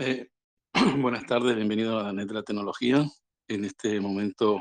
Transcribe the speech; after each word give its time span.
Eh, 0.00 0.28
buenas 0.98 1.26
tardes, 1.26 1.56
bienvenido 1.56 1.98
a 1.98 2.12
Net 2.12 2.28
de 2.28 2.34
la 2.34 2.44
Tecnología. 2.44 3.04
En 3.48 3.64
este 3.64 4.00
momento 4.00 4.60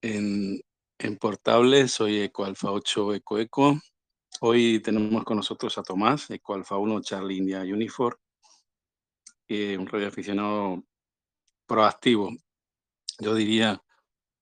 en, 0.00 0.60
en 0.96 1.16
Portable, 1.16 1.88
soy 1.88 2.20
Eco 2.20 2.44
Alfa 2.44 2.70
8 2.70 3.14
Eco 3.14 3.38
Eco. 3.40 3.80
Hoy 4.40 4.78
tenemos 4.80 5.24
con 5.24 5.38
nosotros 5.38 5.76
a 5.76 5.82
Tomás, 5.82 6.30
Eco 6.30 6.54
Alfa 6.54 6.76
1 6.76 7.00
Charlie 7.00 7.38
India 7.38 7.62
Unifor, 7.62 8.20
eh, 9.48 9.76
un 9.76 9.88
radioaficionado 9.88 10.84
proactivo, 11.66 12.30
yo 13.18 13.34
diría, 13.34 13.82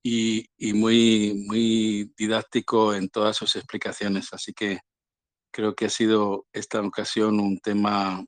y, 0.03 0.45
y, 0.59 0.75
muy, 0.75 1.47
muy 1.49 2.13
didáctico 2.19 2.93
en 2.93 3.09
todas 3.09 3.35
sus 3.35 3.57
explicaciones. 3.57 4.31
Así 4.35 4.53
que 4.53 4.81
creo 5.51 5.75
que 5.75 5.87
ha 5.87 5.91
sido 5.91 6.47
esta 6.53 6.83
ocasión 6.83 7.41
un 7.41 7.59
tema, 7.61 8.23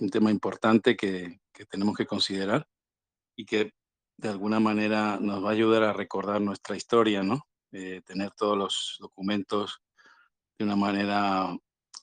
un 0.00 0.08
tema 0.10 0.30
importante 0.30 0.96
que, 0.96 1.40
que 1.52 1.66
tenemos 1.66 1.96
que 1.96 2.06
considerar 2.06 2.66
y 3.36 3.44
que 3.44 3.72
de 4.16 4.28
alguna 4.28 4.60
manera 4.60 5.18
nos 5.20 5.44
va 5.44 5.50
a 5.50 5.52
ayudar 5.52 5.82
a 5.82 5.92
recordar 5.92 6.40
nuestra 6.40 6.76
historia, 6.76 7.22
¿no? 7.22 7.46
Eh, 7.72 8.02
tener 8.04 8.30
todos 8.32 8.56
los 8.56 8.96
documentos 9.00 9.80
de 10.58 10.64
una 10.64 10.76
manera 10.76 11.56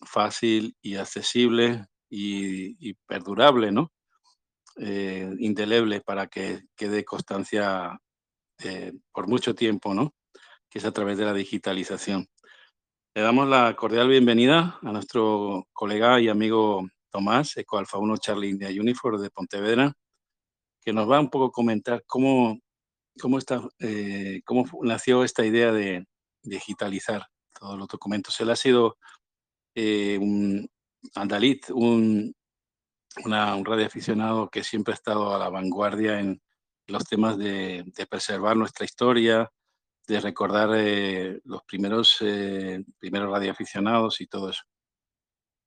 fácil 0.06 0.76
y 0.82 0.96
accesible 0.96 1.86
y, 2.10 2.94
perdurable, 3.06 3.72
¿no? 3.72 3.92
Eh, 4.78 5.32
indeleble 5.40 6.02
para 6.02 6.28
que 6.28 6.62
quede 6.76 7.06
constancia 7.06 8.00
eh, 8.64 8.94
por 9.12 9.28
mucho 9.28 9.54
tiempo, 9.54 9.94
¿no? 9.94 10.14
Que 10.70 10.80
es 10.80 10.86
a 10.86 10.92
través 10.92 11.18
de 11.18 11.26
la 11.26 11.34
digitalización. 11.34 12.28
Le 13.14 13.22
damos 13.22 13.48
la 13.48 13.76
cordial 13.76 14.08
bienvenida 14.08 14.80
a 14.82 14.92
nuestro 14.92 15.68
colega 15.74 16.20
y 16.20 16.30
amigo 16.30 16.88
Tomás, 17.09 17.55
Eco 17.58 17.77
Alfa 17.77 17.98
1 17.98 18.18
Charlie 18.18 18.49
India 18.49 18.70
Unifor 18.70 19.20
de 19.20 19.30
Pontevedra, 19.30 19.94
que 20.81 20.94
nos 20.94 21.09
va 21.09 21.17
a 21.17 21.22
un 21.22 21.30
poco 21.30 21.52
comentar 21.52 22.03
cómo, 22.06 22.59
cómo, 23.20 23.38
está, 23.38 23.61
eh, 23.80 24.42
cómo 24.45 24.66
nació 24.84 25.23
esta 25.23 25.45
idea 25.45 25.72
de 25.72 26.08
digitalizar 26.44 27.28
todos 27.59 27.78
los 27.78 27.88
documentos. 27.88 28.39
Él 28.39 28.50
ha 28.50 28.56
sido 28.56 28.97
eh, 29.75 30.17
un 30.19 30.69
andalit, 31.16 31.69
un, 31.72 32.36
radioaficionado 33.25 34.50
que 34.50 34.64
siempre 34.64 34.94
ha 34.94 34.95
estado 34.95 35.36
a 35.36 35.39
la 35.39 35.50
vanguardia 35.50 36.19
en 36.19 36.41
los 36.88 37.03
temas 37.06 37.38
de, 37.38 37.91
preservar 38.09 38.56
nuestra 38.56 38.86
historia, 38.86 39.52
de 40.08 40.19
recordar 40.22 40.69
eh, 40.75 41.39
los 41.44 41.64
primeros, 41.64 42.17
primeros 43.00 43.31
radioaficionados 43.31 44.22
y 44.22 44.28
todo 44.28 44.52
eso. 44.52 44.64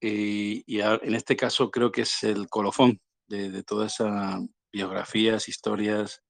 Y, 0.04 0.64
y 0.66 0.80
en 0.80 1.14
este 1.14 1.36
caso 1.36 1.70
creo 1.70 1.92
que 1.92 2.02
es 2.02 2.24
el 2.24 2.48
colofón 2.48 3.00
de, 3.28 3.62
todas 3.62 3.94
esas 3.94 4.40
biografías, 4.72 5.48
historias, 5.48 6.22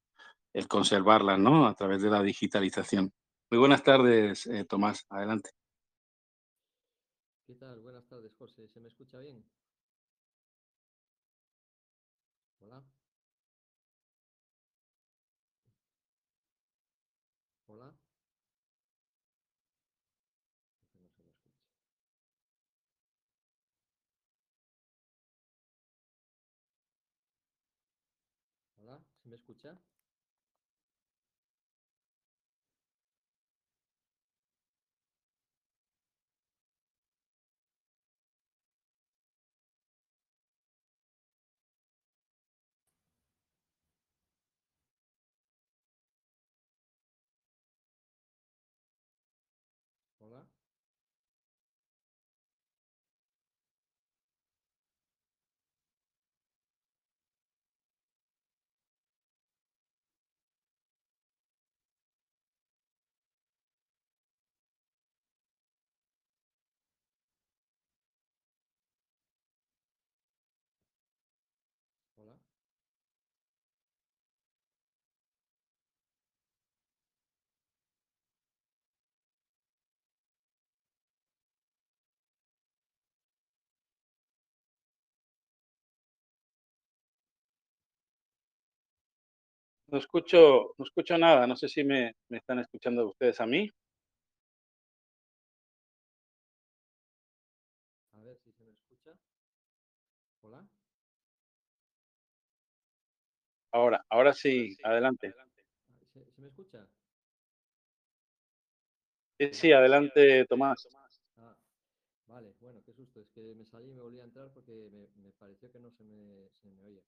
el 0.53 0.69
conservarlas, 0.69 1.39
¿no? 1.39 1.67
A 1.67 1.75
través 1.75 2.03
de 2.03 2.11
la 2.11 2.23
digitalización. 2.23 3.13
Muy 3.51 3.59
buenas 3.59 3.83
tardes, 3.83 4.47
eh, 4.47 4.67
Tomás. 4.67 5.07
Adelante. 5.09 5.51
¿Qué 7.47 7.55
tal? 7.55 7.81
Buenas 7.81 8.07
tardes, 8.07 8.35
José. 8.37 8.69
¿Se 8.69 8.79
me 8.79 8.89
escucha 8.89 9.19
bien? 9.19 9.43
Hola. 12.61 12.83
Que 20.77 20.79
no 20.81 20.87
se 20.87 20.99
me 20.99 21.07
escucha. 21.07 21.33
¿Se 29.23 29.29
me 29.29 29.37
escucha? 29.37 29.79
No 89.93 89.99
escucho, 89.99 90.73
no 90.79 90.85
escucho 90.87 91.19
nada. 91.19 91.47
No 91.47 91.55
sé 91.55 91.69
si 91.69 91.85
me, 91.85 92.17
me 92.31 92.39
están 92.39 92.59
escuchando 92.59 93.07
ustedes 93.07 93.39
a 93.43 93.47
mí. 93.47 93.69
A 98.17 98.25
ver 98.25 98.39
si 98.43 98.51
se 98.53 98.65
me 98.65 98.71
escucha. 98.71 99.11
Hola. 100.41 100.67
Ahora, 103.71 104.03
ahora 104.09 104.33
sí, 104.33 104.75
adelante. 104.83 105.35
¿Se, 106.15 106.25
se 106.25 106.41
me 106.41 106.49
escucha? 106.49 106.89
Sí, 109.39 109.51
sí, 109.53 109.73
adelante, 109.73 110.47
Tomás. 110.47 110.89
Ah, 111.37 111.55
vale, 112.29 112.55
bueno, 112.61 112.83
qué 112.87 112.95
susto. 112.95 113.21
Es 113.21 113.29
que 113.35 113.55
me 113.55 113.67
salí 113.67 113.91
y 113.91 113.93
me 113.93 114.01
volví 114.01 114.21
a 114.21 114.25
entrar 114.25 114.51
porque 114.55 114.73
me, 114.73 115.07
me 115.23 115.33
pareció 115.33 115.71
que 115.71 115.81
no 115.81 115.91
se 115.91 116.03
me, 116.03 116.49
se 116.63 116.71
me 116.71 116.83
oía. 116.83 117.03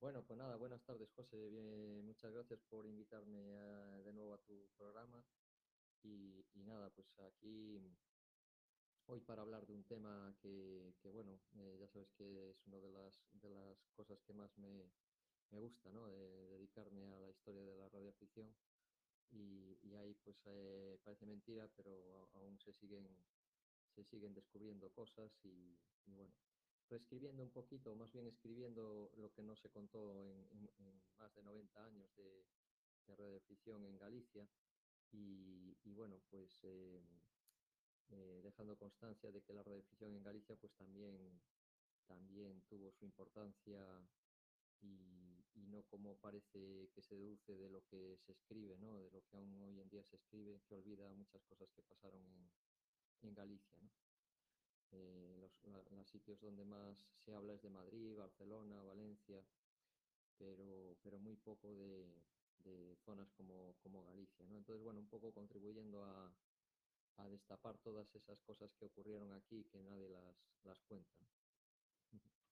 Bueno, 0.00 0.24
pues 0.24 0.38
nada, 0.38 0.56
buenas 0.56 0.82
tardes, 0.82 1.10
José. 1.12 1.36
Bien, 1.50 2.02
muchas 2.06 2.32
gracias 2.32 2.58
por 2.70 2.86
invitarme 2.86 3.38
de 4.02 4.12
nuevo 4.14 4.32
a 4.32 4.38
tu 4.38 4.70
programa. 4.78 5.22
Y, 6.02 6.42
nada, 6.54 6.90
pues 6.90 7.06
aquí 7.20 7.78
hoy 9.06 9.20
para 9.20 9.42
hablar 9.42 9.66
de 9.66 9.74
un 9.74 9.84
tema 9.84 10.34
que, 10.40 10.94
bueno, 11.12 11.38
eh, 11.58 11.76
ya 11.78 11.86
sabes 11.88 12.10
que 12.12 12.50
es 12.50 12.66
una 12.66 12.78
de 12.80 12.88
las, 12.90 13.14
de 13.32 13.50
las 13.50 13.90
cosas 13.94 14.22
que 14.22 14.32
más 14.32 14.56
me, 14.56 14.90
gusta, 15.50 15.90
¿no? 15.92 16.08
De 16.08 16.48
dedicarme 16.48 17.06
a 17.12 17.20
la 17.20 17.30
historia 17.30 17.62
de 17.64 17.76
la 17.76 17.88
radioafición. 17.90 18.56
Y, 19.32 19.78
y 19.82 19.94
ahí 19.96 20.14
pues 20.24 20.36
eh, 20.46 20.98
parece 21.04 21.26
mentira, 21.26 21.68
pero 21.76 21.92
a- 22.22 22.38
aún 22.38 22.58
se 22.58 22.72
siguen, 22.72 23.06
se 23.94 24.04
siguen 24.04 24.34
descubriendo 24.34 24.90
cosas 24.92 25.30
y 25.44 25.76
bueno, 26.06 26.32
reescribiendo 26.90 27.42
un 27.42 27.50
poquito, 27.50 27.94
más 27.94 28.12
bien 28.12 28.26
escribiendo 28.26 29.12
lo 29.16 29.32
que 29.32 29.42
no 29.42 29.56
se 29.56 29.70
contó 29.70 30.12
en, 30.12 30.68
más 31.18 31.34
de 31.34 31.42
90 31.42 31.84
años 31.84 32.14
de, 32.16 32.44
de 33.06 33.16
radioafición 33.16 33.84
en 33.86 33.98
Galicia. 33.98 34.46
Y, 35.12 35.92
bueno, 35.92 36.20
pues 36.30 36.60
eh, 36.62 37.02
eh, 38.10 38.40
dejando 38.44 38.76
constancia 38.76 39.30
de 39.30 39.42
que 39.42 39.52
la 39.52 39.62
radioafición 39.62 40.14
en 40.14 40.22
Galicia 40.22 40.56
pues 40.56 40.72
también, 40.74 41.42
también 42.06 42.62
tuvo 42.68 42.92
su 42.92 43.04
importancia 43.04 43.80
y, 44.80 45.44
y 45.54 45.66
no 45.66 45.82
como 45.84 46.16
parece 46.16 46.88
que 46.94 47.02
se 47.02 47.16
deduce 47.16 47.56
de 47.56 47.70
lo 47.70 47.82
que 47.86 48.16
se 48.18 48.32
escribe, 48.32 48.78
¿no? 48.78 48.98
de 48.98 49.10
lo 49.10 49.20
que 49.22 49.36
aún 49.36 49.52
hoy 49.62 49.80
en 49.80 49.90
día 49.90 50.04
se 50.04 50.16
escribe, 50.16 50.60
que 50.68 50.74
olvida 50.74 51.12
muchas 51.12 51.42
cosas 51.42 51.68
que 51.72 51.82
pasaron 51.82 52.22
en, 52.24 53.28
en 53.28 53.34
Galicia. 53.34 53.78
¿no? 53.80 53.90
Eh, 54.92 55.36
los, 55.40 55.52
los 55.92 56.08
sitios 56.08 56.40
donde 56.40 56.64
más 56.64 56.96
se 57.24 57.34
habla 57.34 57.54
es 57.54 57.62
de 57.62 57.70
Madrid, 57.70 58.16
Barcelona, 58.16 58.82
Valencia, 58.82 59.42
pero, 60.38 60.96
pero 61.02 61.18
muy 61.18 61.36
poco 61.36 61.74
de, 61.74 62.06
de 62.64 62.96
zonas 63.04 63.30
como, 63.32 63.74
como 63.82 64.04
Galicia. 64.04 64.46
¿no? 64.48 64.58
Entonces, 64.58 64.82
bueno, 64.82 65.00
un 65.00 65.08
poco 65.08 65.32
contribuyendo 65.32 66.04
a, 66.04 66.32
a 67.18 67.28
destapar 67.28 67.78
todas 67.78 68.12
esas 68.14 68.40
cosas 68.42 68.70
que 68.74 68.86
ocurrieron 68.86 69.32
aquí 69.32 69.64
que 69.70 69.80
nadie 69.82 70.08
las, 70.08 70.36
las 70.64 70.80
cuenta. 70.82 71.14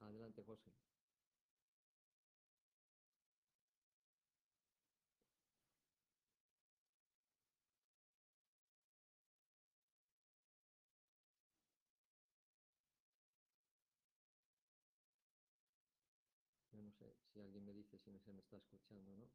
Adelante, 0.00 0.42
José. 0.42 0.70
Si 17.32 17.40
alguien 17.40 17.64
me 17.64 17.72
dice 17.72 17.98
si 17.98 18.18
se 18.20 18.32
me 18.32 18.40
está 18.40 18.56
escuchando 18.58 19.16
no. 19.16 19.28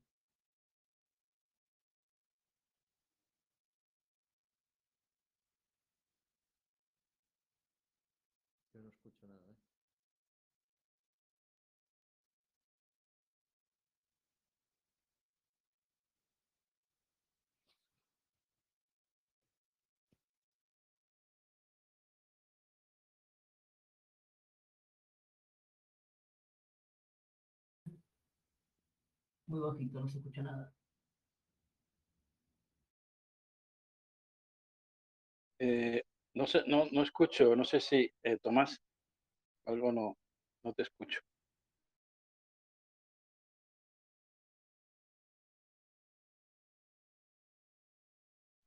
Yo 8.74 8.82
no 8.82 8.88
escucho 8.90 9.28
nada, 9.28 9.52
¿eh? 9.52 9.77
Muy 29.48 29.60
bajito, 29.62 30.00
no 30.00 30.10
se 30.10 30.18
escucha 30.18 30.42
nada. 30.44 30.74
Eh, 35.60 36.04
no 36.36 36.46
sé, 36.46 36.64
no, 36.68 36.88
no 36.92 37.02
escucho, 37.02 37.56
no 37.56 37.66
sé 37.66 37.80
si, 37.80 38.12
eh, 38.24 38.38
Tomás, 38.42 38.80
algo 39.66 39.92
no, 39.92 40.18
no 40.64 40.74
te 40.74 40.84
escucho. 40.84 41.20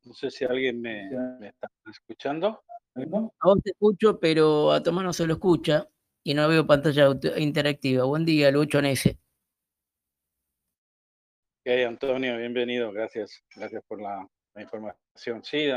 No 0.05 0.15
sé 0.15 0.31
si 0.31 0.45
alguien 0.45 0.81
me, 0.81 1.11
me 1.39 1.49
está 1.49 1.69
escuchando. 1.91 2.63
A 2.97 3.47
vos 3.47 3.59
te 3.63 3.71
escucho, 3.71 4.19
pero 4.19 4.73
a 4.73 4.83
Tomás 4.83 5.05
no 5.05 5.13
se 5.13 5.27
lo 5.27 5.35
escucha 5.35 5.89
y 6.25 6.35
no 6.35 6.49
veo 6.49 6.67
pantalla 6.67 7.07
auto- 7.07 7.37
interactiva. 7.39 8.05
Buen 8.05 8.25
día, 8.25 8.51
Lucho 8.51 8.81
Nese. 8.83 9.19
Ok, 11.63 11.73
Antonio, 11.87 12.39
bienvenido, 12.39 12.91
gracias, 12.91 13.45
gracias 13.55 13.85
por 13.87 14.01
la, 14.01 14.27
información. 14.57 15.45
Sí, 15.45 15.69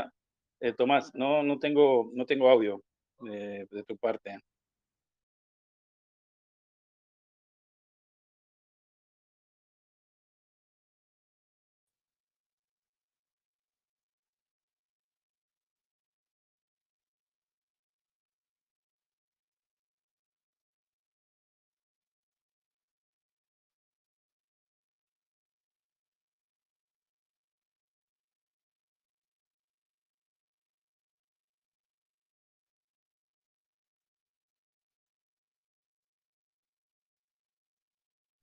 eh, 0.60 0.72
Tomás, 0.72 1.14
no, 1.14 1.42
no 1.42 1.58
tengo, 1.58 2.10
no 2.14 2.24
tengo 2.24 2.48
audio 2.48 2.82
de, 3.20 3.68
de 3.70 3.82
tu 3.82 3.94
parte. 3.98 4.38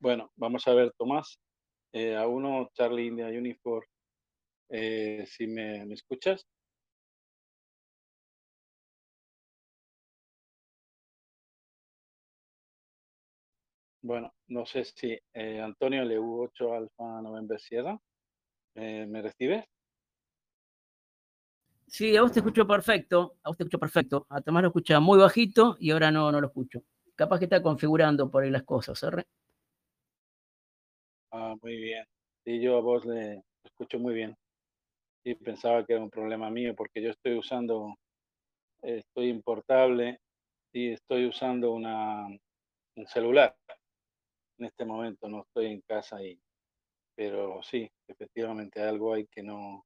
Bueno, 0.01 0.31
vamos 0.36 0.68
a 0.68 0.74
ver, 0.74 0.92
Tomás. 0.98 1.39
Eh, 1.94 2.15
a 2.15 2.25
uno, 2.27 2.71
Charlie 2.74 3.06
India 3.07 3.27
Unifor, 3.27 3.86
eh, 4.69 5.25
si 5.27 5.45
me, 5.45 5.83
escuchas. 5.94 6.48
Bueno, 14.01 14.33
no 14.48 14.65
sé 14.65 14.86
si 14.86 15.15
eh, 15.33 15.62
Antonio 15.62 16.01
LU8 16.01 16.74
Alfa 16.74 17.21
November 17.21 17.59
Sierra, 17.59 18.00
¿me 18.74 19.21
recibes? 19.21 19.63
Sí, 21.86 22.18
a 22.18 22.24
vos 22.24 22.31
te 22.31 22.39
escucho 22.39 22.65
perfecto, 22.65 23.36
a 23.44 23.50
vos 23.50 23.57
te 23.57 23.63
escucho 23.63 23.77
perfecto. 23.77 24.25
A 24.30 24.42
Tomás 24.42 24.63
lo 24.63 24.69
escucha 24.69 25.00
muy 25.00 25.19
bajito 25.19 25.77
y 25.80 25.92
ahora 25.92 26.09
no, 26.09 26.31
no 26.31 26.42
lo 26.42 26.48
escucho. 26.48 26.81
Capaz 27.15 27.38
que 27.38 27.45
está 27.45 27.62
configurando 27.62 28.31
por 28.31 28.44
ahí 28.44 28.50
las 28.50 28.63
cosas, 28.63 29.03
¿eh? 29.03 29.27
Ah, 31.31 31.56
muy 31.62 31.78
bien. 31.78 32.06
Sí, 32.45 32.60
yo 32.62 32.78
a 32.78 32.81
vos 32.81 33.06
le 33.06 33.44
escucho 33.63 34.00
muy 34.00 34.13
bien. 34.13 34.36
Y 35.25 35.36
pensaba 35.36 35.86
que 35.86 35.94
era 35.94 36.04
un 36.04 36.10
problema 36.12 36.50
mío 36.51 36.75
porque 36.75 37.01
yo 37.01 37.12
estoy 37.12 37.38
usando, 37.38 37.95
estoy 38.83 39.30
importable 39.30 40.19
y 40.74 40.94
estoy 40.94 41.28
usando 41.28 41.74
una, 41.74 42.28
un 42.98 43.07
celular. 43.07 43.56
En 44.57 44.66
este 44.68 44.86
momento 44.86 45.28
no 45.28 45.42
estoy 45.42 45.66
en 45.66 45.81
casa 45.81 46.24
y, 46.24 46.39
pero 47.16 47.62
sí, 47.63 47.89
efectivamente 48.07 48.81
algo 48.81 49.13
hay 49.13 49.27
que 49.27 49.44
no, 49.44 49.86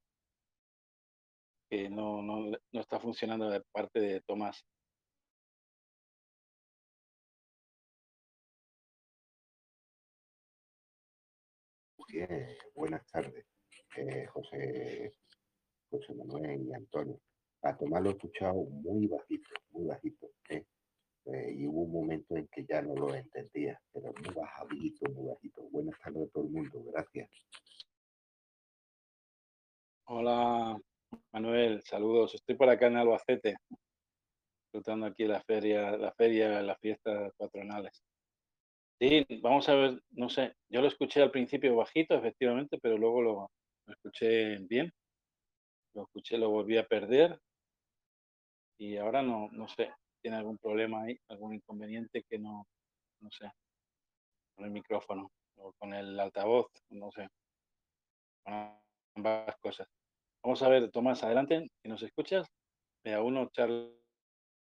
que 1.69 1.89
no, 1.89 2.21
no, 2.21 2.51
no 2.71 2.81
está 2.81 2.99
funcionando 2.99 3.49
de 3.49 3.61
parte 3.71 3.99
de 3.99 4.21
Tomás. 4.21 4.63
Buenas 12.75 13.05
tardes, 13.07 13.45
eh, 13.97 14.25
José, 14.27 15.11
José 15.89 16.13
Manuel 16.13 16.61
y 16.67 16.73
Antonio. 16.73 17.19
A 17.63 17.75
Tomás 17.75 18.03
lo 18.03 18.09
he 18.09 18.13
escuchado 18.13 18.53
muy 18.53 19.07
bajito, 19.07 19.49
muy 19.71 19.85
bajito. 19.87 20.29
¿eh? 20.49 20.63
Eh, 21.25 21.53
y 21.57 21.67
hubo 21.67 21.81
un 21.81 21.91
momento 21.91 22.35
en 22.35 22.47
que 22.47 22.63
ya 22.69 22.81
no 22.83 22.93
lo 22.93 23.13
entendía, 23.15 23.81
pero 23.91 24.13
muy 24.13 24.33
bajito, 24.35 25.11
muy 25.11 25.29
bajito. 25.29 25.63
Buenas 25.71 25.99
tardes 25.99 26.27
a 26.27 26.31
todo 26.31 26.43
el 26.43 26.51
mundo, 26.51 26.83
gracias. 26.93 27.29
Hola, 30.05 30.79
Manuel, 31.33 31.81
saludos. 31.81 32.35
Estoy 32.35 32.55
por 32.55 32.69
acá 32.69 32.87
en 32.87 32.97
Albacete, 32.97 33.55
disfrutando 34.65 35.07
aquí 35.07 35.25
la 35.25 35.41
feria, 35.41 35.97
la 35.97 36.13
feria, 36.13 36.61
las 36.61 36.79
fiestas 36.79 37.33
patronales. 37.35 38.03
Sí, 38.99 39.25
vamos 39.41 39.67
a 39.67 39.75
ver, 39.75 40.01
no 40.11 40.29
sé, 40.29 40.55
yo 40.69 40.81
lo 40.81 40.87
escuché 40.87 41.21
al 41.21 41.31
principio 41.31 41.75
bajito, 41.75 42.15
efectivamente, 42.15 42.77
pero 42.81 42.97
luego 42.97 43.21
lo, 43.21 43.51
lo 43.85 43.93
escuché 43.93 44.57
bien. 44.59 44.91
Lo 45.93 46.03
escuché, 46.03 46.37
lo 46.37 46.49
volví 46.49 46.77
a 46.77 46.85
perder 46.85 47.39
y 48.77 48.97
ahora 48.97 49.21
no, 49.21 49.49
no 49.51 49.67
sé, 49.67 49.91
tiene 50.21 50.37
algún 50.37 50.57
problema 50.57 51.03
ahí, 51.03 51.17
algún 51.29 51.53
inconveniente 51.53 52.23
que 52.29 52.37
no, 52.37 52.67
no 53.21 53.31
sé, 53.31 53.49
con 54.55 54.65
el 54.65 54.71
micrófono 54.71 55.31
o 55.57 55.73
con 55.73 55.93
el 55.93 56.19
altavoz, 56.19 56.67
no 56.89 57.11
sé, 57.11 57.27
con 58.43 58.53
ambas 59.15 59.55
cosas. 59.61 59.87
Vamos 60.43 60.61
a 60.61 60.69
ver, 60.69 60.91
Tomás, 60.91 61.23
adelante, 61.23 61.69
si 61.81 61.89
nos 61.89 62.03
escuchas. 62.03 62.47
a 63.05 63.21
uno, 63.21 63.49
Charlie 63.51 63.93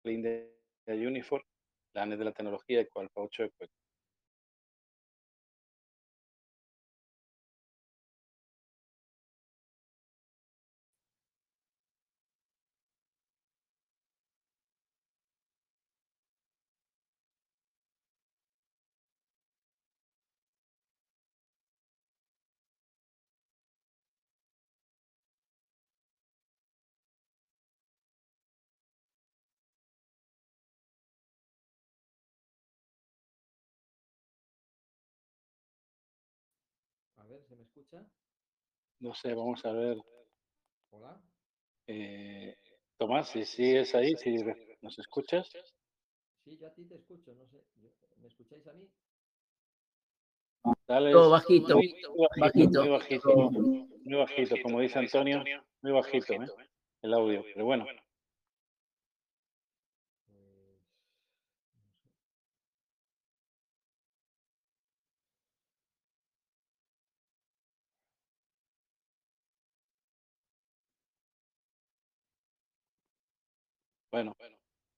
de 0.04 0.50
Unifor, 0.86 1.44
la 1.94 2.02
ANET 2.02 2.18
de 2.18 2.24
la 2.24 2.32
tecnología, 2.32 2.80
Eco 2.80 3.00
Alfa 3.00 3.20
8 3.20 3.44
ver, 37.28 37.44
¿se 37.44 37.56
me 37.56 37.62
escucha? 37.62 38.04
No 39.00 39.14
sé, 39.14 39.34
vamos 39.34 39.64
a 39.64 39.72
ver. 39.72 39.98
Hola. 40.90 41.20
Eh, 41.86 42.56
Tomás, 42.96 43.28
si 43.28 43.44
sigues 43.44 43.94
ahí, 43.94 44.16
si 44.16 44.34
nos 44.82 44.98
escuchas. 44.98 45.48
Sí, 46.44 46.56
yo 46.58 46.66
a 46.66 46.74
ti 46.74 46.84
te 46.86 46.96
escucho, 46.96 47.34
no 47.34 47.46
sé. 47.46 47.62
¿Me 48.16 48.28
escucháis 48.28 48.66
a 48.66 48.72
mí? 48.72 48.88
Dale, 50.86 51.12
Todo 51.12 51.30
bajito, 51.30 51.76
muy 51.76 51.94
bajito, 52.40 52.80
bajito. 52.80 52.80
muy 52.80 52.90
bajito, 52.90 53.50
muy 54.04 54.18
bajito, 54.18 54.56
como 54.62 54.80
dice 54.80 54.98
Antonio, 54.98 55.42
muy 55.82 55.92
bajito, 55.92 56.32
¿eh? 56.32 56.46
el 57.02 57.14
audio. 57.14 57.44
Pero 57.54 57.64
bueno, 57.64 57.86
bueno. 74.10 74.36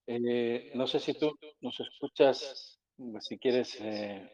Eh, 0.07 0.73
no 0.75 0.87
sé 0.87 0.99
si 0.99 1.15
tú 1.15 1.39
nos 1.61 1.79
escuchas, 1.81 2.81
si 3.21 3.39
quieres, 3.39 3.81
eh, 3.81 4.29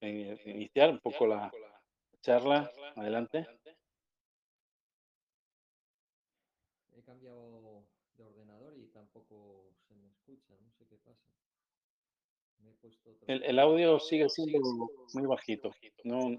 eh, 0.00 0.42
iniciar 0.46 0.90
un 0.90 1.00
poco 1.00 1.26
la 1.26 1.52
charla. 2.20 2.70
Adelante. 2.96 3.46
He 6.96 7.02
cambiado 7.02 7.84
de 8.16 8.24
ordenador 8.24 8.74
y 8.78 8.86
tampoco 8.88 9.74
se 9.88 9.94
me 9.96 10.08
escucha, 10.08 10.54
no 10.60 10.70
sé 10.72 10.86
qué 10.86 10.96
pasa. 10.98 11.20
Me 12.60 12.70
he 12.70 12.74
puesto 12.74 13.10
otro- 13.10 13.26
El, 13.26 13.42
el 13.42 13.58
audio 13.58 13.98
sigue 13.98 14.28
siendo 14.28 14.60
muy 15.14 15.26
bajito. 15.26 15.72
No, 16.04 16.36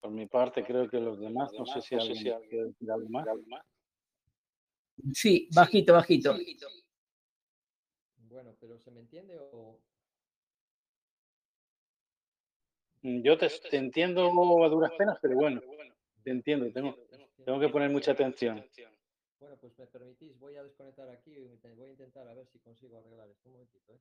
por 0.00 0.10
mi 0.10 0.26
parte, 0.26 0.64
creo 0.64 0.88
que 0.88 1.00
los 1.00 1.18
demás, 1.18 1.52
no 1.52 1.66
sé 1.66 1.80
si 1.82 1.94
alguien 1.96 2.22
quiere 2.48 2.64
decir 2.66 2.90
algo 2.90 3.08
más. 3.08 3.26
Sí, 5.12 5.48
bajito, 5.54 5.92
bajito. 5.92 6.36
Bueno, 8.16 8.56
pero 8.60 8.78
¿se 8.78 8.90
me 8.90 9.00
entiende 9.00 9.38
o...? 9.38 9.78
Mm, 13.02 13.22
Yo 13.22 13.38
te, 13.38 13.48
te 13.48 13.76
entiendo 13.76 14.26
a 14.64 14.68
duras 14.68 14.92
penas, 14.98 15.18
pero 15.20 15.36
bueno, 15.36 15.60
te 16.22 16.30
entiendo. 16.30 16.70
Tengo, 16.72 16.96
tengo 17.44 17.60
que 17.60 17.68
poner 17.68 17.90
mucha 17.90 18.12
atención. 18.12 18.64
Bueno, 19.38 19.56
pues 19.58 19.78
me 19.78 19.86
permitís, 19.86 20.38
voy 20.38 20.56
a 20.56 20.62
desconectar 20.62 21.08
aquí 21.10 21.30
y 21.30 21.38
voy 21.74 21.88
a 21.88 21.90
intentar 21.90 22.26
a 22.26 22.34
ver 22.34 22.46
si 22.46 22.58
consigo 22.58 22.98
arreglar 22.98 23.28
esto. 23.28 23.48
Un 23.48 23.52
momentito, 23.52 23.92
¿eh? 23.92 24.00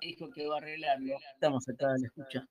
Dijo 0.00 0.30
que 0.30 0.46
va 0.46 0.56
a 0.56 0.58
arreglarlo. 0.58 1.16
Estamos 1.34 1.68
acá 1.68 1.94
en 1.94 2.02
la 2.02 2.06
escucha. 2.08 2.48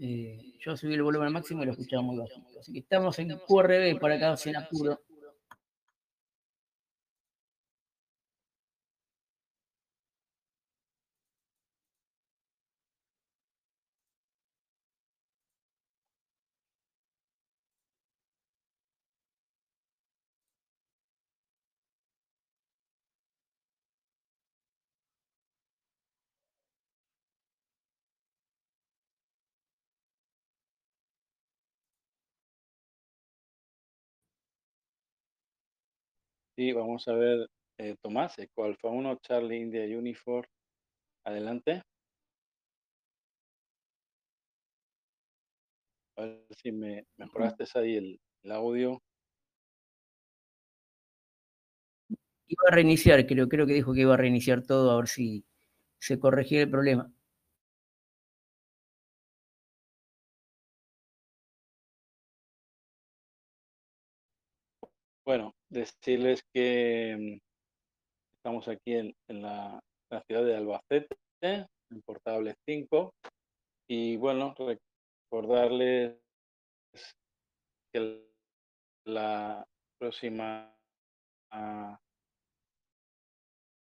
Eh, 0.00 0.38
yo 0.58 0.76
subí 0.76 0.94
el 0.94 1.02
volumen 1.02 1.28
al 1.28 1.34
máximo 1.34 1.62
y 1.62 1.66
lo 1.66 1.72
escuchaba 1.72 2.02
muy 2.02 2.16
bajito. 2.16 2.60
Así 2.60 2.72
que 2.72 2.78
estamos 2.80 3.18
en 3.18 3.38
QRB 3.38 3.98
por 3.98 4.12
acá 4.12 4.36
sin 4.36 4.56
apuro. 4.56 5.00
Sí, 36.56 36.72
vamos 36.72 37.08
a 37.08 37.14
ver, 37.14 37.48
eh, 37.78 37.96
Tomás, 38.02 38.38
Eco 38.38 38.64
Alfa 38.64 38.88
1, 38.88 39.16
Charlie 39.22 39.56
India 39.56 39.82
Unifor. 39.98 40.46
Adelante. 41.24 41.82
A 46.16 46.22
ver 46.22 46.44
si 46.62 46.72
me 46.72 47.06
mejoraste 47.16 47.64
ahí 47.78 47.96
el, 47.96 48.20
el 48.42 48.52
audio. 48.52 49.02
Iba 52.46 52.64
a 52.68 52.74
reiniciar, 52.74 53.26
creo, 53.26 53.48
creo 53.48 53.66
que 53.66 53.72
dijo 53.72 53.94
que 53.94 54.02
iba 54.02 54.12
a 54.12 54.18
reiniciar 54.18 54.62
todo 54.62 54.90
a 54.90 54.96
ver 54.96 55.08
si 55.08 55.46
se 55.98 56.18
corregía 56.18 56.60
el 56.60 56.70
problema. 56.70 57.10
Bueno, 65.24 65.54
decirles 65.72 66.44
que 66.52 67.40
estamos 68.36 68.68
aquí 68.68 68.94
en, 68.94 69.14
en 69.28 69.42
la, 69.42 69.82
ciudad 70.26 70.44
de 70.44 70.56
Albacete, 70.56 71.16
en 71.40 72.02
Portable 72.04 72.54
5, 72.66 73.14
y 73.88 74.16
bueno, 74.18 74.54
recordarles 75.30 76.18
que 77.92 78.28
la 79.06 79.66
próxima 79.98 80.76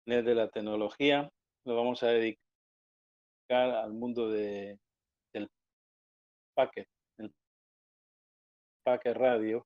net 0.06 0.24
de 0.24 0.34
la 0.34 0.48
tecnología 0.48 1.30
lo 1.64 1.76
vamos 1.76 2.02
a 2.02 2.08
dedicar 2.08 2.38
al 3.50 3.94
mundo 3.94 4.28
de, 4.28 4.78
del 5.32 5.48
packet, 6.54 6.86
el 7.18 7.32
packet 8.84 9.16
radio, 9.16 9.64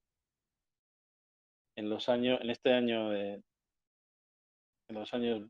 en 1.77 1.91
los 1.91 2.09
años, 2.09 2.41
en 2.43 2.51
este 2.51 2.73
año 2.73 3.11
de, 3.11 3.43
en 4.89 4.95
los 4.97 5.13
años 5.15 5.49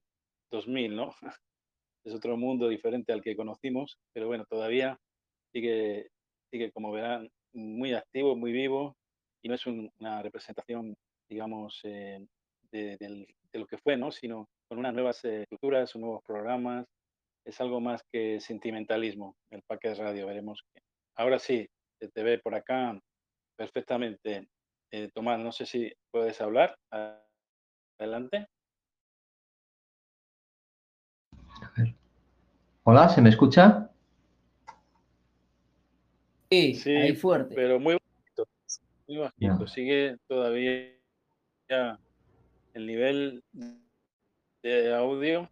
2000, 0.51 0.95
¿no? 0.97 1.15
Es 2.05 2.15
otro 2.15 2.37
mundo 2.37 2.69
diferente 2.69 3.13
al 3.13 3.23
que 3.23 3.37
conocimos, 3.37 3.99
pero 4.15 4.27
bueno, 4.29 4.45
todavía 4.49 4.99
sigue, 5.53 6.09
sigue 6.51 6.73
como 6.73 6.93
verán, 6.93 7.29
muy 7.55 7.95
activo, 7.95 8.37
muy 8.37 8.53
vivo, 8.53 8.97
y 9.43 9.49
no 9.49 9.57
es 9.57 9.67
un- 9.67 9.91
una 10.01 10.23
representación, 10.23 10.97
digamos, 11.29 11.81
eh, 11.85 12.27
de, 12.73 12.97
de 12.99 13.59
lo 13.59 13.67
que 13.67 13.79
fue, 13.79 13.97
¿no? 13.97 14.13
Sino 14.13 14.49
con 14.69 14.79
unas 14.79 14.95
nuevas 14.95 15.25
eh, 15.25 15.43
estructuras, 15.43 15.95
nuevos 15.97 16.23
programas, 16.27 16.87
es 17.47 17.61
algo 17.61 17.81
más 17.81 18.03
que 18.13 18.41
sentimentalismo, 18.41 19.37
el 19.51 19.63
paquete 19.63 19.97
radio, 19.97 20.27
veremos. 20.27 20.63
Ahora 21.17 21.39
sí, 21.39 21.67
se 22.01 22.09
te 22.11 22.23
ve 22.23 22.39
por 22.39 22.55
acá 22.55 22.99
perfectamente. 23.57 24.49
Eh, 24.95 25.11
Tomás, 25.15 25.39
no 25.41 25.53
sé 25.53 25.65
si 25.65 25.91
puedes 26.11 26.39
hablar. 26.43 26.77
Adelante. 27.99 28.47
Hola, 32.85 33.09
¿se 33.09 33.23
me 33.23 33.31
escucha? 33.31 33.91
Sí, 36.51 36.75
Sí, 36.75 36.91
ahí 36.95 37.17
fuerte. 37.17 37.55
pero 37.55 37.81
muy 37.81 37.95
bajito, 37.95 38.47
muy 39.09 39.17
bajito. 39.17 39.65
Ya. 39.65 39.67
Sigue 39.73 40.19
todavía 40.29 40.95
ya 41.71 41.99
el 42.75 42.87
nivel 42.87 43.43
de 44.63 44.95
audio. 44.95 45.49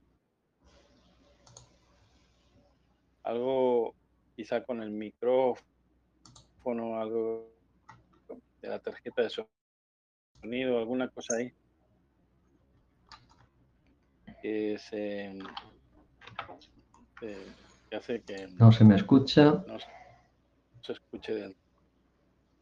Algo 3.23 3.95
quizá 4.37 4.63
con 4.65 4.83
el 4.83 4.91
micrófono, 4.91 5.65
algo 7.01 7.51
de 8.61 8.69
la 8.69 8.79
tarjeta 8.79 9.23
de 9.23 9.31
sonido, 10.43 10.79
alguna 10.79 11.09
cosa 11.09 11.37
ahí. 11.37 11.53
Que 14.43 14.79
se, 14.79 15.39
que 17.21 17.97
hace 17.97 18.23
que 18.23 18.49
No 18.59 18.73
se 18.73 18.85
me 18.85 18.97
escucha. 18.97 19.45
no 19.67 19.79
se 20.83 20.93
escuche 20.93 21.35
del 21.35 21.57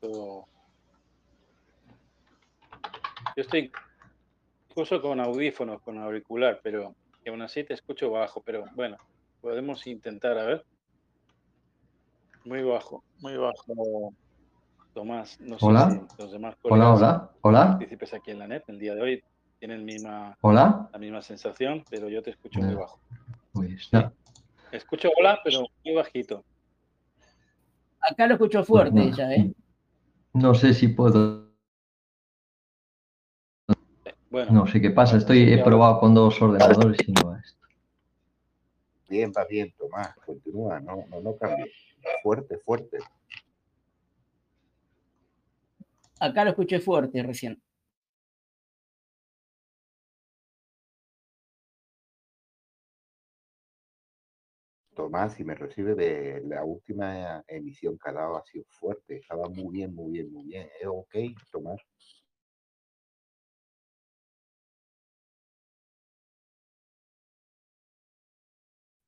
todo. 0.00 0.48
Yo 3.36 3.42
estoy 3.42 3.70
incluso 4.70 5.00
con 5.00 5.20
audífonos, 5.20 5.80
con 5.82 5.98
auricular, 5.98 6.60
pero 6.62 6.94
que 7.22 7.30
aún 7.30 7.42
así 7.42 7.64
te 7.64 7.74
escucho 7.74 8.10
bajo, 8.10 8.40
pero 8.42 8.64
bueno, 8.74 8.96
podemos 9.40 9.86
intentar, 9.86 10.38
a 10.38 10.44
ver. 10.44 10.64
Muy 12.44 12.62
bajo, 12.62 13.04
muy 13.20 13.36
bajo, 13.36 14.14
Tomás. 14.94 15.40
No 15.40 15.56
Hola. 15.60 15.90
sé 15.90 16.00
si 16.16 16.22
los 16.22 16.32
demás 16.32 16.56
Hola, 16.62 16.84
colegas 16.84 16.96
hola, 16.98 17.30
hola, 17.42 17.66
partícipes 17.70 18.14
aquí 18.14 18.30
en 18.30 18.38
la 18.40 18.48
net 18.48 18.62
el 18.68 18.78
día 18.78 18.94
de 18.94 19.02
hoy 19.02 19.24
tienen 19.58 19.84
misma, 19.84 20.36
hola. 20.40 20.88
la 20.92 20.98
misma 20.98 21.20
sensación, 21.22 21.84
pero 21.90 22.08
yo 22.08 22.22
te 22.22 22.30
escucho 22.30 22.60
muy 22.60 22.74
bajo. 22.74 23.00
Pues 23.52 23.92
no, 23.92 24.12
Escucho 24.72 25.08
hola, 25.18 25.40
pero 25.42 25.60
muy 25.84 25.94
bajito. 25.94 26.44
Acá 28.00 28.26
lo 28.26 28.34
escucho 28.34 28.62
fuerte 28.64 29.10
ya, 29.12 29.32
¿eh? 29.32 29.52
no 30.34 30.54
sé 30.54 30.74
si 30.74 30.88
puedo. 30.88 31.48
Bueno, 34.30 34.52
No 34.52 34.66
sé 34.66 34.80
qué 34.80 34.90
pasa. 34.90 35.16
Estoy 35.16 35.52
he 35.52 35.64
probado 35.64 36.00
con 36.00 36.14
dos 36.14 36.40
ordenadores 36.42 36.98
y 37.06 37.12
no 37.12 37.30
va 37.30 37.38
esto. 37.40 37.66
Bien, 39.08 39.32
va 39.36 39.44
bien, 39.46 39.72
Tomás, 39.78 40.14
continúa, 40.24 40.80
no, 40.80 41.04
no, 41.08 41.20
no 41.22 41.34
cambies. 41.36 41.70
Fuerte, 42.22 42.58
fuerte. 42.58 42.98
Acá 46.20 46.44
lo 46.44 46.50
escuché 46.50 46.80
fuerte 46.80 47.22
recién. 47.22 47.60
Tomás, 54.94 55.34
si 55.34 55.44
me 55.44 55.54
recibe 55.54 55.94
de 55.94 56.42
la 56.44 56.64
última 56.64 57.42
emisión 57.46 57.96
que 57.98 58.10
ha 58.10 58.12
dado, 58.12 58.36
ha 58.36 58.44
sido 58.44 58.64
fuerte. 58.68 59.16
Estaba 59.16 59.48
muy 59.48 59.72
bien, 59.72 59.94
muy 59.94 60.12
bien, 60.12 60.32
muy 60.32 60.44
bien. 60.46 60.68
¿Es 60.80 60.86
ok, 60.88 61.14
Tomás? 61.52 61.80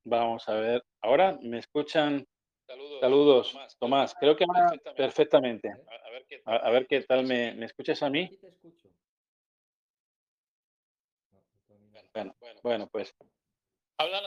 Vamos 0.05 0.47
a 0.49 0.55
ver. 0.55 0.83
Ahora 1.02 1.38
me 1.43 1.59
escuchan. 1.59 2.26
Saludos, 3.00 3.57
Tomás. 3.79 4.15
Creo 4.19 4.37
que 4.37 4.45
ahora 4.45 4.73
perfectamente. 4.97 5.73
A, 6.45 6.57
a 6.57 6.71
ver 6.71 6.87
qué 6.87 7.03
tal 7.03 7.27
me, 7.27 7.55
me 7.55 7.67
escuchas 7.67 8.03
a 8.03 8.11
mí. 8.11 8.29
Te 8.41 8.49
escucho. 8.49 8.89
Bueno, 12.12 12.35
bueno, 12.62 12.89
pues 12.89 13.15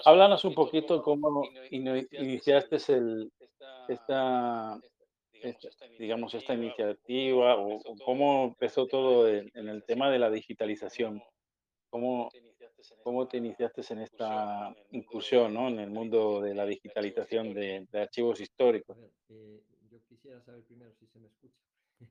háblanos 0.06 0.46
un 0.46 0.54
poquito 0.54 1.02
cómo 1.02 1.44
iniciaste 1.72 2.78
el, 2.94 3.32
esta, 3.88 4.80
digamos, 5.98 6.34
esta 6.34 6.54
iniciativa 6.54 7.58
o, 7.58 7.82
cómo 8.06 8.46
empezó 8.46 8.88
todo 8.88 9.28
en, 9.28 9.50
el 9.54 9.84
tema 9.84 10.10
de 10.10 10.20
la 10.20 10.30
digitalización. 10.30 11.22
¿Cómo, 11.90 12.32
cómo 13.04 13.28
te 13.28 13.38
iniciaste 13.38 13.82
en 13.90 14.00
esta 14.00 14.76
incursión 14.92 15.54
¿no? 15.54 15.68
en 15.68 15.80
el 15.80 15.90
mundo 15.90 16.42
de 16.42 16.54
la 16.54 16.66
digitalización 16.66 17.54
de, 17.54 17.88
archivos 17.94 18.40
históricos? 18.40 18.98
Eh, 19.30 19.64
yo 19.90 20.00
quisiera 20.08 20.42
saber 20.42 20.64
primero 20.64 20.94
si 20.94 21.08
se 21.08 21.20
me 21.20 21.28
escucha. 21.28 21.62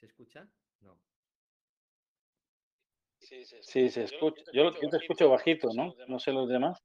¿Se 0.00 0.06
escucha? 0.06 0.48
No. 0.80 0.98
Sí, 3.18 3.44
se 3.90 4.02
escucha. 4.04 4.42
Yo, 4.52 4.72
yo 4.80 4.88
te 4.90 4.96
escucho 4.96 5.30
bajito, 5.30 5.68
¿no? 5.74 5.94
No 6.08 6.18
sé 6.18 6.32
los 6.32 6.48
demás. 6.48 6.82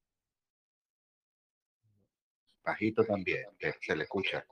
Bajito 2.64 3.06
también, 3.06 3.46
se 3.80 3.96
le 3.96 4.04
escucha. 4.04 4.46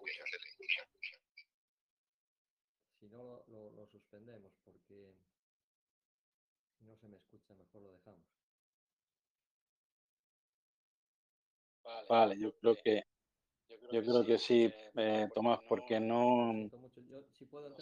Si 3.00 3.08
no, 3.08 3.44
lo, 3.48 3.88
suspendemos 3.88 4.54
porque 4.64 5.14
si 7.30 7.35
mejor 7.54 7.82
lo 7.82 7.92
dejamos. 7.92 8.26
Vale, 12.10 12.40
yo 12.40 12.52
creo 12.60 12.76
que 12.84 13.04
yo 13.92 14.02
creo 14.02 14.26
que 14.26 14.38
sí, 14.38 14.72
eh, 14.98 15.28
Tomás, 15.34 15.60
porque 15.68 16.00
no, 16.00 16.54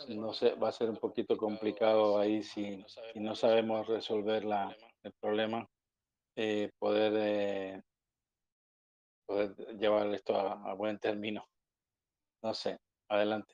no 0.09 0.33
sé, 0.33 0.53
va 0.55 0.69
a 0.69 0.71
ser 0.71 0.89
un 0.89 0.97
poquito 0.97 1.37
complicado 1.37 2.19
ahí 2.19 2.43
si, 2.43 2.83
si 3.13 3.19
no 3.19 3.35
sabemos 3.35 3.87
resolver 3.87 4.43
la, 4.43 4.75
el 5.03 5.13
problema, 5.13 5.67
eh, 6.35 6.69
poder 6.77 7.13
eh, 7.17 7.81
poder 9.25 9.55
llevar 9.77 10.13
esto 10.13 10.35
a, 10.35 10.73
buen 10.73 10.99
término. 10.99 11.45
No 12.43 12.53
sé, 12.53 12.77
adelante. 13.09 13.53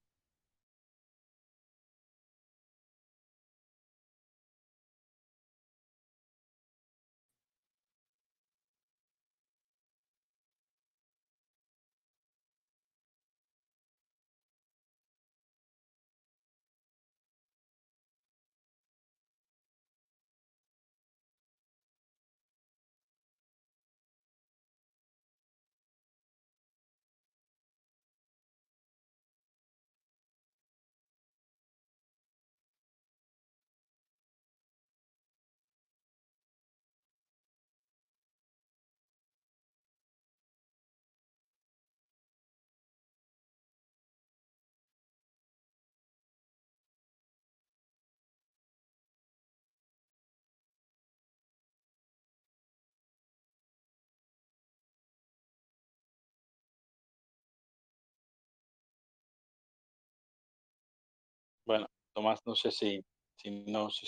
Tomás, 62.20 62.46
no 62.46 62.54
sé 62.54 62.70
si, 62.70 63.02
si, 63.38 63.50
no, 63.50 63.90
si, 63.90 64.06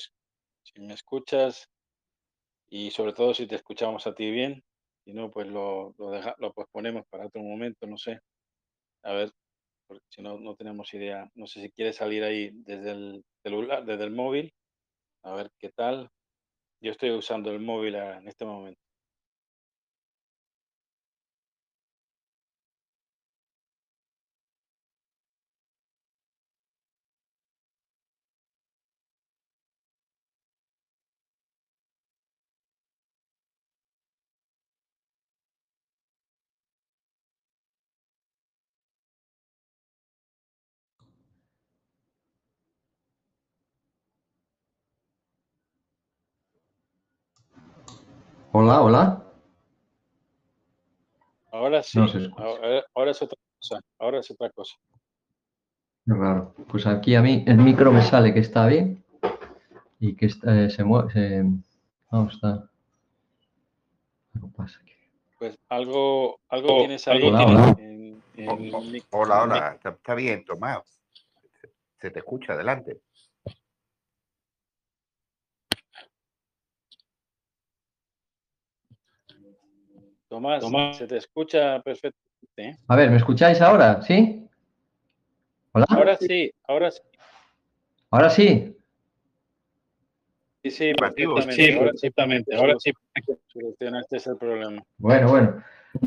me 0.81 0.93
escuchas 0.93 1.69
y 2.69 2.91
sobre 2.91 3.13
todo 3.13 3.33
si 3.33 3.47
te 3.47 3.55
escuchamos 3.55 4.05
a 4.05 4.13
ti 4.13 4.29
bien. 4.29 4.61
Si 5.05 5.13
no, 5.13 5.31
pues 5.31 5.47
lo, 5.47 5.95
lo, 5.97 6.11
deja, 6.11 6.35
lo 6.39 6.51
posponemos 6.51 7.05
para 7.09 7.27
otro 7.27 7.41
momento, 7.41 7.87
no 7.87 7.95
sé. 7.95 8.19
A 9.03 9.13
ver, 9.13 9.31
porque 9.87 10.03
si 10.09 10.21
no, 10.21 10.37
no 10.37 10.57
tenemos 10.57 10.93
idea. 10.93 11.31
No 11.35 11.47
sé 11.47 11.61
si 11.61 11.71
quieres 11.71 11.95
salir 11.95 12.25
ahí 12.25 12.49
desde 12.51 12.91
el 12.91 13.23
celular, 13.43 13.85
desde 13.85 14.03
el 14.03 14.11
móvil. 14.11 14.53
A 15.23 15.33
ver 15.33 15.49
qué 15.57 15.69
tal. 15.69 16.09
Yo 16.81 16.91
estoy 16.91 17.11
usando 17.11 17.49
el 17.49 17.61
móvil 17.61 17.95
en 17.95 18.27
este 18.27 18.43
momento. 18.43 18.81
Hola, 48.53 48.81
hola. 48.81 49.23
Ahora 51.53 51.81
sí, 51.83 51.99
ahora, 52.93 53.11
es 53.11 53.21
otra 53.21 53.37
cosa, 53.57 53.79
ahora 53.97 54.19
es 54.19 54.29
otra 54.29 54.49
cosa. 54.49 54.75
Raro. 56.05 56.53
Pues 56.67 56.85
aquí 56.85 57.15
a 57.15 57.21
mí 57.21 57.45
el 57.47 57.57
micro 57.57 57.93
me 57.93 58.01
sale 58.01 58.33
que 58.33 58.41
está 58.41 58.67
bien 58.67 59.05
y 59.99 60.17
que 60.17 60.25
eh, 60.25 60.69
se 60.69 60.83
mueve. 60.83 61.45
Vamos, 62.11 62.33
está. 62.33 62.69
Algo 64.35 64.51
pasa 64.51 64.79
aquí. 64.81 64.95
Pues 65.39 65.57
algo, 65.69 66.37
algo 66.49 66.79
tienes 66.79 67.07
ahí. 67.07 67.23
Hola, 67.23 67.45
hola. 67.45 67.77
hola, 69.11 69.43
hola. 69.43 69.73
Está, 69.75 69.89
está 69.91 70.13
bien, 70.13 70.43
Tomás. 70.43 70.81
Se 72.01 72.11
te 72.11 72.19
escucha, 72.19 72.51
adelante. 72.51 72.99
Tomás, 80.27 80.97
se 80.97 81.07
te 81.07 81.17
escucha 81.17 81.81
perfectamente. 81.81 82.15
¿eh? 82.57 82.77
A 82.87 82.95
ver, 82.95 83.11
¿me 83.11 83.17
escucháis 83.17 83.61
ahora? 83.61 84.01
¿Sí? 84.01 84.47
¿Hola? 85.73 85.85
Ahora 85.89 86.17
sí, 86.17 86.51
ahora 86.67 86.91
sí. 86.91 87.01
¿Ahora 88.09 88.29
sí? 88.29 88.77
Sí, 90.63 90.71
sí, 90.71 90.93
perfectamente. 90.93 91.53
Sí, 91.53 91.73
ahora 91.73 91.91
perfectamente. 91.91 92.55
Ahora 92.55 92.75
sí 92.79 92.91
solucionaste 93.47 94.17
ese 94.17 94.35
problema. 94.35 94.81
Bueno, 94.97 95.29
bueno. 95.29 95.63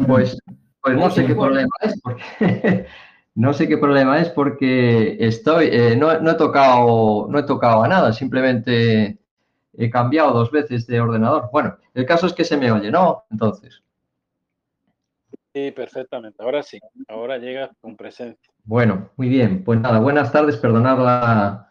Pues, 0.06 0.38
pues 0.80 0.96
no 0.96 1.10
sé 1.10 1.26
qué 1.26 1.34
problema 1.34 1.74
es 1.82 2.00
porque 2.00 2.86
no 3.34 3.52
sé 3.52 3.68
qué 3.68 3.78
problema 3.78 4.20
es 4.20 4.30
porque 4.30 5.16
estoy, 5.20 5.68
eh, 5.70 5.96
no, 5.96 6.20
no, 6.20 6.30
he 6.30 6.34
tocado, 6.34 7.26
no 7.28 7.38
he 7.38 7.42
tocado 7.42 7.82
a 7.82 7.88
nada, 7.88 8.12
simplemente 8.12 9.18
he 9.76 9.90
cambiado 9.90 10.32
dos 10.32 10.50
veces 10.50 10.86
de 10.86 11.00
ordenador. 11.00 11.48
Bueno, 11.52 11.76
el 11.94 12.06
caso 12.06 12.26
es 12.26 12.32
que 12.32 12.44
se 12.44 12.56
me 12.56 12.70
oye, 12.70 12.90
¿no? 12.90 13.24
Entonces. 13.30 13.82
Sí, 15.52 15.70
perfectamente. 15.70 16.42
Ahora 16.42 16.62
sí, 16.62 16.80
ahora 17.08 17.38
llega 17.38 17.70
con 17.80 17.96
presencia. 17.96 18.52
Bueno, 18.64 19.10
muy 19.16 19.28
bien. 19.28 19.62
Pues 19.62 19.80
nada, 19.80 20.00
buenas 20.00 20.32
tardes. 20.32 20.56
Perdonar 20.56 20.98
la, 20.98 21.70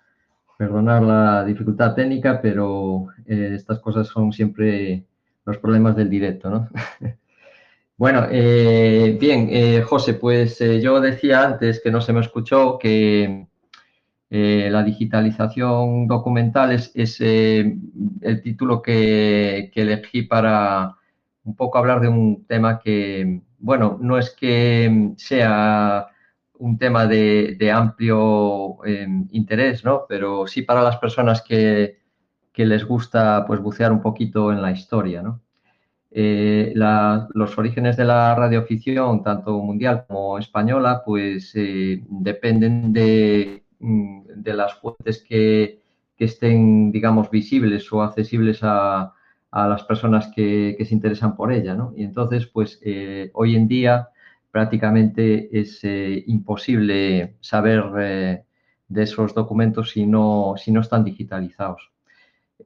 perdonar 0.57 1.03
la 1.03 1.43
dificultad 1.43 1.93
técnica, 1.93 2.41
pero 2.41 3.07
eh, 3.25 3.51
estas 3.53 3.79
cosas 3.79 4.07
son 4.07 4.31
siempre 4.31 5.05
los 5.45 5.57
problemas 5.57 5.95
del 5.95 6.09
directo, 6.09 6.49
¿no? 6.49 6.69
bueno, 7.97 8.27
eh, 8.31 9.17
bien, 9.19 9.49
eh, 9.51 9.81
José, 9.81 10.13
pues 10.13 10.59
yo 10.59 11.01
decía 11.01 11.43
antes 11.43 11.81
que 11.81 11.91
no 11.91 11.99
se 11.99 12.13
me 12.13 12.21
escuchó 12.21 12.79
que 12.79 13.47
la 14.33 14.83
digitalización 14.83 16.07
documental 16.07 16.71
es, 16.71 17.21
el 17.21 18.41
título 18.43 18.81
que 18.81 19.71
elegí 19.75 20.23
para 20.23 20.95
un 21.43 21.55
poco 21.55 21.77
hablar 21.77 22.01
de 22.01 22.07
un 22.07 22.45
tema 22.45 22.79
que, 22.79 23.41
bueno, 23.59 23.97
no 24.01 24.17
es 24.17 24.31
que 24.31 25.11
sea 25.17 26.07
un 26.59 26.77
tema 26.77 27.05
de, 27.07 27.71
amplio 27.73 28.83
em, 28.85 29.27
interés, 29.31 29.83
¿no? 29.83 30.05
Pero 30.07 30.47
sí 30.47 30.61
para 30.61 30.81
las 30.81 30.97
personas 30.97 31.41
que, 31.41 32.01
les 32.55 32.85
gusta 32.85 33.45
pues 33.47 33.59
bucear 33.59 33.91
un 33.91 34.01
poquito 34.01 34.51
en 34.51 34.61
la 34.61 34.71
historia, 34.71 35.21
¿no? 35.21 35.41
Eh, 36.11 36.73
los 36.75 37.57
orígenes 37.57 37.97
de 37.97 38.05
la 38.05 38.35
radioficción, 38.35 39.23
tanto 39.23 39.57
mundial 39.59 40.05
como 40.07 40.37
española, 40.37 41.01
pues 41.03 41.51
eh, 41.55 42.03
dependen 42.07 42.93
de, 42.93 43.62
de, 43.83 44.53
las 44.53 44.75
fuentes 44.75 45.23
que, 45.27 45.79
que, 46.17 46.25
estén, 46.25 46.91
digamos, 46.91 47.29
visibles 47.29 47.91
o 47.91 48.01
accesibles 48.01 48.59
a, 48.63 49.13
a 49.51 49.67
las 49.67 49.83
personas 49.83 50.31
que, 50.35 50.75
se 50.79 50.93
interesan 50.93 51.35
por 51.35 51.51
ella, 51.53 51.75
¿no? 51.75 51.93
Y 51.95 52.03
entonces, 52.03 52.47
pues 52.47 52.79
hoy 53.33 53.55
en 53.55 53.67
día 53.67 54.09
prácticamente 54.51 55.49
es 55.59 55.81
imposible 55.83 57.35
saber 57.39 58.45
de 58.87 59.03
esos 59.03 59.33
documentos 59.33 59.91
si 59.91 60.05
no, 60.05 60.55
si 60.57 60.71
no 60.71 60.81
están 60.81 61.03
digitalizados. 61.03 61.91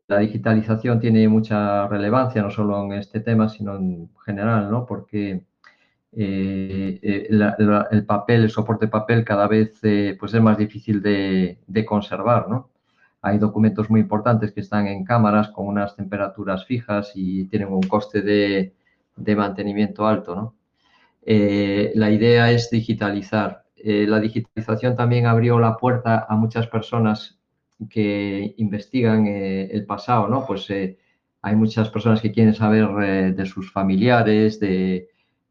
La 0.08 0.20
digitalización 0.20 1.00
tiene 1.00 1.28
mucha 1.28 1.88
relevancia, 1.88 2.42
no 2.42 2.52
solo 2.52 2.84
en 2.86 2.94
este 2.94 3.20
tema, 3.20 3.50
sino 3.50 3.76
en 3.76 4.10
general, 4.26 4.70
¿no? 4.70 4.86
porque 4.86 5.44
eh, 6.14 7.00
eh, 7.02 7.28
el 7.92 8.06
papel, 8.06 8.44
el 8.44 8.50
soporte 8.50 8.88
papel 8.88 9.24
cada 9.26 9.48
vez 9.48 9.80
eh, 9.84 10.16
pues 10.20 10.34
es 10.34 10.42
más 10.42 10.58
difícil 10.58 11.02
de, 11.02 11.86
conservar. 11.86 12.50
¿no? 12.50 12.70
Hay 13.22 13.38
documentos 13.38 13.90
muy 13.90 14.02
importantes 14.02 14.52
que 14.52 14.62
están 14.62 14.88
en 14.88 15.04
cámaras 15.04 15.50
con 15.50 15.68
unas 15.68 15.96
temperaturas 15.96 16.66
fijas 16.66 17.12
y 17.16 17.46
tienen 17.46 17.70
un 17.70 17.84
coste 17.84 18.22
de, 18.22 18.74
de 19.16 19.36
mantenimiento 19.36 20.08
alto. 20.08 20.36
¿no? 20.36 20.54
la 21.30 22.10
idea 22.10 22.52
es 22.52 22.70
digitalizar 22.70 23.66
la 23.84 24.20
digitalización 24.22 24.96
también 24.96 25.26
abrió 25.26 25.60
la 25.60 25.76
puerta 25.76 26.26
a 26.28 26.36
muchas 26.38 26.68
personas 26.68 27.38
que 27.90 28.56
investigan 28.58 29.28
el 29.28 29.86
pasado, 29.86 30.30
¿no? 30.30 30.46
Pues 30.46 30.70
hay 30.70 31.56
muchas 31.56 31.90
personas 31.90 32.22
que 32.22 32.32
quieren 32.32 32.54
saber 32.54 33.36
de 33.36 33.46
sus 33.46 33.72
familiares, 33.72 34.60
de 34.62 35.10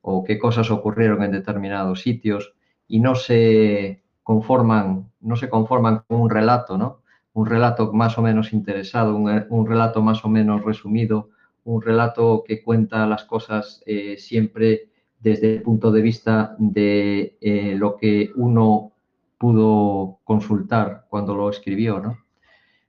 o 0.09 0.23
qué 0.23 0.39
cosas 0.39 0.71
ocurrieron 0.71 1.25
en 1.25 1.33
determinados 1.33 2.03
sitios 2.03 2.55
y 2.87 3.01
no 3.01 3.17
se 3.17 4.05
conforman, 4.23 5.11
no 5.21 5.35
se 5.35 5.49
conforman 5.49 6.03
con 6.07 6.21
un 6.21 6.31
relato, 6.31 6.79
¿no? 6.79 7.01
Un 7.33 7.47
relato 7.47 7.93
más 7.93 8.17
o 8.17 8.23
menos 8.23 8.53
interesado, 8.53 9.17
un, 9.17 9.67
relato 9.67 10.03
más 10.03 10.25
o 10.25 10.29
menos 10.29 10.65
resumido, 10.65 11.31
un 11.65 11.83
relato 11.83 12.45
que 12.47 12.63
cuenta 12.63 13.05
las 13.07 13.25
cosas 13.25 13.83
siempre 14.17 14.91
desde 15.19 15.55
el 15.55 15.63
punto 15.63 15.91
de 15.91 16.03
vista 16.03 16.55
de 16.59 17.37
eh, 17.41 17.75
lo 17.77 17.97
que 17.97 18.31
uno 18.37 18.93
pudo 19.39 20.21
consultar 20.23 21.07
cuando 21.11 21.35
lo 21.35 21.51
escribió, 21.51 21.99
¿no? 21.99 22.26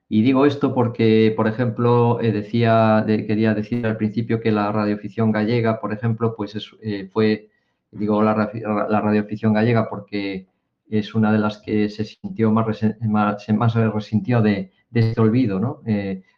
Y 0.09 0.21
digo 0.21 0.45
esto 0.45 0.73
porque, 0.73 1.33
por 1.35 1.47
ejemplo, 1.47 2.21
eh, 2.21 2.31
decía, 2.31 3.03
quería 3.05 3.53
decir 3.53 3.85
al 3.85 3.97
principio 3.97 4.39
que 4.39 4.51
la 4.51 4.71
radioficción 4.71 5.31
gallega, 5.31 5.81
por 5.81 5.91
ejemplo, 5.91 6.35
pues 6.35 6.55
eh, 6.81 7.09
fue, 7.11 7.49
digo 7.91 8.21
la, 8.23 8.33
radioficción 8.33 9.53
gallega 9.53 9.89
porque 9.89 10.47
es 10.89 11.13
una 11.13 11.31
de 11.33 11.39
las 11.39 11.57
que 11.59 11.89
se 11.89 12.05
sintió 12.05 12.51
más, 12.51 12.81
más, 13.01 13.49
más 13.49 13.73
resintió 13.75 14.41
de, 14.41 14.71
de, 14.89 14.99
este 15.01 15.19
olvido, 15.19 15.59
¿no? 15.59 15.81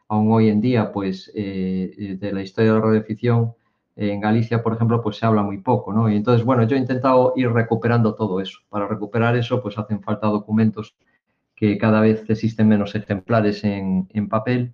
aún 0.07 0.31
hoy 0.31 0.49
en 0.49 0.61
día, 0.61 0.91
pues, 0.91 1.31
de 1.35 2.31
la 2.33 2.41
historia 2.41 2.73
de 2.73 2.79
la 2.79 2.85
radioficción, 2.85 3.53
en 3.95 4.21
Galicia, 4.21 4.63
por 4.63 4.73
ejemplo, 4.73 5.01
pues 5.01 5.17
se 5.17 5.25
habla 5.25 5.43
muy 5.43 5.57
poco, 5.57 5.91
¿no? 5.91 6.09
Y 6.09 6.15
entonces, 6.15 6.45
bueno, 6.45 6.63
yo 6.63 6.77
he 6.77 6.79
intentado 6.79 7.33
ir 7.35 7.51
recuperando 7.51 8.15
todo 8.15 8.39
eso. 8.39 8.59
Para 8.69 8.87
recuperar 8.87 9.35
eso, 9.35 9.61
pues 9.61 9.77
hacen 9.77 10.01
falta 10.01 10.27
documentos 10.27 10.95
que 11.59 11.77
cada 11.77 11.99
vez 11.99 12.23
existen 12.29 12.69
menos 12.69 12.95
ejemplares 12.95 13.65
en, 13.65 14.07
papel 14.29 14.73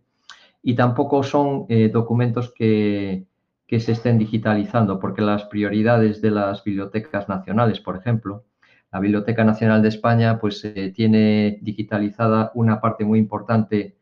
y 0.62 0.76
tampoco 0.76 1.24
son 1.24 1.66
eh, 1.68 1.90
documentos 1.90 2.54
que, 2.54 3.26
se 3.68 3.92
estén 3.92 4.20
digitalizando, 4.20 5.00
porque 5.00 5.24
las 5.24 5.46
prioridades 5.46 6.22
de 6.22 6.30
las 6.30 6.64
bibliotecas 6.64 7.28
nacionales, 7.28 7.80
por 7.80 7.98
ejemplo, 7.98 8.46
la 8.92 9.00
Biblioteca 9.00 9.44
Nacional 9.44 9.82
de 9.82 9.90
España, 9.90 10.40
pues 10.40 10.64
eh, 10.64 10.94
tiene 10.96 11.58
digitalizada 11.64 12.52
una 12.54 12.80
parte 12.80 13.04
muy 13.04 13.18
importante 13.18 13.98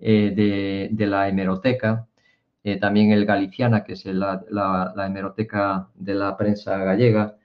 eh, 0.00 0.32
de, 0.34 0.88
de 0.90 1.06
la 1.06 1.28
hemeroteca, 1.28 2.08
también 2.80 3.12
el 3.12 3.26
Galiciana, 3.26 3.84
que 3.84 3.92
es 3.92 4.06
la, 4.06 4.94
hemeroteca 5.06 5.88
de 5.94 6.14
la 6.14 6.34
prensa 6.34 6.78
gallega. 6.78 7.36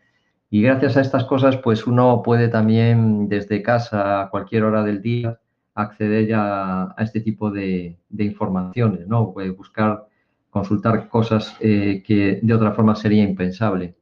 Y 0.50 0.62
gracias 0.64 0.98
a 0.98 1.02
estas 1.02 1.26
cosas, 1.26 1.58
pues 1.58 1.86
uno 1.88 2.22
puede 2.24 2.48
también 2.50 3.30
desde 3.30 3.62
casa, 3.62 4.24
a 4.24 4.30
cualquier 4.30 4.64
hora 4.64 4.84
del 4.84 5.02
día, 5.02 5.40
acceder 5.76 6.34
a 6.36 6.96
este 7.00 7.22
tipo 7.22 7.52
de, 7.52 7.98
informaciones, 8.18 9.08
¿no? 9.08 9.32
Puede 9.34 9.52
buscar, 9.52 10.08
consultar 10.50 11.08
cosas 11.10 11.56
eh, 11.60 12.04
que 12.06 12.40
de 12.42 12.54
otra 12.54 12.74
forma 12.74 12.96
sería 12.96 13.24
impensable. 13.24 13.96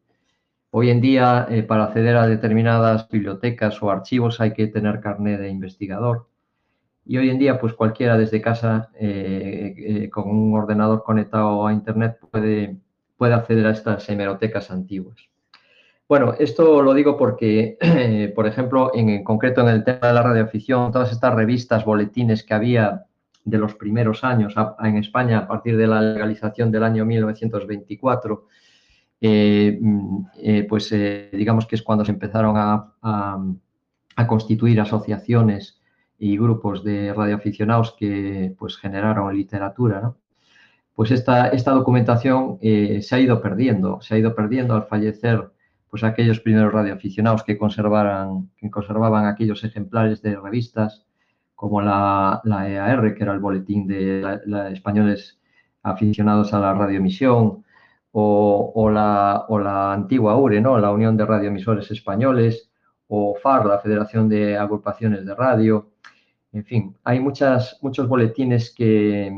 Hoy 0.71 0.89
en 0.89 1.01
día, 1.01 1.47
eh, 1.49 1.63
para 1.63 1.85
acceder 1.85 2.17
a 2.17 2.27
determinadas 2.27 3.09
bibliotecas 3.09 3.81
o 3.83 3.91
archivos 3.91 4.39
hay 4.41 4.53
que 4.53 4.67
tener 4.67 4.99
carnet 5.01 5.39
de 5.39 5.49
investigador 5.49 6.27
y 7.07 7.17
hoy 7.17 7.29
en 7.29 7.39
día, 7.39 7.57
pues 7.59 7.73
cualquiera 7.73 8.17
desde 8.17 8.41
casa 8.41 8.89
eh, 8.99 10.09
con 10.11 10.29
un 10.29 10.53
ordenador 10.53 11.03
conectado 11.03 11.65
a 11.65 11.71
Internet 11.71 12.17
puede, 12.31 12.77
puede 13.15 13.33
acceder 13.33 13.65
a 13.65 13.71
estas 13.71 14.09
hemerotecas 14.09 14.71
antiguas. 14.71 15.29
Bueno, 16.09 16.35
esto 16.39 16.81
lo 16.81 16.93
digo 16.93 17.17
porque, 17.17 17.77
por 18.35 18.47
ejemplo, 18.47 18.91
en, 18.95 19.23
concreto 19.25 19.61
en 19.61 19.67
el 19.67 19.83
tema 19.83 20.07
de 20.07 20.13
la 20.13 20.23
radioafición, 20.23 20.91
todas 20.91 21.11
estas 21.11 21.33
revistas, 21.35 21.83
boletines 21.83 22.43
que 22.43 22.53
había 22.53 23.05
de 23.43 23.57
los 23.57 23.75
primeros 23.75 24.23
años 24.23 24.55
en 24.79 24.97
España 24.97 25.39
a 25.39 25.47
partir 25.47 25.75
de 25.77 25.87
la 25.87 26.01
legalización 26.01 26.71
del 26.71 26.83
año 26.83 27.05
1924, 27.05 28.47
eh, 29.19 29.77
mm, 29.81 30.67
pues 30.69 30.93
digamos 31.31 31.65
que 31.65 31.75
es 31.75 31.81
cuando 31.81 32.05
se 32.05 32.11
empezaron 32.11 32.55
a, 32.57 32.93
constituir 34.27 34.81
asociaciones 34.81 35.79
y 36.17 36.37
grupos 36.37 36.83
de 36.83 37.13
radioaficionados 37.13 37.95
que 37.97 38.53
pues 38.57 38.77
generaron 38.77 39.35
literatura, 39.35 40.01
¿no? 40.01 40.17
Pues 40.95 41.11
esta, 41.11 41.49
esta 41.49 41.71
documentación 41.71 42.57
eh, 42.61 43.01
se 43.03 43.15
ha 43.15 43.19
ido 43.19 43.39
perdiendo, 43.41 44.01
se 44.01 44.15
ha 44.15 44.17
ido 44.17 44.33
perdiendo 44.33 44.73
al 44.73 44.87
fallecer 44.87 45.51
pues 45.89 46.03
aquellos 46.03 46.39
primeros 46.39 46.73
radioaficionados 46.73 47.43
que, 47.43 47.57
conservaran, 47.57 48.49
que 48.57 48.69
conservaban 48.69 49.25
aquellos 49.25 49.63
ejemplares 49.63 50.21
de 50.21 50.35
revistas 50.39 51.05
como 51.55 51.81
la, 51.81 52.41
la 52.43 52.69
EAR, 52.69 53.15
que 53.15 53.23
era 53.23 53.33
el 53.33 53.39
boletín 53.39 53.87
de 53.87 54.39
españoles 54.71 55.39
aficionados 55.83 56.53
a 56.53 56.59
la 56.59 56.73
radioemisión, 56.73 57.63
o, 58.11 58.71
o, 58.73 58.89
la, 58.89 59.45
o 59.47 59.59
la 59.59 59.93
antigua 59.93 60.37
URE, 60.37 60.61
¿no? 60.61 60.77
la 60.79 60.91
Unión 60.91 61.17
de 61.17 61.25
Radioemisores 61.25 61.91
Españoles, 61.91 62.71
o 63.07 63.35
FAR, 63.35 63.65
la 63.65 63.79
Federación 63.79 64.27
de 64.27 64.57
Agrupaciones 64.57 65.25
de 65.25 65.35
Radio, 65.35 65.91
en 66.51 66.65
fin, 66.65 66.97
hay 67.03 67.19
muchas, 67.19 67.77
muchos 67.81 68.07
boletines 68.07 68.73
que 68.73 69.31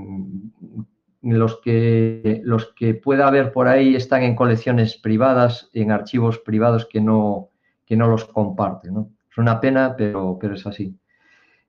los 1.21 1.59
que 1.61 2.41
los 2.43 2.73
que 2.73 2.93
pueda 2.93 3.27
haber 3.27 3.51
por 3.51 3.67
ahí 3.67 3.95
están 3.95 4.23
en 4.23 4.35
colecciones 4.35 4.97
privadas, 4.97 5.69
en 5.73 5.91
archivos 5.91 6.39
privados 6.39 6.85
que 6.85 7.01
no, 7.01 7.49
que 7.85 7.97
no 7.97 8.07
los 8.07 8.25
comparten. 8.25 9.07
Es 9.29 9.37
una 9.37 9.59
pena, 9.59 9.95
pero, 9.97 10.37
pero 10.39 10.55
es 10.55 10.65
así. 10.65 10.95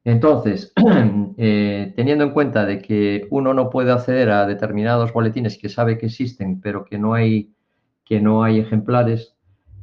Entonces, 0.05 0.73
eh, 1.37 1.93
teniendo 1.97 2.25
en 2.25 2.31
cuenta 2.31 2.65
de 2.65 2.81
que 2.81 3.27
uno 3.31 3.53
no 3.53 3.71
puede 3.71 3.93
acceder 3.93 4.31
a 4.31 4.47
determinados 4.47 5.13
boletines 5.13 5.59
que 5.59 5.69
sabe 5.69 5.99
que 5.99 6.07
existen, 6.07 6.61
pero 6.61 6.85
que 6.85 6.99
no 6.99 7.15
hay, 7.15 7.53
que 8.05 8.21
no 8.21 8.43
hay 8.43 8.61
ejemplares, 8.61 9.37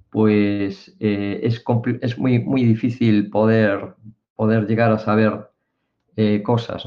pues 0.09 0.95
eh, 0.99 1.41
es, 1.43 1.63
es 2.01 2.17
muy, 2.17 2.39
muy 2.39 2.63
difícil 2.63 3.29
poder, 3.29 3.95
poder 4.35 4.65
llegar 4.67 4.91
a 4.91 4.99
saber 4.99 5.49
eh, 6.15 6.41
cosas. 6.41 6.83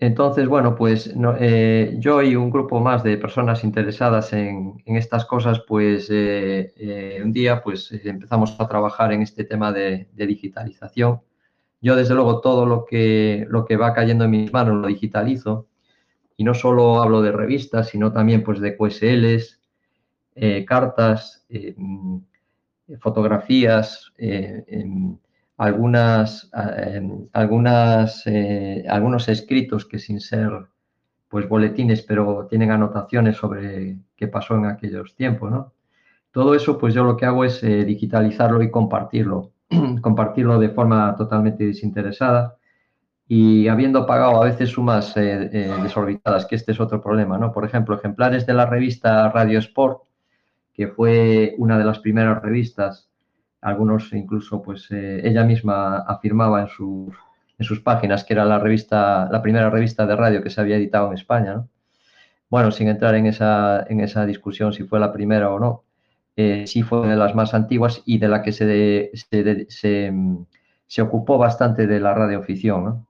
Entonces, 0.00 0.48
bueno, 0.48 0.76
pues 0.76 1.12
eh, 1.40 1.94
yo 1.98 2.22
y 2.22 2.34
un 2.34 2.50
grupo 2.50 2.80
más 2.80 3.02
de 3.02 3.18
personas 3.18 3.62
interesadas 3.64 4.32
en, 4.32 4.82
estas 4.86 5.26
cosas, 5.26 5.60
pues 5.68 6.08
eh, 6.10 7.20
un 7.22 7.34
día 7.34 7.62
pues 7.62 7.92
empezamos 7.92 8.58
a 8.58 8.66
trabajar 8.66 9.12
en 9.12 9.20
este 9.20 9.44
tema 9.44 9.72
de, 9.72 10.08
digitalización. 10.14 11.20
Yo, 11.82 11.96
desde 11.96 12.14
luego, 12.14 12.40
todo 12.40 12.64
lo 12.64 12.86
que, 12.86 13.46
lo 13.50 13.66
que 13.66 13.76
va 13.76 13.92
cayendo 13.92 14.24
en 14.24 14.30
mis 14.30 14.52
manos 14.52 14.80
lo 14.80 14.88
digitalizo. 14.88 15.68
Y 16.38 16.44
no 16.44 16.54
solo 16.54 17.02
hablo 17.02 17.20
de 17.20 17.32
revistas, 17.32 17.88
sino 17.90 18.10
también 18.10 18.42
pues 18.42 18.60
de 18.60 18.78
QSLs, 18.78 19.60
cartas, 20.66 21.46
fotografías, 23.00 24.12
algunas, 25.60 26.50
eh, 26.78 27.02
algunas, 27.34 28.26
eh, 28.26 28.82
algunos 28.88 29.28
escritos 29.28 29.84
que 29.84 29.98
sin 29.98 30.18
ser 30.18 30.50
pues 31.28 31.46
boletines, 31.46 32.00
pero 32.00 32.46
tienen 32.48 32.70
anotaciones 32.70 33.36
sobre 33.36 33.98
qué 34.16 34.26
pasó 34.26 34.56
en 34.56 34.64
aquellos 34.64 35.14
tiempos, 35.14 35.50
¿no? 35.50 35.74
Todo 36.30 36.54
eso, 36.54 36.78
pues 36.78 36.94
yo 36.94 37.04
lo 37.04 37.14
que 37.14 37.26
hago 37.26 37.44
es 37.44 37.62
eh, 37.62 37.84
digitalizarlo 37.84 38.62
y 38.62 38.70
compartirlo, 38.70 39.52
compartirlo 40.00 40.58
de 40.58 40.70
forma 40.70 41.14
totalmente 41.14 41.66
desinteresada 41.66 42.56
y 43.28 43.68
habiendo 43.68 44.06
pagado 44.06 44.42
a 44.42 44.46
veces 44.46 44.70
sumas 44.70 45.14
desorbitadas, 45.14 46.46
que 46.46 46.56
este 46.56 46.72
es 46.72 46.80
otro 46.80 47.02
problema, 47.02 47.36
¿no? 47.36 47.52
Por 47.52 47.66
ejemplo, 47.66 47.96
ejemplares 47.96 48.46
de 48.46 48.54
la 48.54 48.64
revista 48.64 49.30
Radio 49.30 49.58
Sport, 49.58 50.04
que 50.72 50.88
fue 50.88 51.54
una 51.58 51.78
de 51.78 51.84
las 51.84 51.98
primeras 51.98 52.42
revistas 52.42 53.09
algunos 53.60 54.12
incluso 54.12 54.62
pues 54.62 54.90
eh, 54.90 55.20
ella 55.24 55.44
misma 55.44 55.98
afirmaba 55.98 56.62
en 56.62 56.68
sus, 56.68 57.14
en 57.58 57.64
sus 57.64 57.80
páginas 57.80 58.24
que 58.24 58.34
era 58.34 58.44
la 58.44 58.58
revista, 58.58 59.28
la 59.30 59.42
primera 59.42 59.70
revista 59.70 60.06
de 60.06 60.16
radio 60.16 60.42
que 60.42 60.50
se 60.50 60.60
había 60.60 60.76
editado 60.76 61.08
en 61.08 61.14
España, 61.14 61.64
bueno, 62.48 62.72
sin 62.72 62.88
entrar 62.88 63.14
en 63.14 63.26
esa, 63.26 63.86
en 63.88 64.00
esa 64.00 64.26
discusión 64.26 64.72
si 64.72 64.84
fue 64.84 64.98
la 65.00 65.12
primera 65.12 65.50
o 65.50 65.60
no, 65.60 65.84
eh, 66.36 66.66
sí 66.66 66.82
fue 66.82 67.06
de 67.06 67.16
las 67.16 67.34
más 67.34 67.54
antiguas 67.54 68.02
y 68.06 68.18
de 68.18 68.28
la 68.28 68.42
que 68.42 68.52
se, 68.52 69.10
se, 69.68 71.02
ocupó 71.02 71.38
bastante 71.38 71.86
de 71.86 72.00
la 72.00 72.14
radioficción. 72.14 73.06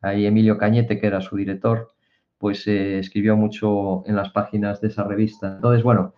Ahí 0.00 0.26
Emilio 0.26 0.58
Cañete, 0.58 1.00
que 1.00 1.06
era 1.06 1.20
su 1.20 1.36
director, 1.36 1.92
pues 2.38 2.66
eh, 2.66 2.98
escribió 2.98 3.36
mucho 3.36 4.04
en 4.06 4.16
las 4.16 4.30
páginas 4.30 4.80
de 4.80 4.88
esa 4.88 5.04
revista. 5.04 5.54
Entonces, 5.54 5.82
bueno, 5.82 6.14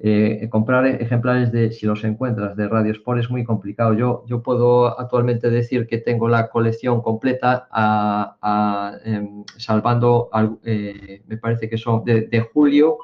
eh, 0.00 0.48
comprar 0.48 0.86
ejemplares 0.86 1.50
de, 1.50 1.72
si 1.72 1.84
los 1.84 2.04
encuentras, 2.04 2.56
de 2.56 2.68
Radio 2.68 2.92
Sport 2.92 3.20
es 3.20 3.30
muy 3.30 3.44
complicado. 3.44 3.94
Yo, 3.94 4.24
yo 4.28 4.42
puedo 4.42 4.98
actualmente 4.98 5.50
decir 5.50 5.88
que 5.88 5.98
tengo 5.98 6.28
la 6.28 6.50
colección 6.50 7.02
completa 7.02 7.68
em, 9.04 9.44
salvando, 9.56 10.30
eh, 10.64 11.22
me 11.26 11.36
parece 11.36 11.68
que 11.68 11.78
son 11.78 12.04
de, 12.04 12.48
julio, 12.52 12.98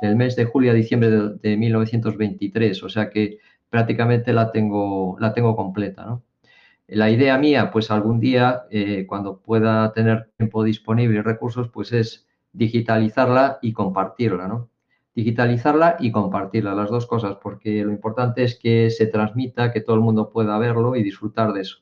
del 0.00 0.16
mes 0.16 0.36
de 0.36 0.44
julio 0.44 0.70
a 0.70 0.74
diciembre 0.74 1.10
de, 1.42 1.56
1923, 1.56 2.82
o 2.84 2.88
sea 2.88 3.10
que 3.10 3.38
prácticamente 3.68 4.32
la 4.32 4.50
tengo, 4.52 5.16
la 5.20 5.32
tengo 5.34 5.56
completa. 5.56 6.20
La 6.86 7.10
idea 7.10 7.36
mía, 7.38 7.70
pues 7.72 7.90
algún 7.90 8.20
día, 8.20 8.62
eh, 8.70 9.06
cuando 9.06 9.40
pueda 9.40 9.92
tener 9.92 10.30
tiempo 10.36 10.62
disponible 10.64 11.18
y 11.18 11.22
recursos, 11.22 11.68
pues 11.70 11.92
es 11.92 12.26
digitalizarla 12.52 13.58
y 13.60 13.72
compartirla, 13.72 14.48
¿no? 14.48 14.70
Digitalizarla 15.18 15.96
y 15.98 16.12
compartirla, 16.12 16.76
las 16.76 16.90
dos 16.90 17.04
cosas, 17.06 17.38
porque 17.42 17.82
lo 17.82 17.90
importante 17.90 18.44
es 18.44 18.56
que 18.56 18.88
se 18.88 19.06
transmita, 19.06 19.72
que 19.72 19.80
todo 19.80 19.96
el 19.96 20.02
mundo 20.02 20.30
pueda 20.30 20.56
verlo 20.58 20.94
y 20.94 21.02
disfrutar 21.02 21.52
de 21.52 21.62
eso. 21.62 21.78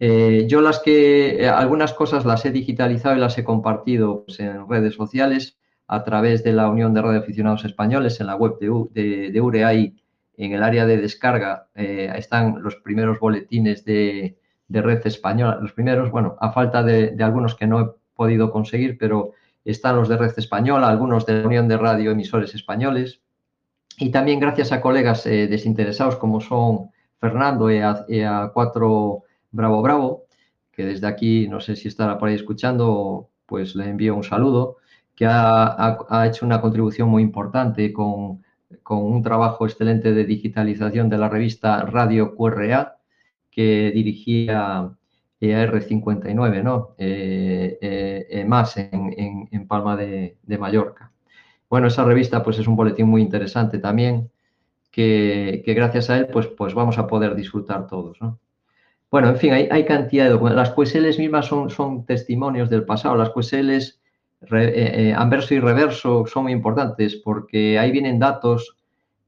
Eh, 0.00 0.46
yo 0.48 0.62
las 0.62 0.80
que, 0.80 1.44
eh, 1.44 1.48
algunas 1.48 1.92
cosas 1.92 2.24
las 2.24 2.44
he 2.44 2.50
digitalizado 2.50 3.14
y 3.14 3.20
las 3.20 3.38
he 3.38 3.44
compartido 3.44 4.24
pues, 4.24 4.40
en 4.40 4.68
redes 4.68 4.96
sociales 4.96 5.60
a 5.86 6.02
través 6.02 6.42
de 6.42 6.52
la 6.52 6.68
Unión 6.68 6.92
de 6.92 7.02
Radioaficionados 7.02 7.64
Españoles, 7.64 8.20
en 8.20 8.26
la 8.26 8.34
web 8.34 8.58
de, 8.58 9.30
de, 9.30 9.40
UREAI, 9.40 9.94
en 10.38 10.52
el 10.52 10.64
área 10.64 10.86
de 10.86 10.96
descarga, 10.96 11.68
eh, 11.76 12.12
están 12.16 12.64
los 12.64 12.74
primeros 12.74 13.20
boletines 13.20 13.84
de, 13.84 14.36
red 14.68 15.06
española, 15.06 15.60
los 15.62 15.72
primeros, 15.72 16.10
bueno, 16.10 16.36
a 16.40 16.50
falta 16.50 16.82
de, 16.82 17.14
algunos 17.20 17.54
que 17.54 17.68
no 17.68 17.80
he 17.80 17.86
podido 18.16 18.50
conseguir, 18.50 18.98
pero 18.98 19.34
están 19.64 19.96
los 19.96 20.08
de 20.08 20.16
Red 20.16 20.32
Española, 20.36 20.88
algunos 20.88 21.26
de 21.26 21.40
la 21.40 21.46
Unión 21.46 21.68
de 21.68 21.76
Radio 21.76 22.10
Emisores 22.10 22.54
Españoles, 22.54 23.20
y 23.98 24.10
también 24.10 24.40
gracias 24.40 24.72
a 24.72 24.80
colegas 24.80 25.26
eh, 25.26 25.46
desinteresados 25.46 26.16
como 26.16 26.40
son 26.40 26.90
Fernando 27.18 27.70
y 27.70 27.80
a, 27.80 28.50
Cuatro 28.52 29.22
Bravo 29.50 29.82
Bravo, 29.82 30.24
que 30.72 30.84
desde 30.84 31.06
aquí, 31.06 31.46
no 31.48 31.60
sé 31.60 31.76
si 31.76 31.88
estará 31.88 32.18
por 32.18 32.28
ahí 32.28 32.34
escuchando, 32.34 33.28
pues 33.46 33.76
le 33.76 33.88
envío 33.88 34.16
un 34.16 34.24
saludo, 34.24 34.78
que 35.14 35.26
ha, 35.28 36.26
hecho 36.26 36.46
una 36.46 36.60
contribución 36.60 37.08
muy 37.08 37.22
importante 37.22 37.92
con, 37.92 38.42
con, 38.82 38.98
un 39.04 39.22
trabajo 39.22 39.66
excelente 39.66 40.12
de 40.12 40.24
digitalización 40.24 41.08
de 41.08 41.18
la 41.18 41.28
revista 41.28 41.82
Radio 41.84 42.34
QRA, 42.34 42.96
que 43.50 43.92
dirigía 43.94 44.90
EAR59, 45.42 46.62
¿no? 46.62 46.94
Eh, 46.98 47.76
eh, 47.80 48.26
eh, 48.30 48.44
más 48.44 48.76
en, 48.76 49.66
Palma 49.66 49.96
de, 49.96 50.36
Mallorca. 50.58 51.10
Bueno, 51.68 51.88
esa 51.88 52.04
revista 52.04 52.42
pues 52.44 52.58
es 52.58 52.68
un 52.68 52.76
boletín 52.76 53.08
muy 53.08 53.22
interesante 53.22 53.78
también, 53.78 54.30
que, 54.90 55.62
gracias 55.66 56.10
a 56.10 56.18
él 56.18 56.28
pues, 56.28 56.46
pues 56.46 56.74
vamos 56.74 56.98
a 56.98 57.06
poder 57.06 57.34
disfrutar 57.34 57.86
todos, 57.88 58.20
¿no? 58.20 58.38
Bueno, 59.10 59.28
en 59.28 59.36
fin, 59.36 59.52
hay, 59.52 59.84
cantidad 59.84 60.24
de 60.24 60.30
documentos. 60.30 60.68
Las 60.68 60.74
QSLs 60.74 61.18
mismas 61.18 61.44
son, 61.44 61.68
son 61.68 62.06
testimonios 62.06 62.70
del 62.70 62.86
pasado. 62.86 63.14
Las 63.14 63.28
QSLs 63.30 64.00
anverso 65.14 65.54
y 65.54 65.60
reverso 65.60 66.24
son 66.26 66.44
muy 66.44 66.52
importantes 66.52 67.16
porque 67.16 67.78
ahí 67.78 67.90
vienen 67.90 68.18
datos 68.18 68.74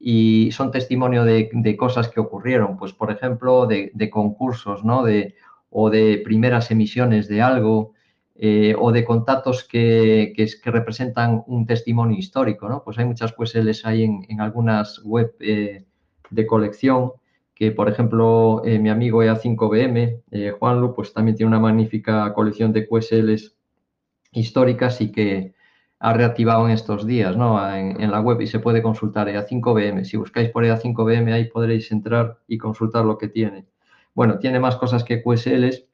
y 0.00 0.50
son 0.52 0.70
testimonio 0.70 1.24
de, 1.24 1.76
cosas 1.76 2.08
que 2.08 2.20
ocurrieron. 2.20 2.78
Pues, 2.78 2.94
por 2.94 3.10
ejemplo, 3.10 3.66
de, 3.66 3.90
de 3.92 4.08
concursos, 4.08 4.84
¿no? 4.84 5.02
De, 5.02 5.34
o 5.76 5.90
de 5.90 6.22
primeras 6.24 6.70
emisiones 6.70 7.26
de 7.26 7.42
algo 7.42 7.94
eh, 8.36 8.76
o 8.78 8.92
de 8.92 9.04
contactos 9.04 9.64
que, 9.64 10.32
representan 10.64 11.42
un 11.48 11.66
testimonio 11.66 12.16
histórico, 12.16 12.68
¿no? 12.68 12.84
Pues 12.84 12.96
hay 12.98 13.06
muchas 13.06 13.32
QSLs 13.32 13.84
ahí 13.84 14.04
en, 14.04 14.40
algunas 14.40 15.02
web 15.04 15.34
eh, 15.40 15.84
de 16.30 16.46
colección 16.46 17.12
que, 17.56 17.72
por 17.72 17.88
ejemplo, 17.88 18.62
eh, 18.64 18.78
mi 18.78 18.88
amigo 18.88 19.24
EA5BM, 19.24 20.52
Juanlu, 20.58 20.94
pues 20.94 21.12
también 21.12 21.36
tiene 21.36 21.48
una 21.48 21.60
magnífica 21.60 22.32
colección 22.34 22.72
de 22.72 22.86
QSLs 22.86 23.56
históricas 24.30 25.00
y 25.00 25.10
que 25.10 25.54
ha 25.98 26.12
reactivado 26.12 26.66
en 26.66 26.72
estos 26.72 27.04
días 27.04 27.36
¿no? 27.36 27.58
en, 27.74 28.00
en, 28.00 28.10
la 28.12 28.20
web 28.20 28.40
y 28.40 28.46
se 28.46 28.60
puede 28.60 28.80
consultar 28.80 29.26
EA5BM. 29.26 30.04
Si 30.04 30.16
buscáis 30.16 30.50
por 30.50 30.64
EA5BM 30.64 31.32
ahí 31.32 31.46
podréis 31.46 31.90
entrar 31.90 32.38
y 32.46 32.58
consultar 32.58 33.04
lo 33.04 33.18
que 33.18 33.28
tiene. 33.28 33.66
Bueno, 34.14 34.38
tiene 34.38 34.60
más 34.60 34.76
cosas 34.76 35.04
que 35.04 35.22
QSLs 35.22 35.84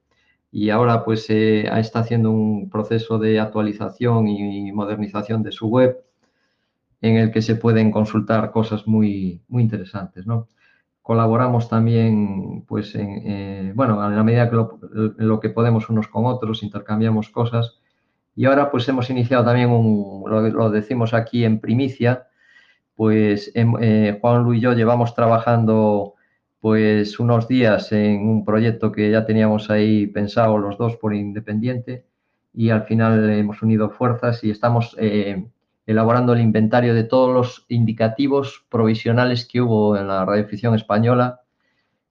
y 0.53 0.71
ahora 0.71 1.05
pues 1.05 1.29
eh, 1.31 1.69
está 1.79 2.01
haciendo 2.01 2.31
un 2.31 2.71
proceso 2.71 3.19
de 3.19 3.41
actualización 3.41 4.29
y 4.29 4.73
modernización 4.73 5.43
de 5.43 5.53
su 5.53 5.69
web 5.69 6.05
en 7.01 7.17
el 7.17 7.31
que 7.31 7.43
se 7.43 7.57
pueden 7.57 7.91
consultar 7.91 8.51
cosas 8.51 8.87
muy, 8.87 9.43
muy 9.49 9.63
interesantes, 9.63 10.27
¿no? 10.27 10.49
Colaboramos 11.03 11.69
también, 11.69 12.65
pues, 12.69 12.95
en, 12.95 13.23
eh, 13.25 13.73
bueno, 13.75 14.03
a 14.03 14.11
la 14.11 14.23
medida 14.23 14.51
que 14.51 14.57
lo, 14.57 15.41
que 15.41 15.49
podemos 15.49 15.89
unos 15.89 16.09
con 16.09 16.27
otros, 16.27 16.63
intercambiamos 16.63 17.31
cosas. 17.31 17.81
Y 18.37 18.45
ahora, 18.45 18.71
pues, 18.71 18.89
hemos 18.89 19.09
iniciado 19.11 19.45
también 19.45 19.71
un, 19.71 20.25
lo, 20.27 20.71
decimos 20.71 21.15
aquí 21.15 21.45
en 21.45 21.59
primicia, 21.59 22.29
pues, 22.95 23.51
eh, 23.55 24.19
Juan 24.21 24.45
Luis 24.45 24.59
y 24.59 24.63
yo 24.63 24.73
llevamos 24.75 25.15
trabajando 25.15 26.15
pues 26.61 27.19
unos 27.19 27.49
días 27.49 27.91
en 27.93 28.29
un 28.29 28.45
proyecto 28.45 28.93
que 28.93 29.11
ya 29.11 29.25
teníamos 29.25 29.71
ahí 29.71 30.07
pensado 30.07 30.59
los 30.59 30.77
dos 30.79 30.97
por 30.97 31.15
independiente 31.15 32.05
y 32.53 32.71
al 32.71 32.85
final 32.85 33.31
hemos 33.31 33.63
unido 33.63 33.91
fuerzas 33.91 34.45
y 34.45 34.51
estamos 34.51 34.95
eh, 34.99 35.47
elaborando 35.87 36.35
el 36.35 36.41
inventario 36.41 36.95
de 36.95 37.05
todos 37.05 37.33
los 37.33 37.67
indicativos 37.69 38.67
provisionales 38.69 39.47
que 39.47 39.61
hubo 39.63 39.97
en 39.97 40.09
la 40.09 40.25
radioficción 40.25 40.75
española 40.75 41.41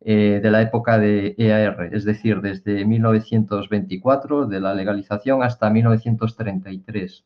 eh, 0.01 0.39
de 0.41 0.51
la 0.51 0.61
época 0.61 0.97
de 0.97 1.35
EAR, 1.37 1.89
es 1.93 2.05
decir, 2.05 2.41
desde 2.41 2.85
1924, 2.85 4.47
de 4.47 4.59
la 4.61 4.73
legalización, 4.73 5.43
hasta 5.43 5.69
1933 5.69 7.25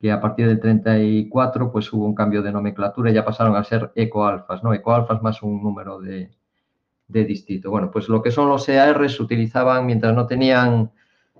que 0.00 0.10
a 0.10 0.20
partir 0.20 0.48
del 0.48 0.58
34 0.58 1.70
pues 1.70 1.92
hubo 1.92 2.04
un 2.06 2.14
cambio 2.16 2.42
de 2.42 2.50
nomenclatura 2.50 3.10
y 3.10 3.14
ya 3.14 3.24
pasaron 3.24 3.54
a 3.54 3.62
ser 3.62 3.92
ecoalfas, 3.94 4.64
¿no? 4.64 4.74
Ecoalfas 4.74 5.22
más 5.22 5.40
un 5.44 5.62
número 5.62 6.00
de, 6.00 6.28
de 7.12 7.24
distrito. 7.24 7.70
Bueno, 7.70 7.90
pues 7.90 8.08
lo 8.08 8.22
que 8.22 8.30
son 8.30 8.48
los 8.48 8.68
EAR 8.68 9.08
se 9.10 9.22
utilizaban 9.22 9.86
mientras 9.86 10.14
no 10.14 10.26
tenían 10.26 10.90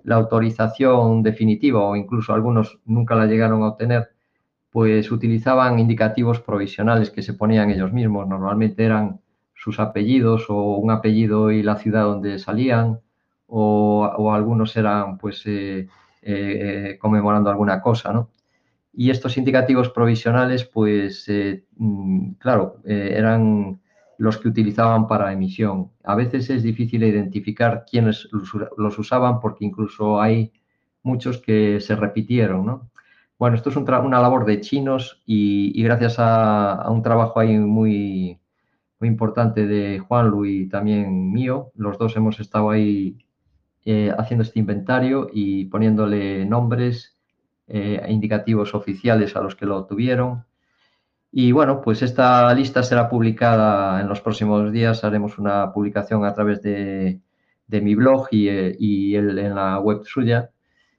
la 0.04 0.16
autorización 0.16 1.22
definitiva 1.22 1.80
o 1.80 1.96
incluso 1.96 2.32
algunos 2.32 2.78
nunca 2.84 3.14
la 3.14 3.26
llegaron 3.26 3.62
a 3.62 3.68
obtener, 3.68 4.10
pues 4.70 5.10
utilizaban 5.10 5.78
indicativos 5.78 6.40
provisionales 6.40 7.10
que 7.10 7.22
se 7.22 7.34
ponían 7.34 7.70
ellos 7.70 7.92
mismos. 7.92 8.26
Normalmente 8.28 8.84
eran 8.84 9.20
sus 9.54 9.78
apellidos 9.78 10.46
o 10.48 10.76
un 10.76 10.90
apellido 10.90 11.50
y 11.50 11.62
la 11.62 11.76
ciudad 11.76 12.04
donde 12.04 12.38
salían 12.38 13.00
o, 13.46 14.32
algunos 14.32 14.74
eran 14.76 15.18
pues 15.18 15.42
eh, 15.46 15.86
eh, 16.22 16.96
conmemorando 16.98 17.50
alguna 17.50 17.82
cosa, 17.82 18.12
¿no? 18.12 18.30
Y 18.94 19.10
estos 19.10 19.36
indicativos 19.36 19.90
provisionales, 19.90 20.64
pues, 20.64 21.28
eh, 21.28 21.64
mm, 21.76 22.32
claro, 22.32 22.76
eran 22.84 23.80
los 24.18 24.38
que 24.38 24.48
utilizaban 24.48 25.08
para 25.08 25.32
emisión. 25.32 25.90
A 26.04 26.14
veces 26.14 26.50
es 26.50 26.62
difícil 26.62 27.02
identificar 27.02 27.84
quiénes 27.90 28.28
los, 28.32 28.98
usaban 28.98 29.40
porque 29.40 29.64
incluso 29.64 30.20
hay 30.20 30.52
muchos 31.02 31.38
que 31.38 31.80
se 31.80 31.96
repitieron, 31.96 32.66
¿no? 32.66 32.90
Bueno, 33.38 33.56
esto 33.56 33.70
es 33.70 33.76
una 33.76 34.20
labor 34.20 34.44
de 34.44 34.60
chinos 34.60 35.20
y, 35.26 35.82
gracias 35.82 36.16
a, 36.18 36.88
un 36.88 37.02
trabajo 37.02 37.40
ahí 37.40 37.58
muy, 37.58 38.38
muy 39.00 39.08
importante 39.08 39.66
de 39.66 39.98
Juan 39.98 40.28
Luis 40.28 40.66
y 40.66 40.68
también 40.68 41.32
mío, 41.32 41.72
los 41.74 41.98
dos 41.98 42.16
hemos 42.16 42.38
estado 42.38 42.70
ahí 42.70 43.18
eh, 43.84 44.12
haciendo 44.16 44.44
este 44.44 44.60
inventario 44.60 45.28
y 45.32 45.64
poniéndole 45.64 46.44
nombres 46.44 47.16
eh, 47.66 48.00
indicativos 48.08 48.74
oficiales 48.76 49.34
a 49.34 49.40
los 49.40 49.56
que 49.56 49.66
lo 49.66 49.86
tuvieron 49.86 50.44
y 51.34 51.50
bueno, 51.52 51.80
pues 51.80 52.02
esta 52.02 52.52
lista 52.52 52.82
será 52.82 53.08
publicada 53.08 54.02
en 54.02 54.08
los 54.08 54.20
próximos 54.20 54.70
días. 54.70 55.02
Haremos 55.02 55.38
una 55.38 55.72
publicación 55.72 56.26
a 56.26 56.34
través 56.34 56.60
de, 56.62 57.20
mi 57.68 57.94
blog 57.94 58.28
y, 58.30 58.48
eh, 58.48 58.76
en 59.16 59.54
la 59.54 59.78
web 59.80 60.02
suya 60.04 60.50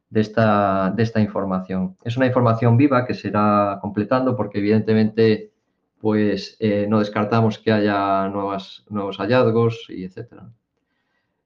de 0.10 0.22
esta, 0.22 0.96
información. 1.17 1.98
Es 2.04 2.17
una 2.17 2.26
información 2.26 2.78
viva 2.78 3.06
que 3.06 3.13
será 3.13 3.78
completando 3.80 4.36
porque 4.36 4.58
evidentemente 4.58 5.52
pues 6.00 6.58
eh, 6.60 6.88
no 6.89 7.00
descartamos 7.00 7.60
que 7.60 7.72
haya 7.72 8.28
nuevos 8.30 8.84
hallazgos 9.17 9.86
y 9.89 10.04
etcétera. 10.06 10.50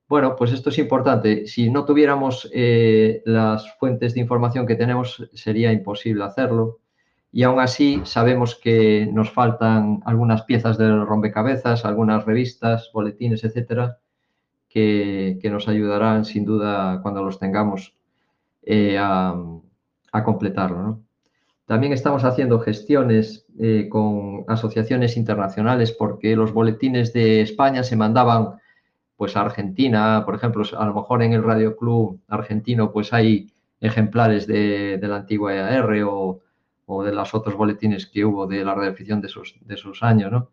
Bueno, 0.08 0.36
pues 0.38 0.54
esto 0.54 0.70
es 0.70 0.78
importante. 0.80 1.46
Si 1.48 1.70
no 1.70 1.84
tuviéramos 1.84 2.50
eh, 2.54 3.22
las 3.26 3.76
fuentes 3.78 4.14
de 4.14 4.22
información 4.22 4.66
que 4.66 4.76
tenemos, 4.76 5.30
sería 5.34 5.74
imposible 5.74 6.24
hacerlo. 6.24 6.80
Y 7.38 7.44
aún 7.44 7.60
así 7.60 8.02
sabemos 8.04 8.56
que 8.56 9.08
nos 9.14 9.30
faltan 9.30 10.02
algunas 10.06 10.42
piezas 10.42 10.76
del 10.80 11.06
rompecabezas, 11.06 11.86
algunas 11.86 12.26
revistas, 12.26 12.90
boletines, 12.92 13.44
etcétera, 13.44 14.00
que, 14.68 15.40
nos 15.44 15.68
ayudarán 15.68 16.26
sin 16.26 16.46
duda 16.46 17.00
cuando 17.04 17.24
los 17.24 17.38
tengamos 17.38 17.94
eh, 18.64 18.98
a, 19.00 19.36
completarlo. 20.26 21.00
También 21.68 21.94
estamos 21.94 22.24
haciendo 22.24 22.60
gestiones 22.60 23.46
eh, 23.60 23.88
con 23.88 24.44
asociaciones 24.48 25.16
internacionales 25.16 25.92
porque 25.92 26.36
los 26.36 26.52
boletines 26.54 27.14
de 27.14 27.42
España 27.42 27.84
se 27.84 27.96
mandaban 27.96 28.56
pues 29.16 29.38
a 29.38 29.42
Argentina, 29.42 30.24
por 30.26 30.34
ejemplo, 30.34 30.64
a 30.76 30.86
lo 30.88 30.96
mejor 30.96 31.22
en 31.22 31.34
el 31.34 31.44
Radio 31.44 31.78
Club 31.78 32.20
argentino 32.30 32.92
pues 32.92 33.14
hay 33.14 33.52
ejemplares 33.80 34.48
de, 34.48 34.98
la 35.04 35.18
antigua 35.18 35.54
EAR 35.54 36.02
o, 36.04 36.42
de 36.88 37.12
los 37.12 37.34
otros 37.34 37.56
boletines 37.56 38.06
que 38.08 38.24
hubo 38.26 38.48
de 38.48 38.64
la 38.64 38.74
radioafición 38.74 39.22
de 39.22 39.28
esos, 39.28 39.56
de 39.62 39.76
esos 39.76 40.04
años, 40.04 40.32
¿no? 40.32 40.50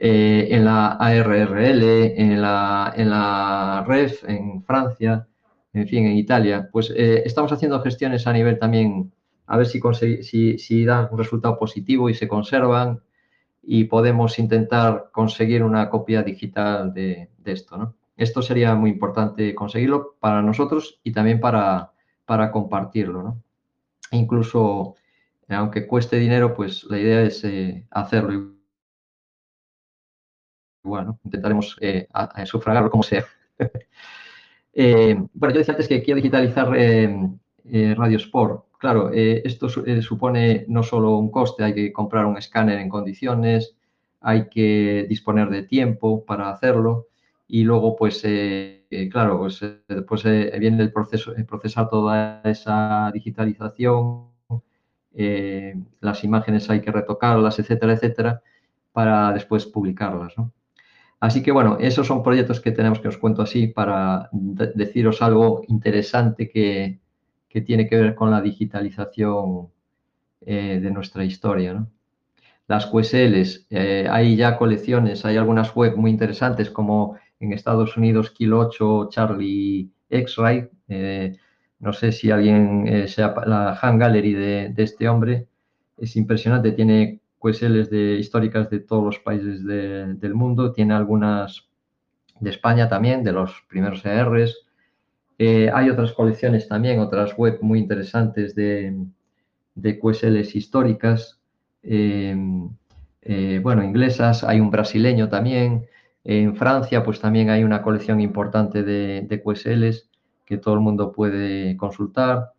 Eh, 0.00 0.48
en 0.52 0.64
la 0.64 0.92
ARRL, 0.92 1.82
en 2.16 2.40
la, 2.40 2.92
en 2.96 3.10
la 3.10 3.84
REF, 3.86 4.24
en 4.28 4.62
Francia, 4.62 5.26
en 5.72 5.88
fin, 5.88 6.06
en 6.06 6.16
Italia, 6.16 6.68
pues 6.72 6.92
eh, 6.96 7.22
estamos 7.24 7.52
haciendo 7.52 7.80
gestiones 7.80 8.26
a 8.26 8.32
nivel 8.32 8.58
también, 8.58 9.12
a 9.46 9.56
ver 9.56 9.66
si, 9.66 9.80
si, 10.22 10.58
si 10.58 10.84
dan 10.84 11.08
un 11.10 11.18
resultado 11.18 11.58
positivo 11.58 12.08
y 12.08 12.14
se 12.14 12.28
conservan 12.28 13.00
y 13.62 13.84
podemos 13.84 14.38
intentar 14.38 15.10
conseguir 15.12 15.62
una 15.64 15.90
copia 15.90 16.22
digital 16.22 16.94
de, 16.94 17.28
esto. 17.44 17.76
¿no? 17.76 17.94
Esto 18.16 18.40
sería 18.40 18.74
muy 18.74 18.90
importante 18.90 19.54
conseguirlo 19.54 20.14
para 20.20 20.42
nosotros 20.42 21.00
y 21.02 21.12
también 21.12 21.40
para, 21.40 21.92
para 22.24 22.50
compartirlo. 22.52 23.22
¿no? 23.22 23.42
Incluso, 24.12 24.94
aunque 25.56 25.86
cueste 25.86 26.18
dinero, 26.18 26.54
pues 26.54 26.84
la 26.84 26.98
idea 26.98 27.22
es 27.22 27.42
eh, 27.44 27.86
hacerlo. 27.90 28.54
Bueno, 30.82 31.18
intentaremos 31.24 31.76
eh, 31.80 32.08
sufragarlo 32.44 32.90
como 32.90 33.02
sea. 33.02 33.24
Eh, 34.80 35.16
bueno, 35.32 35.54
yo 35.54 35.58
decía 35.58 35.72
antes 35.72 35.88
que 35.88 36.04
quiero 36.04 36.18
digitalizar 36.18 36.68
Radio 36.70 38.16
Sport. 38.16 38.66
Claro, 38.78 39.10
esto 39.12 39.68
supone 39.68 40.66
no 40.68 40.84
solo 40.84 41.16
un 41.18 41.32
coste, 41.32 41.64
hay 41.64 41.74
que 41.74 41.92
comprar 41.92 42.26
un 42.26 42.36
escáner 42.36 42.78
en 42.78 42.88
condiciones, 42.88 43.74
hay 44.20 44.48
que 44.48 45.06
disponer 45.08 45.50
de 45.50 45.64
tiempo 45.64 46.24
para 46.24 46.50
hacerlo 46.50 47.08
y 47.48 47.64
luego, 47.64 47.96
pues, 47.96 48.22
claro, 49.10 49.38
pues, 49.38 49.60
después 49.88 50.24
eh, 50.26 50.54
viene 50.58 50.82
el 50.82 50.92
proceso, 50.92 51.32
procesar 51.46 51.88
toda 51.88 52.42
esa 52.44 53.10
digitalización, 53.12 54.27
las 56.00 56.24
imágenes 56.24 56.70
hay 56.70 56.80
que 56.80 56.92
retocarlas, 56.92 57.58
etcétera, 57.58 57.94
etcétera, 57.94 58.42
para 58.92 59.32
después 59.32 59.66
publicarlas, 59.66 60.34
Así 61.20 61.42
que, 61.42 61.50
bueno, 61.50 61.78
esos 61.80 62.06
son 62.06 62.22
proyectos 62.22 62.60
que 62.60 62.70
tenemos 62.70 63.00
que 63.00 63.08
os 63.08 63.18
cuento 63.18 63.42
así 63.42 63.66
para 63.66 64.28
deciros 64.32 65.20
algo 65.20 65.62
interesante 65.66 66.48
que, 66.48 67.00
tiene 67.66 67.88
que 67.88 67.96
ver 67.96 68.14
con 68.14 68.30
la 68.30 68.40
digitalización 68.40 69.68
de 70.40 70.90
nuestra 70.92 71.24
historia, 71.24 71.74
¿no? 71.74 71.90
Las 72.68 72.86
QSLs, 72.86 73.66
hay 74.10 74.36
ya 74.36 74.56
colecciones, 74.56 75.24
hay 75.24 75.36
algunas 75.36 75.74
web 75.74 75.96
muy 75.96 76.12
interesantes 76.12 76.70
como 76.70 77.16
en 77.40 77.52
Estados 77.52 77.96
Unidos 77.96 78.30
Kilo 78.30 78.60
8 78.60 79.08
Charlie 79.10 79.90
X-Ray. 80.10 80.68
Eh, 80.88 81.36
no 81.80 81.92
sé 81.92 82.12
si 82.12 82.30
alguien 82.30 82.86
eh, 82.88 83.08
sea 83.08 83.34
la 83.46 83.78
Han 83.80 83.98
Gallery 83.98 84.34
de, 84.34 84.74
este 84.76 85.08
hombre. 85.08 85.46
Es 85.96 86.16
impresionante, 86.16 86.72
tiene 86.72 87.20
QSLs 87.38 87.90
de, 87.90 88.16
históricas 88.18 88.68
de 88.70 88.80
todos 88.80 89.04
los 89.04 89.18
países 89.20 89.64
del 89.64 90.34
mundo, 90.34 90.72
tiene 90.72 90.94
algunas 90.94 91.68
de 92.40 92.50
España 92.50 92.88
también, 92.88 93.22
de 93.24 93.32
los 93.32 93.64
primeros 93.68 94.04
ERs. 94.04 94.56
Eh, 95.38 95.70
hay 95.72 95.88
otras 95.90 96.12
colecciones 96.12 96.66
también, 96.68 96.98
otras 96.98 97.36
web 97.36 97.58
muy 97.62 97.78
interesantes 97.78 98.54
de, 98.54 98.96
de 99.74 99.98
QSLs 99.98 100.56
históricas, 100.56 101.40
bueno, 103.62 103.84
inglesas, 103.84 104.42
hay 104.42 104.60
un 104.60 104.70
brasileño 104.70 105.28
también, 105.28 105.86
en 106.24 106.56
Francia, 106.56 107.04
pues 107.04 107.20
también 107.20 107.50
hay 107.50 107.62
una 107.64 107.82
colección 107.82 108.20
importante 108.20 108.82
de, 108.82 109.26
de 109.28 109.42
QSLs 109.42 110.08
que 110.48 110.56
todo 110.58 110.74
el 110.74 110.80
mundo 110.80 111.12
puede 111.12 111.76
consultar. 111.76 112.52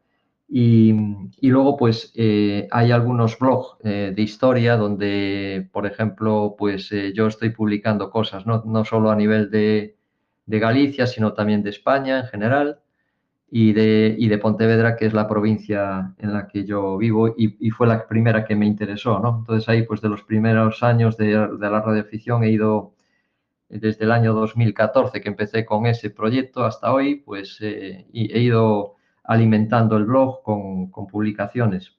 Y, 0.48 0.94
luego, 1.42 1.78
pues, 1.78 2.12
eh, 2.16 2.68
hay 2.72 2.92
algunos 2.92 3.38
blogs 3.38 3.78
eh, 3.84 4.14
de 4.16 4.22
historia 4.22 4.78
donde, 4.78 5.68
por 5.72 5.86
ejemplo, 5.86 6.56
pues 6.58 6.92
eh, 6.92 7.14
yo 7.14 7.28
estoy 7.28 7.50
publicando 7.52 8.10
cosas, 8.10 8.46
¿no? 8.46 8.64
no 8.66 8.86
solo 8.86 9.12
a 9.12 9.16
nivel 9.16 9.50
de, 9.52 9.96
Galicia, 10.48 11.06
sino 11.06 11.34
también 11.34 11.62
de 11.62 11.70
España 11.70 12.22
en 12.22 12.26
general 12.26 12.80
y 13.52 13.74
de, 13.74 14.18
de, 14.20 14.38
Pontevedra, 14.40 14.96
que 14.96 15.06
es 15.06 15.14
la 15.14 15.28
provincia 15.28 16.16
en 16.18 16.34
la 16.34 16.48
que 16.48 16.66
yo 16.66 16.98
vivo 16.98 17.36
y, 17.38 17.70
fue 17.72 17.86
la 17.88 18.08
primera 18.08 18.46
que 18.46 18.56
me 18.56 18.66
interesó, 18.66 19.20
¿no? 19.20 19.40
Entonces 19.40 19.70
ahí, 19.70 19.84
pues 19.84 20.02
de 20.02 20.10
los 20.10 20.24
primeros 20.24 20.82
años 20.82 21.18
de, 21.18 21.28
de 21.28 21.70
la 21.70 21.82
radioafición 21.82 22.44
he 22.44 22.50
ido 22.50 22.94
desde 23.70 24.04
el 24.04 24.12
año 24.12 24.34
2014 24.34 25.22
que 25.22 25.30
empecé 25.30 25.64
con 25.64 25.86
ese 25.86 26.10
proyecto 26.10 26.66
hasta 26.66 26.92
hoy, 26.92 27.18
pues 27.18 27.58
eh, 27.62 28.06
he 28.12 28.40
ido 28.40 28.96
alimentando 29.24 29.96
el 29.98 30.06
blog 30.06 30.42
con, 30.42 30.90
publicaciones. 30.90 31.94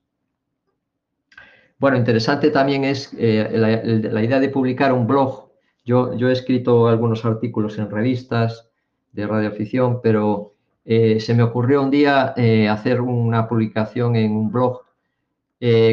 Bueno, 1.78 1.96
interesante 1.96 2.50
también 2.50 2.85
es 2.85 3.14
eh, 3.16 3.48
la, 3.54 4.22
idea 4.22 4.40
de 4.40 4.48
publicar 4.48 4.92
un 4.92 5.06
blog. 5.06 5.50
Yo, 5.85 6.14
yo 6.14 6.28
he 6.28 6.33
escrito 6.33 6.88
algunos 6.88 7.24
artículos 7.24 7.78
en 7.78 7.88
revistas 7.88 8.68
de 9.12 9.26
radioafición, 9.26 10.00
pero 10.02 10.54
eh, 10.85 11.20
se 11.20 11.35
me 11.35 11.42
ocurrió 11.42 11.83
un 11.83 11.90
día 11.90 12.35
hacer 12.70 13.00
una 13.00 13.48
publicación 13.48 14.16
en 14.16 14.33
un 14.33 14.50
blog 14.50 14.83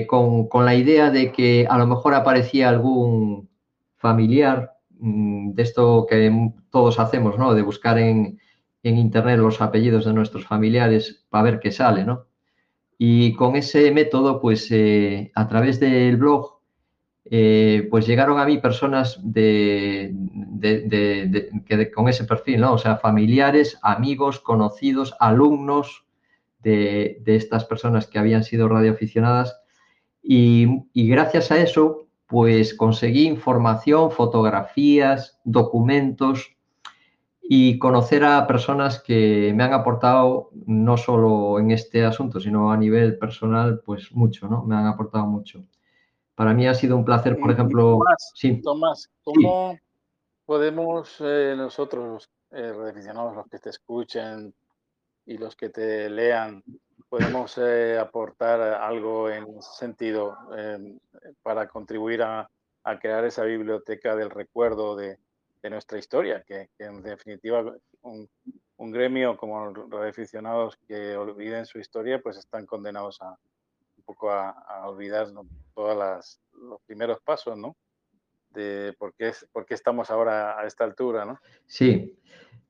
con, 0.08 0.48
con 0.48 0.66
la 0.66 0.76
idea 0.76 1.12
de 1.12 1.32
que 1.32 1.68
a 1.70 1.78
lo 1.78 1.86
mejor 1.86 2.16
aparecía 2.16 2.70
algún 2.70 3.50
familiar 3.98 4.77
de 5.00 5.64
esto 5.64 6.06
que 6.10 6.52
todos 6.70 7.00
hacemos, 7.00 7.38
¿no? 7.38 7.54
De 7.54 7.62
buscar 7.62 7.98
en, 7.98 8.40
internet 8.84 9.38
los 9.38 9.60
apellidos 9.60 10.06
de 10.06 10.14
nuestros 10.14 10.46
familiares 10.46 11.26
para 11.30 11.44
ver 11.44 11.60
qué 11.60 11.74
sale, 11.74 12.06
¿no? 12.06 12.28
Y 12.98 13.34
con 13.34 13.58
ese 13.58 13.92
método, 13.92 14.40
pues 14.40 14.72
eh, 14.72 15.30
a 15.36 15.46
través 15.48 15.80
del 15.82 16.16
blog, 16.16 16.60
eh, 17.26 17.86
pues 17.92 18.08
llegaron 18.08 18.40
a 18.40 18.46
mí 18.46 18.60
personas 18.60 19.20
de, 19.22 20.16
que 21.66 21.92
con 21.92 22.08
ese 22.08 22.24
perfil, 22.24 22.62
¿no? 22.62 22.74
O 22.74 22.78
sea, 22.78 22.96
familiares, 22.96 23.78
amigos, 23.82 24.40
conocidos, 24.40 25.14
alumnos 25.20 26.06
de, 26.60 27.22
estas 27.26 27.66
personas 27.66 28.08
que 28.08 28.20
habían 28.20 28.46
sido 28.46 28.70
radioaficionadas. 28.70 29.60
Y 30.22 30.86
gracias 30.94 31.52
a 31.52 31.58
eso, 31.58 32.07
pues 32.28 32.74
conseguí 32.74 33.26
información, 33.26 34.12
fotografías, 34.12 35.40
documentos 35.44 36.58
y 37.42 37.80
conocer 37.80 38.26
a 38.26 38.46
personas 38.46 39.02
que 39.02 39.54
me 39.56 39.64
han 39.64 39.74
aportado 39.74 40.50
no 40.66 40.98
solo 40.98 41.60
en 41.60 41.72
este 41.72 42.04
asunto, 42.04 42.42
sino 42.42 42.72
a 42.72 42.78
nivel 42.78 43.18
personal, 43.18 43.82
pues 43.86 44.12
mucho, 44.12 44.50
¿no? 44.50 44.64
Me 44.64 44.76
han 44.76 44.86
aportado 44.86 45.26
mucho. 45.26 45.64
Para 46.36 46.54
mí 46.54 46.68
ha 46.68 46.74
sido 46.74 46.98
un 46.98 47.06
placer, 47.06 47.40
por 47.40 47.52
ejemplo... 47.52 47.94
Tomás, 47.94 48.32
sí. 48.36 48.62
Tomás 48.62 49.10
¿cómo 49.24 49.80
podemos 50.46 51.16
eh, 51.22 51.56
nosotros, 51.56 52.30
eh, 52.52 52.74
los 52.76 53.48
que 53.50 53.60
te 53.60 53.70
escuchen 53.70 54.54
y 55.26 55.38
los 55.38 55.56
que 55.56 55.70
te 55.70 56.10
lean, 56.10 56.64
podemos 57.10 57.58
eh, 57.58 57.98
aportar 57.98 58.60
algo 58.62 59.30
en 59.30 59.62
sentido 59.62 60.38
em, 60.58 61.00
para 61.42 61.68
contribuir 61.68 62.22
a, 62.24 62.50
crear 63.02 63.26
esa 63.26 63.44
biblioteca 63.44 64.16
del 64.16 64.30
recuerdo 64.30 64.96
de, 64.96 65.18
nuestra 65.70 65.98
historia, 65.98 66.46
que, 66.48 66.70
en 66.80 67.02
definitiva 67.02 67.76
un, 68.02 68.30
gremio 68.78 69.36
como 69.36 69.66
los 69.66 70.02
aficionados 70.02 70.78
que 70.88 71.18
olviden 71.18 71.66
su 71.66 71.78
historia, 71.78 72.22
pues 72.22 72.38
están 72.38 72.66
condenados 72.66 73.22
a 73.22 73.38
un 73.98 74.04
poco 74.06 74.32
a, 74.32 74.88
olvidar 74.88 75.28
todos 75.76 76.40
los 76.54 76.82
primeros 76.86 77.20
pasos, 77.20 77.58
¿no? 77.58 77.76
De 78.52 78.96
por 78.98 79.14
qué, 79.14 79.34
por 79.52 79.66
qué 79.66 79.74
estamos 79.74 80.10
ahora 80.10 80.58
a 80.58 80.66
esta 80.66 80.86
altura, 80.86 81.26
¿no? 81.26 81.38
Sí, 81.66 82.18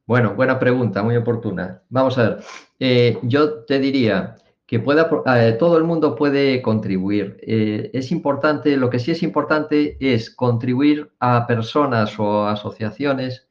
bueno, 0.08 0.36
buena 0.36 0.58
pregunta, 0.58 1.04
muy 1.04 1.18
oportuna. 1.18 1.84
Vamos 1.90 2.18
a 2.18 2.24
ver, 2.24 2.40
eh, 2.80 3.20
yo 3.24 3.66
te 3.66 3.78
diría 3.80 4.38
que 4.66 4.80
pueda, 4.80 5.10
eh, 5.36 5.58
todo 5.60 5.78
el 5.78 5.84
mundo 5.84 6.16
puede 6.16 6.62
contribuir. 6.62 7.38
Eh, 7.42 7.92
es 7.94 8.12
importante, 8.12 8.78
lo 8.78 8.90
que 8.90 9.00
sí 9.00 9.12
es 9.12 9.22
importante 9.22 9.98
es 10.00 10.30
contribuir 10.34 11.12
a 11.20 11.46
personas 11.46 12.18
o 12.20 12.48
asociaciones 12.48 13.48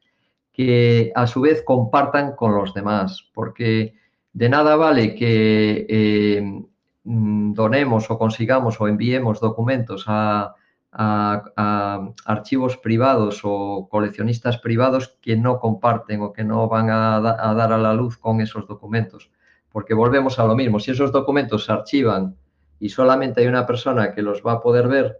que 0.51 1.11
a 1.15 1.27
su 1.27 1.41
vez 1.41 1.61
compartan 1.63 2.35
con 2.35 2.55
los 2.55 2.73
demás, 2.73 3.29
porque 3.35 3.93
de 4.33 4.49
nada 4.49 4.75
vale 4.75 5.13
que 5.13 6.63
mm, 7.03 7.53
donemos 7.53 8.09
o 8.09 8.17
consigamos 8.17 8.81
o 8.81 8.87
enviemos 8.87 9.39
documentos 9.39 10.05
a, 10.07 10.55
archivos 10.97 12.77
privados 12.77 13.41
o 13.43 13.87
coleccionistas 13.89 14.57
privados 14.57 15.15
que 15.21 15.37
no 15.37 15.59
comparten 15.59 16.21
o 16.21 16.33
que 16.33 16.43
no 16.43 16.67
van 16.67 16.89
a, 16.89 17.17
a, 17.17 17.53
dar 17.53 17.71
a 17.71 17.77
la 17.77 17.93
luz 17.93 18.17
con 18.17 18.41
esos 18.41 18.67
documentos. 18.67 19.29
Porque 19.71 19.93
volvemos 19.93 20.39
a 20.39 20.45
lo 20.45 20.55
mismo, 20.55 20.79
si 20.79 20.91
esos 20.91 21.11
documentos 21.11 21.65
se 21.65 21.71
archivan 21.71 22.35
y 22.79 22.89
solamente 22.89 23.41
hay 23.41 23.47
una 23.47 23.67
persona 23.67 24.13
que 24.13 24.23
los 24.23 24.41
va 24.41 24.53
a 24.53 24.61
poder 24.61 24.87
ver, 24.87 25.19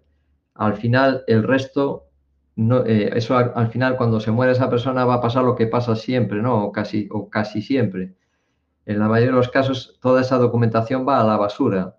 al 0.55 0.75
final 0.75 1.23
el 1.27 1.43
resto 1.43 2.07
no, 2.55 2.83
eh, 2.85 3.11
eso 3.15 3.37
al, 3.37 3.69
final 3.69 3.97
cuando 3.97 4.19
se 4.19 4.31
muere 4.31 4.53
esa 4.53 4.67
persona 4.67 5.05
va 5.05 5.15
a 5.15 5.21
pasar 5.21 5.43
lo 5.43 5.55
que 5.55 5.67
pasa 5.67 5.95
siempre, 5.95 6.41
¿no? 6.41 6.65
O 6.65 6.71
casi, 6.71 7.07
o 7.11 7.29
casi 7.29 7.61
siempre. 7.61 8.15
En 8.87 8.97
la 8.97 9.07
mayoría 9.07 9.31
de 9.31 9.37
los 9.37 9.49
casos 9.49 9.99
toda 10.01 10.21
esa 10.21 10.39
documentación 10.39 11.07
va 11.07 11.21
a 11.21 11.23
la 11.23 11.37
basura. 11.37 11.97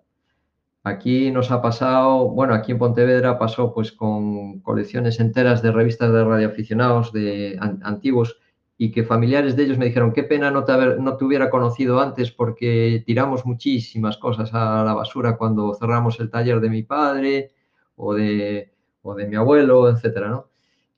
Aquí 0.83 1.29
nos 1.31 1.51
ha 1.51 1.61
pasado, 1.61 2.29
bueno, 2.29 2.53
aquí 2.53 2.71
en 2.71 2.77
Pontevedra 2.77 3.37
pasó 3.37 3.73
pues 3.73 3.91
con 3.91 4.61
colecciones 4.61 5.19
enteras 5.19 5.61
de 5.61 5.71
revistas 5.71 6.11
de 6.13 6.23
radioaficionados 6.23 7.11
de 7.11 7.57
antiguos 7.59 8.39
y 8.77 8.91
que 8.91 9.03
familiares 9.03 9.57
de 9.57 9.63
ellos 9.63 9.77
me 9.77 9.85
dijeron, 9.85 10.13
qué 10.13 10.23
pena 10.23 10.51
no 10.51 10.63
te, 10.63 10.71
haber, 10.71 11.01
no 11.01 11.17
te 11.17 11.25
hubiera 11.25 11.49
conocido 11.49 11.99
antes 11.99 12.31
porque 12.31 13.03
tiramos 13.05 13.45
muchísimas 13.45 14.17
cosas 14.17 14.53
a 14.53 14.85
la 14.85 14.93
basura 14.93 15.35
cuando 15.35 15.75
cerramos 15.75 16.17
el 16.21 16.29
taller 16.29 16.61
de 16.61 16.69
mi 16.69 16.83
padre 16.83 17.51
o 17.97 18.13
de, 18.13 18.71
o 19.01 19.15
de 19.15 19.27
mi 19.27 19.35
abuelo, 19.35 19.89
etcétera, 19.89 20.29
¿no? 20.29 20.49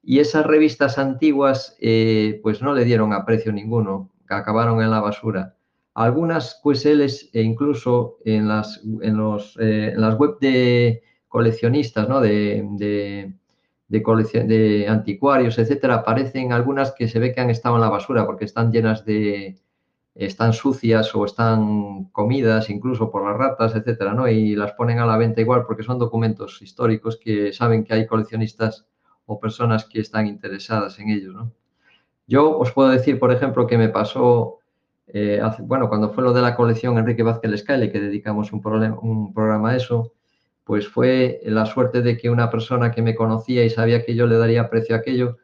Y 0.03 0.19
esas 0.19 0.45
revistas 0.45 0.99
antiguas, 0.99 1.75
eh, 1.79 2.39
pues 2.43 2.61
no 2.61 2.73
le 2.73 2.85
dieron 2.85 3.13
aprecio 3.13 3.51
ninguno, 3.51 4.11
acabaron 4.29 4.81
en 4.81 4.91
la 4.91 4.99
basura. 4.99 5.55
Algunas 5.93 6.59
QSLs 6.63 7.29
e 7.33 7.41
incluso 7.41 8.17
en 8.23 8.47
las, 8.47 8.81
en 9.01 9.17
los, 9.17 9.57
eh, 9.59 9.93
las 9.95 10.15
web 10.15 10.37
de 10.39 11.03
coleccionistas, 11.27 12.07
¿no? 12.07 12.21
De, 12.21 12.65
de, 12.71 13.33
de, 13.87 14.43
de 14.45 14.87
anticuarios, 14.87 15.57
etcétera, 15.59 15.95
aparecen 15.95 16.53
algunas 16.53 16.93
que 16.93 17.07
se 17.07 17.19
ve 17.19 17.33
que 17.33 17.41
han 17.41 17.49
estado 17.49 17.75
en 17.75 17.81
la 17.81 17.89
basura 17.89 18.25
porque 18.25 18.45
están 18.45 18.71
llenas 18.71 19.05
de, 19.05 19.57
están 20.15 20.53
sucias 20.53 21.15
o 21.15 21.25
están 21.25 22.05
comidas 22.11 22.69
incluso 22.69 23.09
por 23.09 23.25
las 23.25 23.37
ratas, 23.37 23.75
etcétera, 23.75 24.13
¿no? 24.13 24.27
Y 24.27 24.55
las 24.55 24.73
ponen 24.73 24.99
a 24.99 25.05
la 25.05 25.17
venta 25.17 25.41
igual 25.41 25.65
porque 25.65 25.83
son 25.83 25.99
documentos 25.99 26.61
históricos 26.61 27.17
que 27.17 27.53
saben 27.53 27.83
que 27.83 27.93
hay 27.93 28.07
coleccionistas 28.07 28.85
o 29.25 29.39
personas 29.39 29.85
que 29.85 30.01
están 30.01 30.27
interesadas 30.27 30.99
en 30.99 31.09
ellos. 31.09 31.33
¿no? 31.33 31.53
Yo 32.27 32.57
os 32.57 32.71
puedo 32.71 32.89
decir, 32.89 33.19
por 33.19 33.31
ejemplo, 33.31 33.67
que 33.67 33.77
me 33.77 33.89
pasó, 33.89 34.59
eh, 35.13 35.41
bueno, 35.59 35.89
cuando 35.89 36.11
fue 36.11 36.23
lo 36.23 36.33
de 36.33 36.41
la 36.41 36.55
colección 36.55 36.97
Enrique 36.97 37.23
Vázquez 37.23 37.51
Lescale, 37.51 37.91
que 37.91 37.99
dedicamos 37.99 38.53
un, 38.53 38.61
un 39.01 39.33
programa 39.33 39.71
a 39.71 39.75
eso, 39.75 40.13
pues 40.63 40.87
fue 40.87 41.41
la 41.45 41.65
suerte 41.65 42.01
de 42.01 42.17
que 42.17 42.29
una 42.29 42.49
persona 42.49 42.91
que 42.91 43.01
me 43.01 43.15
conocía 43.15 43.63
y 43.65 43.69
sabía 43.69 44.05
que 44.05 44.15
yo 44.15 44.25
le 44.27 44.37
daría 44.37 44.69
precio 44.69 44.95
a 44.95 44.99
aquello, 44.99 45.37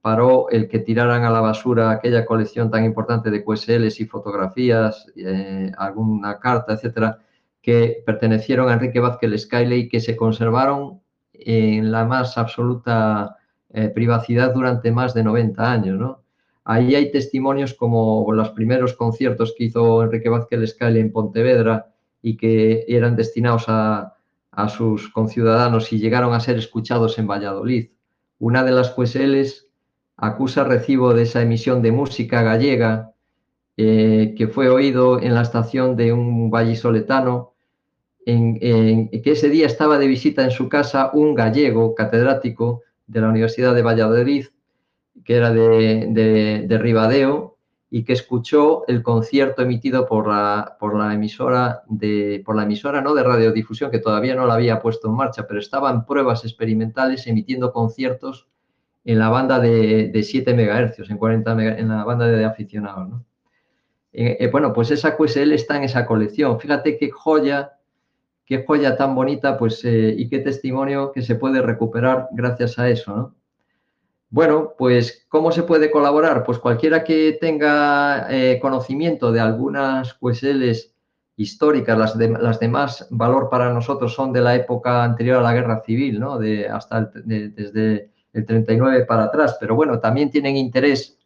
paró 0.00 0.50
el 0.50 0.68
que 0.68 0.80
tiraran 0.80 1.24
a 1.24 1.30
la 1.30 1.40
basura 1.40 1.90
aquella 1.90 2.26
colección 2.26 2.70
tan 2.70 2.84
importante 2.84 3.30
de 3.30 3.44
QSLs 3.44 4.00
y 4.00 4.06
fotografías, 4.06 5.06
eh, 5.16 5.72
alguna 5.78 6.38
carta, 6.38 6.74
etcétera, 6.74 7.20
que 7.62 8.02
pertenecieron 8.04 8.68
a 8.68 8.74
Enrique 8.74 9.00
Vázquez 9.00 9.30
Lescale 9.30 9.76
y 9.78 9.88
que 9.88 10.00
se 10.00 10.16
conservaron 10.16 11.00
en 11.32 11.90
la 11.90 12.04
más 12.04 12.36
absoluta 12.36 13.38
eh, 13.70 13.88
privacidad 13.88 14.52
durante 14.52 14.92
más 14.92 15.14
de 15.14 15.24
90 15.24 15.72
años, 15.72 15.98
¿no? 15.98 16.23
Ahí 16.64 16.94
hay 16.94 17.10
testimonios 17.10 17.74
como 17.74 18.30
los 18.32 18.50
primeros 18.50 18.94
conciertos 18.94 19.54
que 19.56 19.64
hizo 19.64 20.02
Enrique 20.02 20.30
Vázquez 20.30 20.58
Lescale 20.58 21.00
en 21.00 21.12
Pontevedra 21.12 21.92
y 22.22 22.36
que 22.36 22.84
eran 22.88 23.16
destinados 23.16 23.64
a, 23.68 24.10
sus 24.68 25.08
conciudadanos 25.08 25.92
y 25.92 25.98
llegaron 25.98 26.32
a 26.32 26.38
ser 26.38 26.56
escuchados 26.56 27.18
en 27.18 27.26
Valladolid. 27.26 27.90
Una 28.38 28.62
de 28.62 28.70
las 28.70 28.90
QSLs 28.90 29.66
acusa 30.16 30.62
recibo 30.62 31.12
de 31.12 31.24
esa 31.24 31.42
emisión 31.42 31.82
de 31.82 31.90
música 31.90 32.40
gallega 32.42 33.12
eh, 33.76 34.32
que 34.38 34.46
fue 34.46 34.68
oído 34.68 35.20
en 35.20 35.34
la 35.34 35.42
estación 35.42 35.96
de 35.96 36.12
un 36.12 36.50
vallisoletano 36.50 37.54
en, 38.26 39.10
que 39.10 39.32
ese 39.32 39.48
día 39.48 39.66
estaba 39.66 39.98
de 39.98 40.06
visita 40.06 40.44
en 40.44 40.50
su 40.50 40.68
casa 40.68 41.10
un 41.12 41.34
gallego 41.34 41.94
catedrático 41.94 42.82
de 43.06 43.20
la 43.20 43.28
Universidad 43.28 43.74
de 43.74 43.82
Valladolid, 43.82 44.46
que 45.24 45.36
era 45.36 45.52
de, 45.52 46.66
de, 46.66 46.78
Ribadeo, 46.78 47.56
y 47.90 48.04
que 48.04 48.12
escuchó 48.12 48.84
el 48.88 49.02
concierto 49.02 49.62
emitido 49.62 50.06
por 50.06 50.26
la, 50.26 50.76
por 50.80 50.98
la 50.98 51.14
emisora 51.14 51.82
de 51.88 52.42
por 52.44 52.56
la 52.56 52.64
emisora 52.64 53.00
no 53.00 53.14
de 53.14 53.22
radiodifusión 53.22 53.90
que 53.92 54.00
todavía 54.00 54.34
no 54.34 54.46
la 54.46 54.54
había 54.54 54.80
puesto 54.80 55.08
en 55.08 55.14
marcha, 55.14 55.46
pero 55.46 55.60
estaba 55.60 55.90
en 55.92 56.04
pruebas 56.04 56.44
experimentales 56.44 57.26
emitiendo 57.28 57.72
conciertos 57.72 58.48
en 59.04 59.18
la 59.20 59.28
banda 59.28 59.60
de, 59.60 60.08
de 60.08 60.22
7 60.22 60.54
MHz, 60.54 61.08
en 61.08 61.18
40 61.18 61.78
en 61.78 61.88
la 61.88 62.04
banda 62.04 62.26
de 62.26 62.44
aficionados. 62.44 63.08
¿no? 63.08 63.24
Eh, 64.12 64.38
eh, 64.40 64.48
bueno, 64.50 64.72
pues 64.72 64.90
esa 64.90 65.16
QSL 65.16 65.52
está 65.52 65.76
en 65.76 65.84
esa 65.84 66.04
colección. 66.06 66.58
Fíjate 66.58 66.96
qué 66.96 67.10
joya 67.10 67.74
qué 68.44 68.64
joya 68.66 68.96
tan 68.96 69.14
bonita, 69.14 69.56
pues, 69.58 69.84
eh, 69.84 70.14
y 70.16 70.28
qué 70.28 70.38
testimonio 70.38 71.12
que 71.12 71.22
se 71.22 71.34
puede 71.34 71.62
recuperar 71.62 72.28
gracias 72.32 72.78
a 72.78 72.88
eso, 72.88 73.16
¿no? 73.16 73.34
Bueno, 74.34 74.74
pues, 74.76 75.26
¿cómo 75.28 75.52
se 75.52 75.62
puede 75.62 75.92
colaborar? 75.92 76.42
Pues 76.42 76.58
cualquiera 76.58 77.04
que 77.04 77.38
tenga 77.40 78.26
eh, 78.28 78.58
conocimiento 78.60 79.30
de 79.30 79.38
algunas 79.38 80.14
QSLs 80.14 80.92
históricas, 81.36 81.96
las 81.96 82.18
de, 82.18 82.30
las 82.30 82.60
más 82.68 83.06
valor 83.10 83.48
para 83.48 83.72
nosotros 83.72 84.12
son 84.12 84.32
de 84.32 84.40
la 84.40 84.56
época 84.56 85.04
anterior 85.04 85.38
a 85.38 85.42
la 85.42 85.54
guerra 85.54 85.82
civil, 85.86 86.18
¿no? 86.18 86.36
De, 86.36 86.68
hasta 86.68 87.12
desde 87.24 88.10
el 88.32 88.44
39 88.44 89.04
para 89.04 89.22
atrás, 89.26 89.56
pero 89.60 89.76
bueno, 89.76 90.00
también 90.00 90.32
tienen 90.32 90.56
interés 90.56 91.16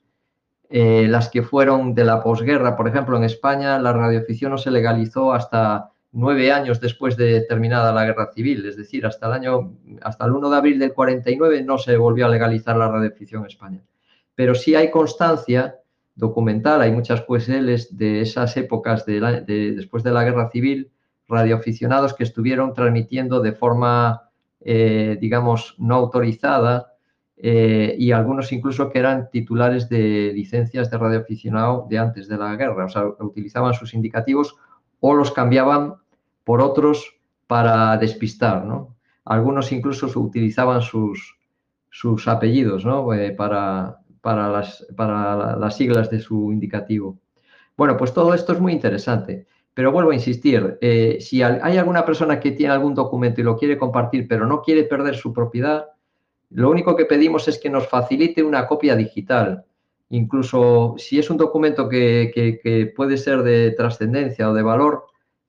eh, 0.68 1.06
las 1.09 1.30
que 1.30 1.42
fueron 1.42 1.94
de 1.94 2.04
la 2.04 2.22
posguerra. 2.22 2.76
Por 2.76 2.88
ejemplo, 2.88 3.16
en 3.16 3.24
España 3.24 3.78
la 3.78 3.94
radioficción 3.94 4.50
no 4.50 4.59
se 4.59 4.70
legalizó 4.70 5.32
hasta 5.32 5.92
nueve 6.12 6.52
años 6.52 6.80
después 6.80 7.16
de 7.16 7.42
terminada 7.42 7.92
la 7.92 8.04
guerra 8.04 8.30
civil, 8.32 8.64
es 8.66 8.76
decir, 8.76 9.06
hasta 9.06 9.26
el 9.26 9.32
año, 9.32 9.76
hasta 10.02 10.24
el 10.24 10.32
1 10.32 10.50
de 10.50 10.56
abril 10.56 10.78
del 10.78 10.94
49 10.94 11.62
no 11.62 11.78
se 11.78 11.96
volvió 11.96 12.26
a 12.26 12.30
legalizar 12.30 12.76
la 12.76 12.88
radioficción 12.88 13.42
en 13.42 13.48
España. 13.48 13.82
Pero 14.34 14.54
sí 14.54 14.74
hay 14.74 14.90
constancia 14.90 15.76
documental, 16.14 16.80
hay 16.80 16.92
muchas 16.92 17.22
QSLs 17.22 17.96
de 17.96 18.20
esas 18.22 18.56
épocas 18.56 19.04
de, 19.06 19.20
después 19.76 20.02
de 20.02 20.12
la 20.12 20.24
guerra 20.24 20.50
civil, 20.50 20.90
radioaficionados 21.28 22.14
que 22.14 22.24
estuvieron 22.24 22.72
transmitiendo 22.72 23.40
de 23.40 23.52
forma, 23.52 24.30
eh, 24.61 25.18
digamos, 25.20 25.76
no 25.78 25.94
autorizada 25.94 26.94
eh, 27.36 27.94
y 27.98 28.11
algunos 28.11 28.50
incluso 28.50 28.90
que 28.90 28.98
eran 28.98 29.30
titulares 29.30 29.88
de 29.88 30.32
licencias 30.34 30.90
de 30.90 30.98
radioaficionado 30.98 31.86
de 31.88 31.98
antes 31.98 32.26
de 32.26 32.36
la 32.36 32.56
guerra, 32.56 32.86
o 32.86 32.88
sea, 32.88 33.04
utilizaban 33.20 33.74
sus 33.74 33.94
indicativos 33.94 34.56
o 35.01 35.14
los 35.14 35.30
cambiaban 35.30 35.94
por 36.44 36.61
otros 36.61 37.16
para 37.46 37.96
despistar, 37.96 38.64
¿no? 38.64 38.96
Algunos 39.24 39.72
incluso 39.72 40.07
utilizaban 40.18 40.80
sus, 40.80 41.36
sus 41.90 42.28
apellidos, 42.28 42.84
¿no? 42.84 43.12
Eh, 43.12 43.32
para, 43.32 43.99
para, 44.20 44.49
las, 44.49 44.86
para 44.96 45.57
las 45.57 45.76
siglas 45.76 46.11
de 46.11 46.20
su 46.20 46.53
indicativo. 46.53 47.18
Bueno, 47.76 47.96
pues 47.96 48.12
todo 48.12 48.34
esto 48.34 48.53
es 48.53 48.61
muy 48.61 48.72
interesante. 48.72 49.46
Pero 49.78 49.92
vuelvo 49.92 50.11
a 50.11 50.14
insistir, 50.14 50.76
eh, 50.80 51.18
si 51.20 51.40
hay 51.40 51.76
alguna 51.76 52.05
persona 52.05 52.40
que 52.40 52.51
tiene 52.51 52.72
algún 52.72 52.94
documento 52.94 53.40
y 53.40 53.44
lo 53.44 53.57
quiere 53.57 53.78
compartir, 53.78 54.26
pero 54.26 54.44
no 54.44 54.61
quiere 54.61 54.82
perder 54.82 55.14
su 55.14 55.32
propiedad, 55.32 55.86
lo 56.51 56.68
único 56.68 56.96
que 56.96 57.05
pedimos 57.05 57.46
es 57.46 57.61
que 57.61 57.70
nos 57.70 57.86
facilite 57.86 58.42
una 58.42 58.66
copia 58.66 58.96
digital 58.96 59.64
incluso 60.11 60.94
si 60.98 61.18
es 61.18 61.30
un 61.30 61.36
documento 61.36 61.88
que, 61.88 62.92
puede 62.96 63.16
ser 63.16 63.42
de 63.42 63.72
trascendencia 63.72 64.50
o 64.50 64.54
de 64.54 64.62
valor, 64.62 65.04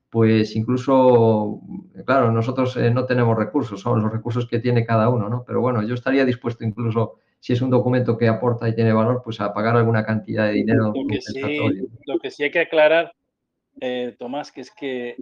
pues 0.10 0.56
incluso, 0.56 1.62
claro, 2.06 2.32
nosotros 2.32 2.76
eh, 2.78 2.90
no 2.90 3.06
tenemos 3.06 3.38
recursos, 3.38 3.80
son 3.80 4.02
los 4.02 4.12
recursos 4.12 4.48
que 4.48 4.60
tiene 4.60 4.86
cada 4.86 5.10
uno, 5.10 5.30
¿no? 5.30 5.44
Pero 5.46 5.62
bueno, 5.62 5.84
yo 5.84 5.94
estaría 5.94 6.26
dispuesto 6.26 6.64
incluso, 6.64 7.20
si 7.40 7.54
es 7.54 7.62
un 7.62 7.70
documento 7.70 8.18
que 8.18 8.28
aporta 8.28 8.68
y 8.68 8.76
tiene 8.76 8.92
valor, 8.92 9.22
pues 9.24 9.40
a 9.40 9.54
pagar 9.54 9.78
alguna 9.78 10.04
cantidad 10.04 10.48
de 10.48 10.54
dinero. 10.54 10.94
Lo 10.96 11.08
que, 11.08 11.22
sí, 11.22 11.88
lo 12.06 12.20
que 12.20 12.32
sí 12.32 12.44
hay 12.44 12.52
que 12.52 12.62
aclarar, 12.62 13.14
eh, 13.82 14.16
Tomás, 14.18 14.52
que 14.52 14.62
es 14.62 14.72
que, 14.72 15.18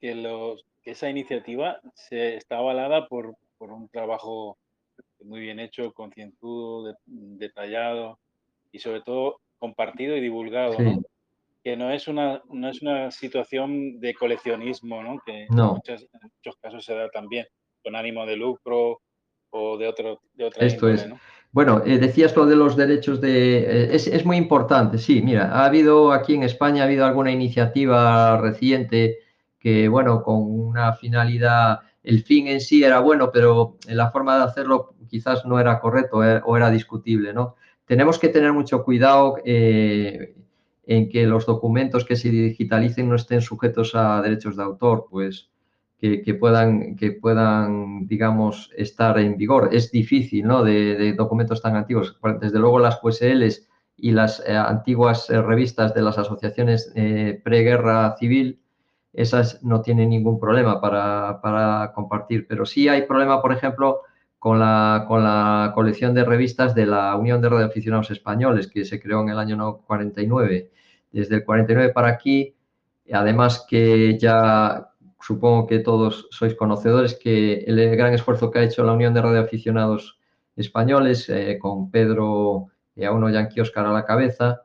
los, 0.00 0.64
esa 0.84 1.08
iniciativa 1.08 1.80
se 1.94 2.36
está 2.36 2.58
avalada 2.58 3.06
por, 3.08 3.36
un 3.60 3.88
trabajo 3.88 4.56
muy 5.22 5.40
bien 5.40 5.60
hecho, 5.60 5.92
concienzudo, 5.92 6.96
detallado, 7.06 8.18
y 8.72 8.78
sobre 8.78 9.02
todo 9.02 9.40
compartido 9.58 10.16
y 10.16 10.20
divulgado, 10.20 10.76
que 11.62 11.76
no 11.76 11.90
es, 11.90 12.08
una, 12.08 12.42
no 12.50 12.68
es 12.68 12.82
una 12.82 13.10
situación 13.10 14.00
de 14.00 14.14
coleccionismo, 14.14 15.02
¿no? 15.02 15.20
que 15.24 15.42
En, 15.42 15.54
muchos 15.54 16.56
casos 16.60 16.84
se 16.84 16.94
da 16.94 17.08
también 17.10 17.46
con 17.82 17.96
ánimo 17.96 18.24
de 18.26 18.36
lucro 18.36 19.00
o 19.50 19.76
de, 19.76 19.88
otro, 19.88 20.20
de 20.34 20.44
otra 20.44 20.66
Esto 20.66 20.88
es. 20.88 21.08
Bueno, 21.50 21.82
eh, 21.84 21.98
decías 21.98 22.36
lo 22.36 22.46
de 22.46 22.56
los 22.56 22.76
derechos 22.76 23.20
de... 23.20 23.58
Eh, 23.58 23.94
es, 23.94 24.06
es, 24.06 24.24
muy 24.24 24.36
importante, 24.36 24.98
sí, 24.98 25.22
mira, 25.22 25.50
ha 25.50 25.64
habido 25.64 26.12
aquí 26.12 26.34
en 26.34 26.42
España, 26.42 26.82
ha 26.82 26.86
habido 26.86 27.06
alguna 27.06 27.32
iniciativa 27.32 28.38
reciente 28.38 29.18
que, 29.58 29.88
bueno, 29.88 30.22
con 30.22 30.42
una 30.42 30.92
finalidad, 30.92 31.80
el 32.02 32.22
fin 32.22 32.48
en 32.48 32.60
sí 32.60 32.84
era 32.84 33.00
bueno, 33.00 33.30
pero 33.32 33.78
la 33.88 34.10
forma 34.10 34.36
de 34.36 34.44
hacerlo 34.44 34.94
quizás 35.08 35.44
no 35.46 35.58
era 35.58 35.80
correcto 35.80 36.22
eh, 36.22 36.40
o 36.44 36.56
era 36.56 36.70
discutible, 36.70 37.32
¿no? 37.32 37.56
Tenemos 37.88 38.18
que 38.18 38.28
tener 38.28 38.52
mucho 38.52 38.84
cuidado 38.84 39.38
eh, 39.44 40.34
en 40.86 41.08
que 41.08 41.26
los 41.26 41.46
documentos 41.46 42.04
que 42.04 42.16
se 42.16 42.30
digitalicen 42.30 43.08
no 43.08 43.16
estén 43.16 43.40
sujetos 43.40 43.94
a 43.94 44.22
derechos 44.22 44.56
de 44.56 44.62
autor, 44.62 45.06
pues 45.10 45.50
que, 45.98 46.36
puedan, 46.38 46.94
que 46.94 47.12
puedan, 47.12 48.06
digamos, 48.06 48.70
estar 48.76 49.18
en 49.18 49.36
vigor. 49.36 49.70
Es 49.72 49.90
difícil, 49.90 50.46
¿no? 50.46 50.62
De, 50.62 51.12
documentos 51.14 51.60
tan 51.60 51.74
antiguos. 51.74 52.16
Desde 52.40 52.58
luego 52.58 52.78
las 52.78 53.00
QSLs 53.00 53.68
y 53.96 54.12
las 54.12 54.40
eh, 54.46 54.56
antiguas 54.56 55.28
eh, 55.28 55.42
revistas 55.42 55.92
de 55.94 56.02
las 56.02 56.16
asociaciones 56.16 56.92
eh, 56.94 57.40
preguerra 57.42 58.14
civil, 58.16 58.60
esas 59.12 59.64
no 59.64 59.82
tienen 59.82 60.10
ningún 60.10 60.38
problema 60.38 60.80
para, 60.80 61.40
para, 61.42 61.92
compartir. 61.92 62.46
Pero 62.46 62.64
sí 62.64 62.88
hay 62.88 63.02
problema, 63.02 63.42
por 63.42 63.52
ejemplo, 63.52 64.02
con 64.38 64.58
la, 64.60 65.04
con 65.08 65.24
la 65.24 65.72
colección 65.74 66.14
de 66.14 66.24
revistas 66.24 66.74
de 66.74 66.86
la 66.86 67.16
Unión 67.16 67.40
de 67.40 67.48
Radioaficionados 67.48 68.10
Españoles, 68.10 68.68
que 68.68 68.84
se 68.84 69.00
creó 69.00 69.22
en 69.22 69.30
el 69.30 69.38
año 69.38 69.78
49. 69.86 70.70
Desde 71.10 71.36
el 71.36 71.44
49 71.44 71.92
para 71.92 72.08
aquí, 72.08 72.54
además 73.12 73.66
que 73.68 74.18
ya 74.18 74.90
supongo 75.20 75.66
que 75.66 75.80
todos 75.80 76.28
sois 76.30 76.54
conocedores 76.54 77.18
que 77.20 77.64
el 77.66 77.96
gran 77.96 78.14
esfuerzo 78.14 78.50
que 78.50 78.60
ha 78.60 78.62
hecho 78.62 78.84
la 78.84 78.92
Unión 78.92 79.14
de 79.14 79.22
Radioaficionados 79.22 80.18
Españoles 80.56 81.28
eh, 81.28 81.58
con 81.60 81.90
Pedro 81.90 82.66
y 82.94 83.04
a 83.04 83.12
uno 83.12 83.30
Yankee 83.30 83.60
Oscar 83.60 83.86
a 83.86 83.92
la 83.92 84.04
cabeza, 84.04 84.62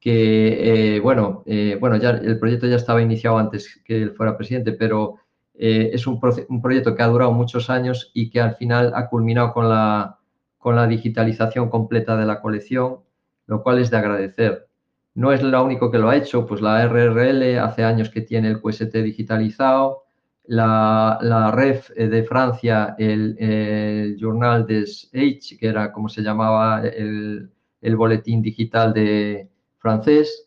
que, 0.00 0.96
eh, 0.96 1.00
bueno, 1.00 1.42
eh, 1.46 1.76
bueno 1.80 1.96
ya 1.96 2.10
el 2.10 2.38
proyecto 2.38 2.66
ya 2.66 2.76
estaba 2.76 3.02
iniciado 3.02 3.38
antes 3.38 3.80
que 3.84 4.02
él 4.02 4.10
fuera 4.12 4.36
presidente, 4.36 4.72
pero 4.72 5.16
es 5.58 6.06
un, 6.06 6.20
un, 6.48 6.62
proyecto 6.62 6.94
que 6.94 7.02
ha 7.02 7.08
durado 7.08 7.32
muchos 7.32 7.70
años 7.70 8.10
y 8.14 8.30
que 8.30 8.40
al 8.40 8.56
final 8.56 8.92
ha 8.94 9.08
culminado 9.08 9.52
con 9.52 9.68
la, 9.68 10.18
con 10.58 10.76
la 10.76 10.86
digitalización 10.86 11.70
completa 11.70 12.16
de 12.16 12.26
la 12.26 12.40
colección, 12.40 12.98
lo 13.46 13.62
cual 13.62 13.78
es 13.78 13.90
de 13.90 13.96
agradecer. 13.96 14.68
No 15.14 15.32
es 15.32 15.42
lo 15.42 15.64
único 15.64 15.90
que 15.90 15.98
lo 15.98 16.10
ha 16.10 16.16
hecho, 16.16 16.46
pues 16.46 16.60
la 16.60 16.86
RRL 16.86 17.58
hace 17.58 17.84
años 17.84 18.10
que 18.10 18.20
tiene 18.20 18.48
el 18.48 18.60
QST 18.60 18.94
digitalizado, 18.96 20.02
la, 20.44 21.18
la 21.22 21.50
REF 21.50 21.90
de 21.90 22.22
Francia, 22.24 22.94
el, 22.98 24.16
Journal 24.18 24.66
des 24.66 25.10
Age, 25.14 25.56
que 25.58 25.68
era 25.68 25.92
como 25.92 26.08
se 26.08 26.22
llamaba 26.22 26.82
el, 26.86 27.50
el, 27.80 27.96
boletín 27.96 28.42
digital 28.42 28.92
de 28.92 29.48
francés, 29.78 30.45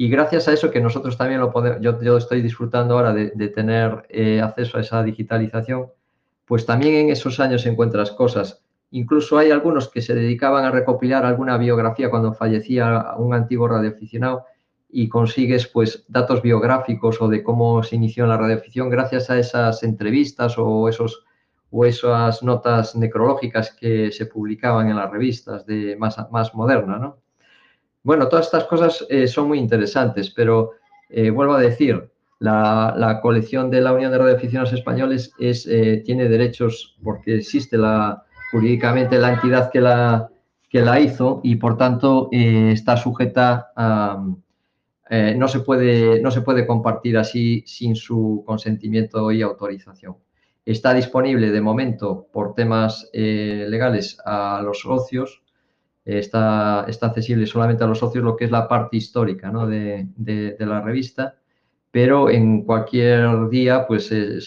y 0.00 0.08
gracias 0.08 0.48
a 0.48 0.52
eso 0.52 0.70
que 0.70 0.80
nosotros 0.80 1.18
también 1.18 1.40
lo 1.40 1.52
podemos, 1.52 1.80
yo, 1.80 2.00
yo 2.00 2.16
estoy 2.16 2.40
disfrutando 2.40 2.94
ahora 2.94 3.12
de, 3.12 3.48
tener 3.48 4.06
eh, 4.08 4.40
acceso 4.40 4.78
a 4.78 4.80
esa 4.80 5.02
digitalización, 5.02 5.88
pues 6.46 6.64
también 6.64 6.94
en 6.94 7.10
esos 7.10 7.40
años 7.40 7.66
encuentras 7.66 8.12
cosas 8.12 8.62
Incluso 8.90 9.36
hay 9.36 9.50
algunos 9.50 9.88
que 9.88 10.00
se 10.00 10.14
dedicaban 10.14 10.64
a 10.64 10.70
recopilar 10.70 11.26
alguna 11.26 11.58
biografía 11.58 12.10
cuando 12.10 12.32
fallecía 12.32 13.14
un 13.18 13.34
antiguo 13.34 13.68
radioaficionado 13.68 14.46
y 14.88 15.10
consigues 15.10 15.68
pues 15.68 16.06
datos 16.08 16.40
biográficos 16.40 17.20
o 17.20 17.28
de 17.28 17.42
cómo 17.42 17.82
se 17.82 17.96
inició 17.96 18.24
en 18.24 18.30
la 18.30 18.38
radioafición 18.38 18.88
gracias 18.88 19.28
a 19.28 19.38
esas 19.38 19.82
entrevistas 19.82 20.54
o 20.56 20.88
esos 20.88 21.24
o 21.70 21.84
esas 21.84 22.42
notas 22.42 22.96
necrológicas 22.96 23.72
que 23.72 24.10
se 24.10 24.24
publicaban 24.24 24.88
en 24.88 24.96
las 24.96 25.10
revistas 25.10 25.66
de 25.66 25.96
más, 25.96 26.16
más 26.30 26.54
moderna, 26.54 26.98
¿no? 26.98 27.18
Bueno, 28.02 28.28
todas 28.28 28.46
estas 28.46 28.64
cosas 28.64 29.04
eh, 29.08 29.26
son 29.26 29.48
muy 29.48 29.58
interesantes, 29.58 30.30
pero 30.30 30.72
eh, 31.08 31.30
vuelvo 31.30 31.54
a 31.54 31.60
decir, 31.60 32.10
la, 32.38 33.18
colección 33.22 33.70
de 33.70 33.80
la 33.80 33.92
Unión 33.92 34.12
de 34.12 34.18
Radioaficionados 34.18 34.72
Españoles 34.72 35.32
es, 35.38 35.66
eh, 35.66 36.02
tiene 36.04 36.28
derechos 36.28 36.96
porque 37.02 37.36
existe 37.36 37.76
la, 37.76 38.24
jurídicamente 38.52 39.18
la 39.18 39.32
entidad 39.32 39.70
que 39.72 39.80
la, 39.80 40.28
que 40.68 40.80
la 40.82 41.00
hizo 41.00 41.40
y 41.42 41.56
por 41.56 41.76
tanto 41.76 42.28
eh, 42.32 42.70
está 42.72 42.96
sujeta 42.96 43.72
a... 43.76 44.24
No, 45.10 45.48
se 45.48 45.60
puede, 45.60 46.20
no 46.20 46.30
se 46.30 46.42
puede 46.42 46.66
compartir 46.66 47.16
así 47.16 47.64
sin 47.66 47.96
su 47.96 48.42
consentimiento 48.46 49.32
y 49.32 49.40
autorización. 49.40 50.18
Está 50.66 50.92
disponible 50.92 51.50
de 51.50 51.62
momento 51.62 52.26
por 52.30 52.54
temas 52.54 53.08
legales 53.14 54.18
a 54.26 54.60
los 54.62 54.80
socios, 54.80 55.40
está, 56.08 56.86
está 56.88 57.08
accesible 57.08 57.46
solamente 57.46 57.84
a 57.84 57.86
los 57.86 57.98
socios 57.98 58.24
lo 58.24 58.34
que 58.34 58.46
es 58.46 58.50
la 58.50 58.66
parte 58.66 58.96
histórica 58.96 59.50
¿no? 59.50 59.66
de, 59.66 60.08
de, 60.16 60.56
la 60.60 60.80
revista 60.80 61.36
pero 61.90 62.30
en 62.30 62.62
cualquier 62.62 63.48
día 63.50 63.86
pues 63.86 64.06
se, 64.06 64.40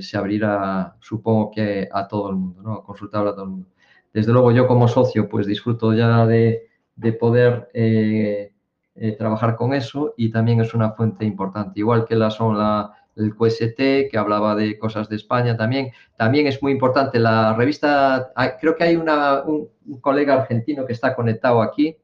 se, 0.00 0.16
abrirá, 0.16 0.96
supongo 1.00 1.50
que 1.50 1.88
a 1.92 2.06
todo 2.06 2.30
el 2.30 2.36
mundo, 2.36 2.62
¿no? 2.62 2.82
consultable 2.82 3.30
a 3.30 3.32
todo 3.32 3.44
el 3.44 3.50
mundo. 3.50 3.68
Desde 4.12 4.32
luego 4.32 4.50
yo 4.52 4.66
como 4.66 4.88
socio 4.88 5.28
pues 5.28 5.46
disfruto 5.46 5.92
ya 5.94 6.26
de, 6.26 6.68
de 6.96 7.12
poder 7.12 7.68
eh, 7.72 8.52
eh, 8.96 9.12
trabajar 9.12 9.56
con 9.56 9.74
eso 9.74 10.14
y 10.16 10.30
también 10.30 10.60
es 10.60 10.74
una 10.74 10.90
fuente 10.90 11.24
importante, 11.24 11.80
igual 11.80 12.04
que 12.04 12.16
la 12.16 12.30
son 12.30 12.58
la, 12.58 12.97
el 13.18 13.34
QST, 13.34 14.10
que 14.10 14.18
hablaba 14.18 14.54
de 14.54 14.78
cosas 14.78 15.08
de 15.08 15.16
España 15.16 15.56
también. 15.56 15.90
También 16.16 16.46
es 16.46 16.62
muy 16.62 16.72
importante 16.72 17.18
la 17.18 17.54
revista, 17.54 18.32
creo 18.60 18.76
que 18.76 18.84
hay 18.84 18.96
un, 18.96 19.68
colega 20.00 20.34
argentino 20.34 20.86
que 20.86 20.92
está 20.92 21.14
conectado 21.14 21.62
aquí, 21.62 21.96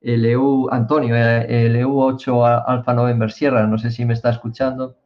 LU, 0.00 0.68
Antonio, 0.70 1.14
eh, 1.16 1.68
LU8 1.70 2.64
Alfa 2.66 2.94
November 2.94 3.32
Sierra, 3.32 3.66
no 3.66 3.78
sé 3.78 3.90
si 3.90 4.04
me 4.04 4.14
está 4.14 4.30
escuchando. 4.30 4.96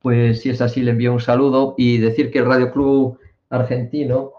Pues 0.00 0.42
si 0.42 0.50
es 0.50 0.60
así, 0.60 0.82
le 0.82 0.92
envío 0.92 1.12
un 1.12 1.20
saludo 1.20 1.74
y 1.76 1.98
decir 1.98 2.30
que 2.30 2.38
el 2.38 2.46
Radio 2.46 2.70
Club 2.70 3.18
Argentino, 3.48 4.32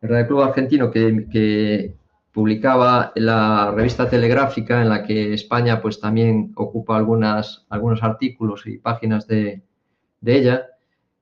el 0.00 0.08
Radio 0.08 0.26
Club 0.26 0.42
Argentino 0.42 0.90
que 0.90 1.94
publicaba 2.32 3.12
la 3.16 3.72
revista 3.74 4.08
telegráfica 4.08 4.80
en 4.82 4.88
la 4.88 5.02
que 5.02 5.34
España 5.34 5.80
pues 5.82 6.00
también 6.00 6.52
ocupa 6.54 6.96
algunas, 6.96 7.66
algunos 7.68 8.02
artículos 8.02 8.66
y 8.66 8.78
páginas 8.78 9.26
de, 9.26 9.62
ella, 10.24 10.66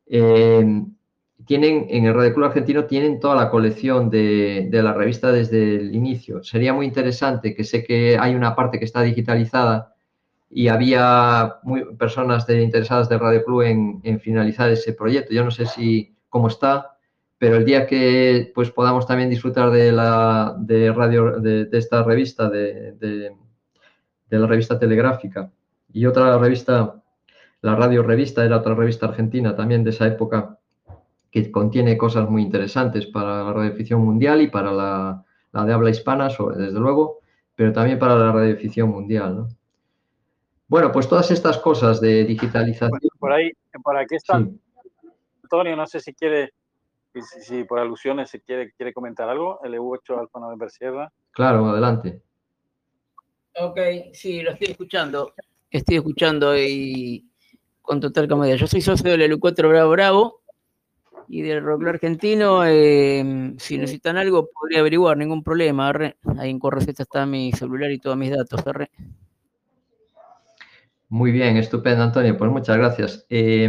eh, 0.06 0.84
tienen, 1.46 1.86
en 1.88 2.04
el 2.04 2.14
Radio 2.14 2.34
Club 2.34 2.46
Argentino 2.46 2.84
tienen 2.84 3.20
toda 3.20 3.36
la 3.36 3.48
colección 3.48 4.10
de, 4.10 4.68
de, 4.70 4.82
la 4.82 4.92
revista 4.92 5.32
desde 5.32 5.76
el 5.76 5.94
inicio. 5.94 6.42
Sería 6.42 6.74
muy 6.74 6.84
interesante, 6.84 7.54
que 7.54 7.64
sé 7.64 7.84
que 7.84 8.18
hay 8.18 8.34
una 8.34 8.54
parte 8.54 8.78
que 8.78 8.84
está 8.84 9.00
digitalizada 9.02 9.94
y 10.50 10.68
había 10.68 11.56
muy, 11.62 11.84
personas 11.96 12.48
interesadas 12.48 13.08
de 13.08 13.18
Radio 13.18 13.44
Club 13.44 13.62
en, 13.62 14.00
en, 14.02 14.20
finalizar 14.20 14.70
ese 14.70 14.92
proyecto. 14.92 15.32
Yo 15.32 15.44
no 15.44 15.50
sé 15.50 15.66
si 15.66 16.16
cómo 16.28 16.48
está, 16.48 16.97
pero 17.38 17.56
el 17.56 17.64
día 17.64 17.86
que 17.86 18.52
pues 18.54 18.70
podamos 18.70 19.06
también 19.06 19.30
disfrutar 19.30 19.70
de 19.70 19.92
la 19.92 20.56
de 20.58 20.92
radio 20.92 21.40
de, 21.40 21.66
de 21.66 21.78
esta 21.78 22.02
revista 22.02 22.50
de, 22.50 22.92
de, 22.92 23.30
la 24.30 24.46
revista 24.46 24.78
telegráfica 24.78 25.50
y 25.92 26.04
otra 26.06 26.36
revista 26.38 27.02
la 27.62 27.74
radio 27.74 28.02
revista 28.02 28.44
era 28.44 28.58
otra 28.58 28.74
revista 28.74 29.06
argentina 29.06 29.56
también 29.56 29.84
de 29.84 29.90
esa 29.90 30.06
época 30.06 30.58
que 31.30 31.50
contiene 31.50 31.98
cosas 31.98 32.28
muy 32.28 32.42
interesantes 32.42 33.06
para 33.06 33.44
la 33.44 33.52
radioficción 33.52 34.04
mundial 34.04 34.40
y 34.40 34.48
para 34.48 34.72
la, 34.72 35.24
la 35.52 35.64
de 35.64 35.72
habla 35.72 35.90
hispana, 35.90 36.30
sobre, 36.30 36.56
desde 36.56 36.78
luego, 36.78 37.20
pero 37.54 37.72
también 37.72 37.98
para 37.98 38.16
la 38.16 38.32
radioficción 38.32 38.90
mundial. 38.90 39.36
¿no? 39.36 39.48
Bueno, 40.68 40.90
pues 40.92 41.08
todas 41.08 41.30
estas 41.30 41.58
cosas 41.58 42.00
de 42.00 42.24
digitalización. 42.24 42.98
Por 43.18 43.32
ahí, 43.32 43.52
por 43.82 43.96
aquí 43.96 44.16
está 44.16 44.38
sí. 44.38 44.60
Antonio, 45.42 45.76
no 45.76 45.86
sé 45.86 46.00
si 46.00 46.14
quiere, 46.14 46.52
si, 47.22 47.40
si, 47.40 47.64
por 47.64 47.78
alusiones 47.78 48.30
se 48.30 48.40
quiere, 48.40 48.72
quiere 48.72 48.92
comentar 48.92 49.28
algo, 49.28 49.60
el 49.64 49.74
EU8 49.74 50.18
Alfa 50.18 50.40
November 50.40 50.70
Sierra. 50.70 51.12
Claro, 51.32 51.66
adelante. 51.66 52.22
Ok, 53.60 53.78
sí, 54.12 54.42
lo 54.42 54.52
estoy 54.52 54.68
escuchando. 54.68 55.32
Estoy 55.70 55.96
escuchando 55.96 56.56
y 56.56 57.28
con 57.82 58.00
total 58.00 58.28
comodidad. 58.28 58.56
Yo 58.56 58.66
soy 58.66 58.80
socio 58.80 59.10
del 59.10 59.32
EU4 59.32 59.68
Bravo 59.68 59.90
Bravo 59.90 60.42
y 61.28 61.42
del 61.42 61.62
rock 61.62 61.86
argentino, 61.86 62.64
eh, 62.64 63.54
si 63.58 63.76
necesitan 63.76 64.16
algo, 64.16 64.48
podría 64.48 64.80
averiguar, 64.80 65.16
ningún 65.16 65.42
problema. 65.42 65.88
Arre. 65.88 66.16
Ahí 66.38 66.50
en 66.50 66.58
Correceta 66.58 67.02
está 67.02 67.26
mi 67.26 67.52
celular 67.52 67.90
y 67.90 67.98
todos 67.98 68.16
mis 68.16 68.30
datos. 68.30 68.66
Arre. 68.66 68.90
Muy 71.10 71.32
bien, 71.32 71.56
estupendo, 71.56 72.04
Antonio. 72.04 72.36
Pues 72.36 72.50
muchas 72.50 72.76
gracias. 72.76 73.26
Eh, 73.28 73.68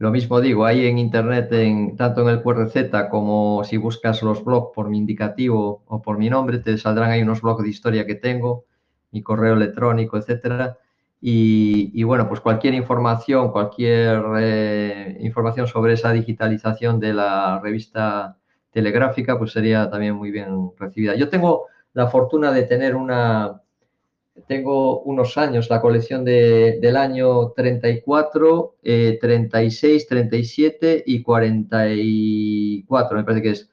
lo 0.00 0.10
mismo 0.10 0.40
digo, 0.40 0.66
ahí 0.66 0.86
en 0.86 0.98
internet, 0.98 1.52
en, 1.52 1.96
tanto 1.96 2.22
en 2.22 2.28
el 2.28 2.42
QRZ 2.42 3.08
como 3.10 3.62
si 3.64 3.76
buscas 3.76 4.22
los 4.22 4.44
blogs 4.44 4.74
por 4.74 4.88
mi 4.88 4.98
indicativo 4.98 5.84
o 5.86 6.02
por 6.02 6.18
mi 6.18 6.28
nombre, 6.28 6.58
te 6.58 6.76
saldrán 6.76 7.10
ahí 7.12 7.22
unos 7.22 7.42
blogs 7.42 7.62
de 7.62 7.68
historia 7.68 8.06
que 8.06 8.16
tengo, 8.16 8.64
mi 9.12 9.22
correo 9.22 9.54
electrónico, 9.54 10.16
etcétera 10.16 10.78
y, 11.22 12.02
bueno, 12.02 12.28
pues 12.28 12.40
cualquier 12.40 12.72
información, 12.74 13.52
cualquier 13.52 14.22
eh, 14.38 15.18
información 15.20 15.66
sobre 15.66 15.92
esa 15.92 16.12
digitalización 16.12 16.98
de 16.98 17.12
la 17.12 17.60
revista 17.62 18.38
telegráfica, 18.70 19.38
pues 19.38 19.52
sería 19.52 19.90
también 19.90 20.14
muy 20.14 20.30
bien 20.30 20.70
recibida. 20.78 21.14
Yo 21.16 21.28
tengo 21.28 21.66
la 21.92 22.06
fortuna 22.06 22.52
de 22.52 22.62
tener 22.62 22.96
una, 22.96 23.60
tengo 24.46 25.00
unos 25.02 25.36
años, 25.38 25.70
la 25.70 25.80
colección 25.80 26.24
de, 26.24 26.78
del 26.80 26.96
año 26.96 27.50
34, 27.52 28.76
36, 28.82 30.06
37 30.06 31.04
y 31.06 31.22
44, 31.22 33.16
me 33.16 33.24
parece 33.24 33.42
que 33.42 33.50
es. 33.50 33.70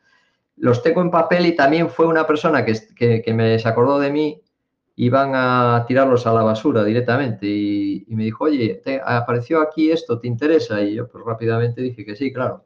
Los 0.58 0.82
tengo 0.82 1.02
en 1.02 1.12
papel 1.12 1.46
y 1.46 1.56
también 1.56 1.90
fue 1.90 2.08
una 2.08 2.26
persona 2.26 2.66
que, 2.66 2.74
que, 2.96 3.22
que 3.22 3.34
me 3.34 3.60
se 3.60 3.68
acordó 3.68 4.00
de 4.00 4.12
mí 4.12 4.42
y 4.96 5.10
van 5.10 5.34
a 5.36 5.86
tirarlos 5.88 6.26
a 6.26 6.34
la 6.34 6.42
basura 6.42 6.84
directamente. 6.84 7.46
Y, 7.46 8.06
me 8.10 8.24
dijo, 8.24 8.46
oye, 8.46 8.82
apareció 9.06 9.62
aquí 9.62 9.92
esto, 9.92 10.20
¿te 10.20 10.28
interesa? 10.28 10.82
Y 10.82 10.96
yo 10.96 11.08
pues 11.08 11.24
rápidamente 11.24 11.82
dije 11.82 12.04
que 12.04 12.16
sí, 12.16 12.34
claro. 12.34 12.66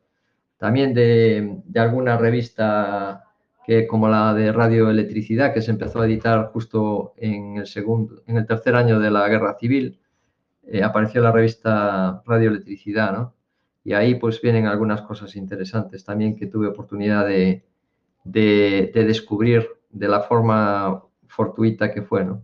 También 0.57 0.93
de, 0.93 1.57
de 1.65 1.79
alguna 1.79 2.17
revista 2.17 3.30
que 3.65 3.87
como 3.87 4.07
la 4.09 4.33
de 4.33 4.51
radioelectricidad 4.51 5.53
que 5.53 5.61
se 5.61 5.71
empezó 5.71 6.01
a 6.01 6.05
editar 6.05 6.47
justo 6.51 7.13
en 7.17 7.57
el 7.57 7.67
segundo, 7.67 8.23
en 8.25 8.37
el 8.37 8.45
tercer 8.45 8.75
año 8.75 8.99
de 8.99 9.11
la 9.11 9.27
guerra 9.27 9.57
civil, 9.59 9.99
eh, 10.67 10.83
apareció 10.83 11.21
la 11.21 11.31
revista 11.31 12.23
radioelectricidad, 12.25 13.13
¿no? 13.13 13.35
Y 13.83 13.93
ahí 13.93 14.15
pues 14.15 14.41
vienen 14.41 14.67
algunas 14.67 15.01
cosas 15.01 15.35
interesantes 15.35 16.03
también 16.03 16.35
que 16.35 16.47
tuve 16.47 16.67
oportunidad 16.67 17.27
de, 17.27 17.63
de, 18.23 18.91
de 18.93 19.05
descubrir 19.05 19.67
de 19.89 20.07
la 20.07 20.21
forma 20.21 21.03
fortuita 21.27 21.91
que 21.91 22.01
fue, 22.01 22.25
¿no? 22.25 22.43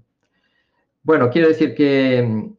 Bueno, 1.03 1.30
quiero 1.30 1.47
decir 1.47 1.74
que 1.74 2.22
mm, 2.22 2.55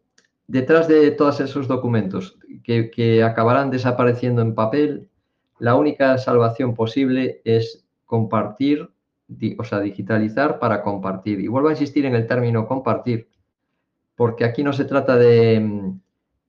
detrás 0.47 0.89
de 0.89 1.11
todos 1.13 1.41
esos 1.41 1.69
documentos 1.69 2.39
que 2.65 3.23
acabarán 3.23 3.71
desapareciendo 3.71 4.43
en 4.43 4.55
papel, 4.55 5.09
la 5.59 5.75
única 5.75 6.19
salvación 6.19 6.75
posible 6.75 7.41
es 7.45 7.88
compartir, 8.09 8.91
o 9.59 9.65
sea, 9.65 9.81
digitalizar 9.81 10.59
para 10.59 10.83
compartir. 10.83 11.41
Y 11.41 11.49
vuelvo 11.49 11.69
a 11.69 11.73
insistir 11.73 12.07
en 12.07 12.15
el 12.15 12.27
término 12.27 12.67
compartir, 12.67 13.29
porque 14.17 14.47
aquí 14.47 14.65
no 14.65 14.73
se 14.73 14.87
trata 14.87 15.17
de 15.17 15.61
mm, 15.61 16.01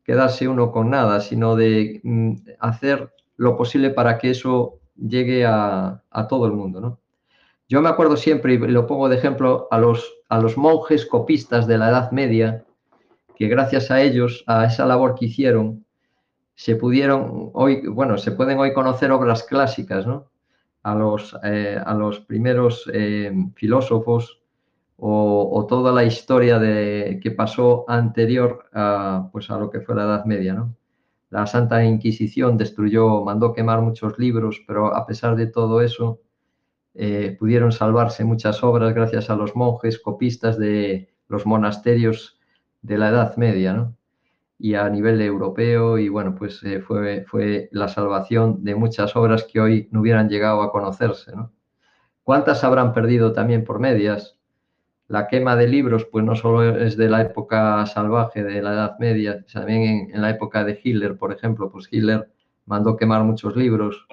quedarse 0.04 0.48
uno 0.48 0.72
con 0.72 0.90
nada, 0.90 1.20
sino 1.20 1.58
de 1.58 2.00
mm, 2.04 2.36
hacer 2.60 3.14
lo 3.36 3.58
posible 3.58 3.90
para 3.90 4.18
que 4.18 4.32
eso 4.32 4.80
llegue 4.96 5.46
a, 5.46 6.02
a 6.10 6.28
todo 6.28 6.46
el 6.46 6.54
mundo, 6.54 6.80
¿no? 6.80 7.00
Yo 7.68 7.82
me 7.82 7.90
acuerdo 7.90 8.16
siempre, 8.18 8.54
y 8.54 8.58
lo 8.58 8.88
pongo 8.88 9.10
de 9.10 9.18
ejemplo, 9.18 9.68
a 9.70 9.78
los, 9.78 10.22
a 10.30 10.40
los 10.40 10.58
monjes 10.58 11.06
copistas 11.06 11.68
de 11.68 11.78
la 11.78 11.90
Edad 11.90 12.12
Media, 12.12 12.66
que 13.36 13.48
gracias 13.48 13.92
a 13.92 14.02
ellos, 14.02 14.44
a 14.48 14.66
esa 14.66 14.86
labor 14.86 15.16
que 15.16 15.26
hicieron, 15.26 15.86
se 16.56 16.78
pudieron 16.78 17.52
hoy, 17.54 17.86
bueno, 17.88 18.18
se 18.18 18.32
pueden 18.32 18.58
hoy 18.60 18.74
conocer 18.74 19.12
obras 19.12 19.44
clásicas, 19.44 20.08
¿no? 20.08 20.29
A 20.84 20.96
los, 20.96 21.36
eh, 21.44 21.80
a 21.84 21.94
los 21.94 22.20
primeros 22.22 22.90
eh, 22.94 23.32
filósofos 23.56 24.42
o, 24.98 25.66
toda 25.70 25.92
la 25.94 26.04
historia 26.04 26.60
de, 26.60 27.20
que 27.24 27.32
pasó 27.32 27.86
anterior 27.88 28.66
a, 28.74 29.30
pues 29.32 29.50
a 29.50 29.58
lo 29.58 29.70
que 29.70 29.82
fue 29.82 29.96
la 29.96 30.04
Edad 30.04 30.26
Media. 30.26 30.54
¿no? 30.54 30.76
La 31.30 31.48
Santa 31.48 31.84
Inquisición 31.86 32.58
destruyó, 32.58 33.24
mandó 33.24 33.54
quemar 33.54 33.82
muchos 33.82 34.18
libros, 34.20 34.62
pero 34.68 34.96
a 34.96 35.06
pesar 35.06 35.36
de 35.36 35.48
todo 35.48 35.82
eso, 35.82 36.22
eh, 36.96 37.38
pudieron 37.40 37.72
salvarse 37.72 38.26
muchas 38.26 38.64
obras 38.64 38.94
gracias 38.94 39.30
a 39.30 39.36
los 39.36 39.56
monjes 39.56 40.00
copistas 40.00 40.58
de 40.58 41.10
los 41.28 41.46
monasterios 41.46 42.40
de 42.82 42.98
la 42.98 43.10
Edad 43.10 43.38
Media. 43.38 43.74
¿no? 43.74 43.96
Y 44.60 44.76
a 44.76 44.90
nivel 44.90 45.22
europeo 45.22 45.98
y 45.98 46.10
bueno, 46.10 46.36
pues 46.36 46.62
eh, 46.64 46.82
fue, 46.82 47.24
fue 47.26 47.70
la 47.72 47.88
salvación 47.88 48.64
de 48.64 48.76
muchas 48.76 49.16
obras 49.16 49.46
que 49.46 49.62
hoy 49.62 49.88
no 49.92 50.02
hubieran 50.02 50.28
llegado 50.28 50.62
a 50.62 50.72
conocerse. 50.72 51.32
¿no? 51.34 51.54
¿Cuántas 52.24 52.64
habrán 52.66 52.94
perdido 52.94 53.32
también 53.32 53.64
por 53.64 53.80
medias? 53.80 54.38
La 55.08 55.28
quema 55.28 55.56
de 55.56 55.68
libros, 55.68 56.06
pues 56.12 56.26
no 56.26 56.36
solo 56.36 56.78
es 56.78 56.98
de 56.98 57.10
la 57.10 57.22
época 57.22 57.86
salvaje 57.86 58.44
de 58.44 58.62
la 58.62 58.74
Edad 58.74 59.00
Media, 59.00 59.44
también 59.52 60.12
en, 60.14 60.22
la 60.22 60.30
época 60.30 60.64
de 60.66 60.80
Hitler, 60.84 61.18
por 61.18 61.32
ejemplo, 61.32 61.72
pues 61.72 61.88
Hitler 61.90 62.30
mandó 62.66 62.98
quemar 62.98 63.24
muchos 63.24 63.56
libros. 63.56 64.06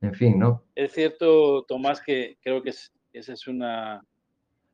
En 0.00 0.14
fin, 0.14 0.38
¿no? 0.38 0.62
Es 0.74 0.92
cierto, 0.92 1.64
Tomás, 1.64 2.00
que 2.00 2.38
creo 2.40 2.62
que 2.62 2.70
es, 2.70 2.92
esa 3.12 3.32
es 3.32 3.46
una, 3.48 4.02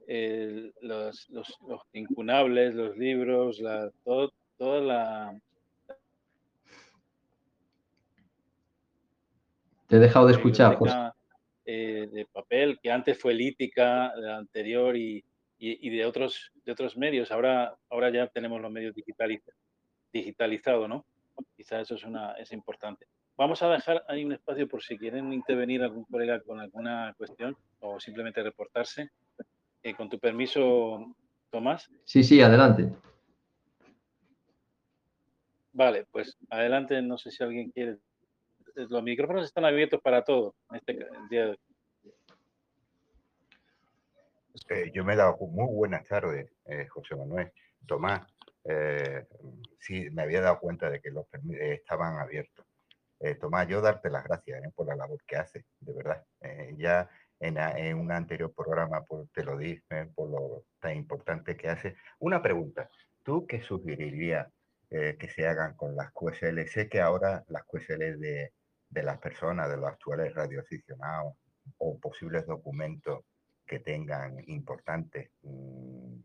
eh, 0.07 0.71
los, 0.83 1.29
los, 1.31 1.59
incunables, 1.93 2.75
los 2.75 2.97
libros, 2.97 3.61
todo, 4.05 4.33
toda 4.63 4.81
la... 4.81 5.41
Te 9.89 9.97
he 9.97 9.99
dejado 9.99 10.29
de 10.29 10.35
escuchar. 10.35 10.79
Eh, 11.65 12.09
de 12.13 12.27
papel, 12.27 12.79
que 12.81 12.93
antes 12.93 13.19
fue 13.19 13.35
lítica, 13.35 14.13
la 14.15 14.37
anterior 14.37 14.97
y, 14.97 15.25
y, 15.59 15.89
y, 15.89 15.91
de, 15.91 16.07
otros, 16.07 16.53
de 16.65 16.71
otros 16.71 16.97
medios. 16.97 17.33
Ahora, 17.33 17.77
ahora 17.91 18.11
ya 18.11 18.29
tenemos 18.29 18.61
los 18.61 18.71
medios 18.71 18.95
digitalizados, 18.95 19.59
digitalizado, 20.13 20.87
¿no? 20.87 21.05
Quizás 21.57 21.83
eso 21.83 21.97
es, 21.97 22.05
una, 22.05 22.35
es 22.35 22.53
importante. 22.53 23.07
Vamos 23.37 23.65
a 23.65 23.69
dejar 23.69 24.05
ahí 24.07 24.25
un 24.25 24.33
espacio 24.33 24.69
por 24.69 24.81
si 24.81 24.97
quieren 24.97 25.33
intervenir 25.33 25.83
algún 25.83 26.05
colega 26.05 26.41
con 26.41 26.61
alguna 26.61 27.15
cuestión 27.19 27.57
o 27.81 27.99
simplemente 27.99 28.45
reportarse. 28.45 29.11
Eh, 29.83 29.95
con 29.95 30.09
tu 30.09 30.21
permiso, 30.21 31.17
Tomás. 31.51 31.91
Sí, 32.05 32.23
sí, 32.23 32.41
adelante. 32.41 32.93
Vale, 35.73 36.07
pues 36.11 36.37
adelante, 36.51 37.01
no 37.01 37.17
sé 37.17 37.31
si 37.31 37.43
alguien 37.43 37.71
quiere. 37.71 37.99
Los 38.75 39.03
micrófonos 39.03 39.45
están 39.45 39.65
abiertos 39.65 40.01
para 40.03 40.23
todo 40.23 40.55
en 40.71 40.77
este 40.77 41.07
día 41.31 41.45
de 41.45 41.51
hoy. 41.51 41.59
Eh, 44.69 44.91
yo 44.95 45.05
me 45.05 45.15
he 45.15 45.17
dado 45.17 45.37
muy 45.39 45.75
buenas 45.75 46.07
tardes, 46.07 46.51
eh, 46.67 46.87
José 46.89 47.17
Manuel. 47.17 47.51
Tomás, 47.87 48.27
eh, 48.65 49.27
sí, 49.79 50.09
me 50.11 50.23
había 50.23 50.41
dado 50.41 50.61
cuenta 50.61 50.89
de 50.89 51.01
que 51.01 51.11
los 51.11 51.27
eh, 51.35 51.75
estaban 51.75 52.19
abiertos. 52.19 52.67
Eh, 53.21 53.35
Tomás, 53.37 53.67
yo 53.69 53.81
darte 53.81 54.11
las 54.11 54.25
gracias 54.25 54.61
por 54.75 54.87
la 54.87 54.97
labor 54.97 55.23
que 55.27 55.37
haces, 55.37 55.65
de 55.81 55.93
verdad. 55.93 56.25
ya 56.77 57.09
en, 57.41 57.57
en, 57.57 57.99
un 57.99 58.13
anterior 58.13 58.53
programa 58.53 59.05
pues, 59.05 59.31
te 59.33 59.45
lo 59.45 59.57
dije 59.57 60.07
por 60.15 60.31
lo 60.31 60.65
tan 60.81 60.97
importante 60.97 61.57
que 61.57 61.69
hace. 61.69 61.97
Una 62.19 62.43
pregunta, 62.43 62.89
¿tú 63.23 63.47
qué 63.47 63.63
sugerirías 63.63 64.49
eh, 64.95 65.17
que 65.19 65.29
se 65.29 65.47
hagan 65.47 65.75
con 65.75 65.97
las 65.97 66.13
QSL. 66.13 66.67
Sé 66.67 66.89
que 66.89 67.01
ahora 67.01 67.43
las 67.49 67.65
QSL 67.65 68.19
de, 68.19 68.53
de 68.91 69.03
las 69.03 69.19
personas, 69.19 69.71
de 69.71 69.79
los 69.79 69.89
actuales 69.89 70.35
radioaficionados 70.35 71.35
o 71.79 71.99
posibles 71.99 72.47
documentos 72.47 73.21
que 73.67 73.79
tengan 73.79 74.37
importantes, 74.49 75.31
mmm, 75.41 76.21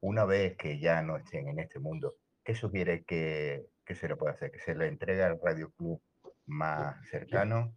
una 0.00 0.24
vez 0.24 0.56
que 0.56 0.78
ya 0.78 1.02
no 1.02 1.18
estén 1.18 1.48
en 1.48 1.58
este 1.58 1.78
mundo, 1.78 2.16
¿qué 2.42 2.54
sugiere 2.54 3.04
que, 3.04 3.66
que 3.84 3.94
se 3.94 4.08
le 4.08 4.16
puede 4.16 4.32
hacer? 4.32 4.50
Que 4.50 4.60
se 4.60 4.74
le 4.74 4.86
entregue 4.86 5.22
al 5.22 5.38
Radio 5.42 5.70
Club 5.72 6.00
más 6.46 6.96
cercano, 7.10 7.76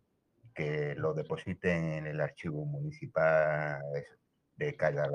que 0.56 0.96
lo 0.96 1.14
depositen 1.14 1.84
en 1.84 2.08
el 2.08 2.22
archivo 2.22 2.66
municipal 2.66 3.82
de 4.56 4.76
cada, 4.78 5.10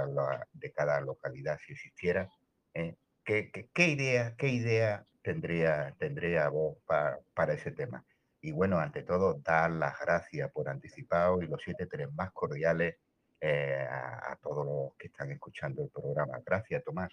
de 0.53 0.73
cada 0.73 1.01
localidad 1.01 1.59
si 1.65 1.73
existiera, 1.73 2.29
¿eh? 2.75 2.95
¿Qué, 3.25 3.51
idea, 3.77 4.35
qué 4.37 4.49
idea 4.49 5.05
tendría, 5.23 5.95
tendría 5.99 6.49
vos 6.49 6.77
para, 6.87 7.55
ese 7.55 7.71
tema? 7.71 8.05
Y 8.41 8.53
bueno, 8.53 8.79
ante 8.79 9.03
todo, 9.03 9.41
dar 9.45 9.71
las 9.71 9.99
gracias 10.01 10.51
por 10.51 10.69
anticipado 10.69 11.41
y 11.43 11.47
los 11.47 11.61
siete 11.63 11.87
tres 11.87 12.13
más 12.13 12.33
cordiales 12.33 12.97
eh, 13.41 13.87
a, 13.89 14.37
todos 14.43 14.67
los 14.67 14.97
que 14.97 15.07
están 15.07 15.31
escuchando 15.31 15.83
el 15.83 15.91
programa. 15.91 16.41
Gracias, 16.45 16.83
Tomás. 16.85 17.13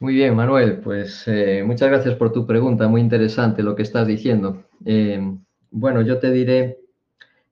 Muy 0.00 0.14
bien, 0.14 0.34
Manuel. 0.34 0.80
Pues 0.80 1.24
eh, 1.26 1.62
muchas 1.64 1.88
gracias 1.88 2.16
por 2.16 2.32
tu 2.32 2.46
pregunta. 2.46 2.88
Muy 2.88 3.00
interesante 3.00 3.62
lo 3.62 3.74
que 3.76 3.82
estás 3.82 4.06
diciendo. 4.06 4.64
Eh, 4.84 5.20
bueno, 5.70 6.02
yo 6.02 6.18
te 6.18 6.30
diré 6.30 6.78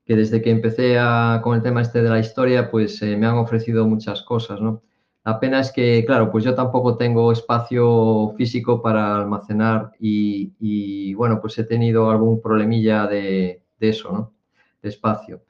que 0.05 0.17
desde 0.17 0.43
que 0.43 0.51
empecé 0.51 0.97
con 1.43 1.57
el 1.57 1.63
tema 1.63 1.81
este 1.81 2.03
de 2.03 2.11
la 2.11 2.19
historia, 2.19 2.71
pues 2.71 3.01
eh, 3.03 3.17
me 3.17 3.27
han 3.27 3.37
ofrecido 3.37 3.87
muchas 3.87 4.23
cosas, 4.23 4.61
¿no? 4.61 4.83
La 5.25 5.41
pena 5.41 5.61
es 5.61 5.73
que, 5.73 6.05
claro, 6.05 6.31
pues 6.31 6.45
yo 6.45 6.55
tampoco 6.55 6.99
tengo 6.99 7.33
espacio 7.33 8.35
físico 8.37 8.83
para 8.83 9.17
almacenar 9.17 9.93
y, 9.99 11.15
bueno, 11.15 11.41
pues 11.41 11.59
he 11.59 11.65
tenido 11.65 12.11
algún 12.11 12.43
problemilla 12.43 13.07
de, 13.07 13.63
eso, 13.81 14.13
¿no? 14.13 14.35
De 14.83 14.91
espacio. 14.91 15.43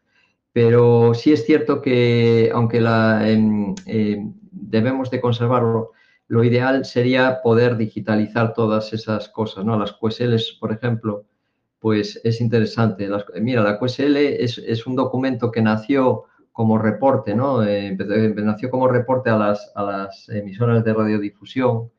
Pero 0.53 1.13
sí 1.15 1.33
es 1.33 1.45
cierto 1.45 1.83
que, 1.83 2.53
aunque 2.55 2.81
la, 2.81 3.29
eh, 3.29 3.75
eh, 3.87 4.25
debemos 4.53 5.11
de 5.11 5.21
conservarlo, 5.21 5.91
lo 6.29 6.45
ideal 6.45 6.85
sería 6.85 7.43
poder 7.43 7.77
digitalizar 7.77 8.55
todas 8.55 8.93
esas 8.93 9.29
cosas, 9.29 9.65
¿no? 9.65 9.77
Las 9.77 9.93
QSLs, 9.93 10.57
por 10.61 10.73
ejemplo, 10.73 11.25
pues 11.81 12.21
es 12.23 12.41
interesante. 12.41 13.09
Mira, 13.41 13.63
la 13.65 13.81
QSL 13.81 14.17
es 14.17 14.87
un 14.87 14.95
documento 14.95 15.51
que 15.51 15.63
nació 15.63 16.27
como 16.55 16.79
reporte, 16.79 17.35
¿no? 17.35 17.65
Eh, 17.65 17.97
nació 18.37 18.71
como 18.71 18.87
reporte 18.87 19.29
a 19.29 19.37
las, 19.37 19.73
a 19.75 19.83
las 19.83 20.29
emisoras 20.29 20.85
de 20.85 20.95
radiodifusión 20.95 21.91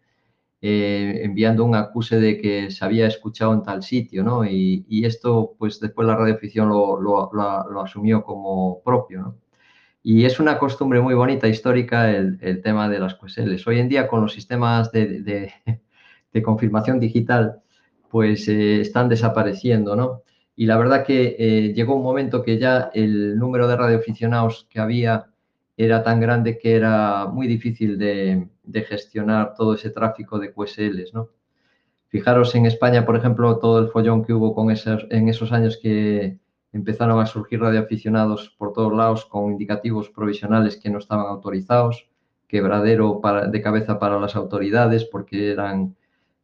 eh, 0.62 1.20
enviando 1.24 1.66
un 1.66 1.76
acuse 1.76 2.20
de 2.22 2.38
que 2.39 2.72
se 2.72 2.86
había 2.86 3.06
escuchado 3.06 3.53
en 3.53 3.64
tal 3.64 3.84
sitio, 3.84 4.24
¿no? 4.24 4.45
Y, 4.45 5.06
esto, 5.06 5.56
pues 5.60 5.82
después 5.82 6.08
la 6.08 6.16
radioficción 6.16 6.70
lo, 6.70 7.01
lo, 7.01 7.82
asumió 7.82 8.24
como 8.24 8.82
propio, 8.82 9.22
¿no? 9.22 9.38
Y 10.03 10.24
es 10.24 10.39
una 10.39 10.58
costumbre 10.58 11.01
muy 11.01 11.16
bonita, 11.16 11.49
histórica, 11.49 12.10
el, 12.12 12.62
tema 12.64 12.88
de 12.88 12.99
las 12.99 13.16
QSLs. 13.16 13.68
Hoy 13.68 13.80
en 13.80 13.89
día, 13.89 14.08
con 14.08 14.22
los 14.22 14.34
sistemas 14.34 14.89
de, 14.93 15.22
de, 16.32 16.41
confirmación 16.43 16.99
digital, 17.01 17.62
pues 18.10 18.47
eh, 18.47 18.80
están 18.80 19.10
desapareciendo, 19.10 19.97
¿no? 19.97 20.22
Y 20.56 20.66
la 20.66 20.78
verdad 20.78 21.06
que 21.06 21.36
eh, 21.38 21.74
llegó 21.74 21.95
un 21.95 22.03
momento 22.03 22.41
que 22.43 22.58
ya 22.58 22.89
el 22.93 23.38
número 23.38 23.68
de 23.68 23.76
radioaficionados 23.76 24.68
que 24.70 24.80
había 24.80 25.28
era 25.78 26.03
tan 26.03 26.20
grande 26.20 26.58
que 26.58 26.76
era 26.76 27.26
muy 27.28 27.47
difícil 27.47 27.97
de, 27.97 28.47
gestionar 28.88 29.53
todo 29.56 29.74
ese 29.74 29.89
tráfico 29.89 30.39
de 30.39 30.53
QSLs, 30.53 31.14
¿no? 31.14 31.30
Fijaros 32.08 32.56
en 32.56 32.66
España, 32.66 33.06
por 33.06 33.18
ejemplo, 33.18 33.58
todo 33.60 33.80
el 33.80 33.89
follón 33.89 34.24
que 34.24 34.34
hubo 34.34 34.56
con 34.56 34.72
esos, 34.72 35.06
en 35.10 35.28
esos 35.28 35.51
años 35.51 35.78
que 35.82 36.39
empezaron 36.72 37.20
a 37.20 37.26
surgir 37.26 37.60
radioaficionados 37.60 38.56
por 38.58 38.72
todos 38.74 38.93
lados 38.93 39.26
con 39.26 39.51
indicativos 39.51 40.10
provisionales 40.10 40.78
que 40.78 40.89
no 40.89 40.99
estaban 40.99 41.26
autorizados, 41.28 42.08
quebradero 42.47 43.22
de 43.51 43.62
cabeza 43.62 43.99
para 43.99 44.20
las 44.20 44.36
autoridades 44.36 45.03
porque 45.06 45.51
eran, 45.51 45.95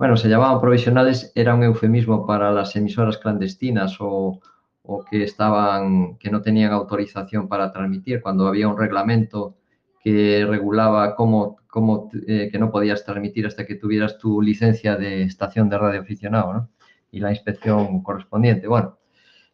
bueno, 0.01 0.17
se 0.17 0.29
llamaban 0.29 0.59
provisionales, 0.59 1.31
era 1.35 1.53
un 1.53 1.61
eufemismo 1.61 2.25
para 2.25 2.51
las 2.51 2.75
emisoras 2.75 3.19
clandestinas 3.19 3.97
o, 3.99 4.41
o 4.81 5.05
que 5.05 5.23
estaban 5.23 6.17
que 6.17 6.31
no 6.31 6.41
tenían 6.41 6.71
autorización 6.71 7.47
para 7.47 7.71
transmitir 7.71 8.19
cuando 8.19 8.47
había 8.47 8.67
un 8.67 8.79
reglamento 8.79 9.57
que 10.03 10.43
regulaba 10.49 11.15
cómo, 11.15 11.57
cómo 11.67 12.09
eh, 12.27 12.49
que 12.51 12.57
no 12.57 12.71
podías 12.71 13.05
transmitir 13.05 13.45
hasta 13.45 13.63
que 13.63 13.75
tuvieras 13.75 14.17
tu 14.17 14.41
licencia 14.41 14.95
de 14.95 15.21
estación 15.21 15.69
de 15.69 15.77
radio 15.77 16.01
aficionado 16.01 16.51
¿no? 16.51 16.69
y 17.11 17.19
la 17.19 17.29
inspección 17.29 18.01
correspondiente. 18.01 18.67
Bueno, 18.67 18.97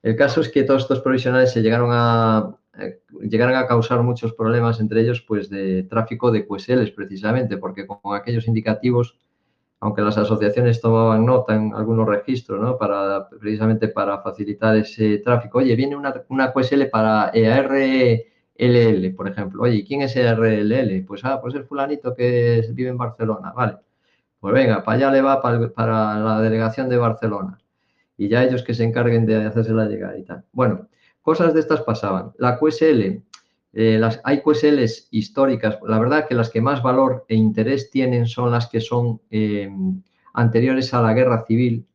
el 0.01 0.15
caso 0.15 0.39
es 0.39 0.47
que 0.47 0.63
todos 0.63 0.83
estos 0.83 1.01
provisionales 1.01 1.51
se 1.51 1.61
llegaron 1.61 1.89
a, 1.91 2.55
eh, 2.79 3.01
llegaron 3.19 3.57
a 3.57 3.67
causar 3.67 4.01
muchos 4.01 4.31
problemas, 4.31 4.79
entre 4.79 5.01
ellos 5.01 5.21
pues 5.27 5.49
de 5.49 5.83
tráfico 5.83 6.31
de 6.31 6.47
QSLs 6.47 6.91
precisamente, 6.91 7.57
porque 7.57 7.85
con 7.85 8.15
aquellos 8.15 8.47
indicativos 8.47 9.17
aunque 9.80 10.01
las 10.01 10.17
asociaciones 10.17 10.82
tomaban 10.82 11.25
nota 11.25 11.55
en 11.55 11.73
algunos 11.73 12.07
registros, 12.07 12.59
¿no? 12.59 12.78
Para, 12.78 13.30
precisamente 13.30 13.88
para 13.89 14.21
facilitar 14.21 14.75
ese 14.75 15.19
tráfico. 15.19 15.59
Oye, 15.59 15.75
viene 15.75 15.95
una, 15.95 16.13
una 16.30 16.51
QSL 16.51 16.86
para 16.91 17.32
EARLL, 17.34 19.15
por 19.15 19.28
ejemplo. 19.28 19.63
Oye, 19.63 19.84
¿quién 19.86 20.01
es 20.01 20.15
EARLL? 20.15 21.05
Pues, 21.05 21.23
ah, 21.25 21.39
pues 21.41 21.53
el 21.55 21.65
fulanito 21.65 22.15
que 22.15 22.63
vive 22.73 22.89
en 22.89 22.97
Barcelona, 22.97 23.53
vale. 23.55 23.78
Pues 24.39 24.53
venga, 24.53 24.84
para 24.84 24.97
allá 24.97 25.11
le 25.11 25.21
va 25.21 25.41
para, 25.41 25.69
para 25.69 26.19
la 26.19 26.41
delegación 26.41 26.89
de 26.89 26.97
Barcelona. 26.97 27.59
Y 28.17 28.30
ya 28.30 28.43
ellos 28.43 28.63
que 28.63 28.73
se 28.73 28.84
encarguen 28.84 29.25
de 29.25 29.45
hacerse 29.45 29.73
la 29.73 29.86
llegada 29.86 30.17
y 30.17 30.23
tal. 30.23 30.43
Bueno, 30.51 30.88
cosas 31.21 31.53
de 31.53 31.59
estas 31.59 31.82
pasaban. 31.82 32.34
La 32.38 32.57
QSL 32.57 33.21
eh, 33.74 33.97
las, 33.99 34.22
hay 34.24 34.41
históricas, 35.11 35.78
la 35.86 35.99
verdad 35.99 36.28
que 36.28 36.36
las 36.36 36.49
que 36.49 36.61
más 36.61 36.82
valor 36.82 37.26
e 37.28 37.36
interés 37.36 37.91
tienen 37.91 38.26
son 38.26 38.51
las 38.51 38.68
que 38.68 38.80
son 38.80 39.22
eh, 39.30 39.70
anteriores 40.34 40.93
a 40.93 41.01
la 41.01 41.13
guerra 41.13 41.45
civil 41.45 41.86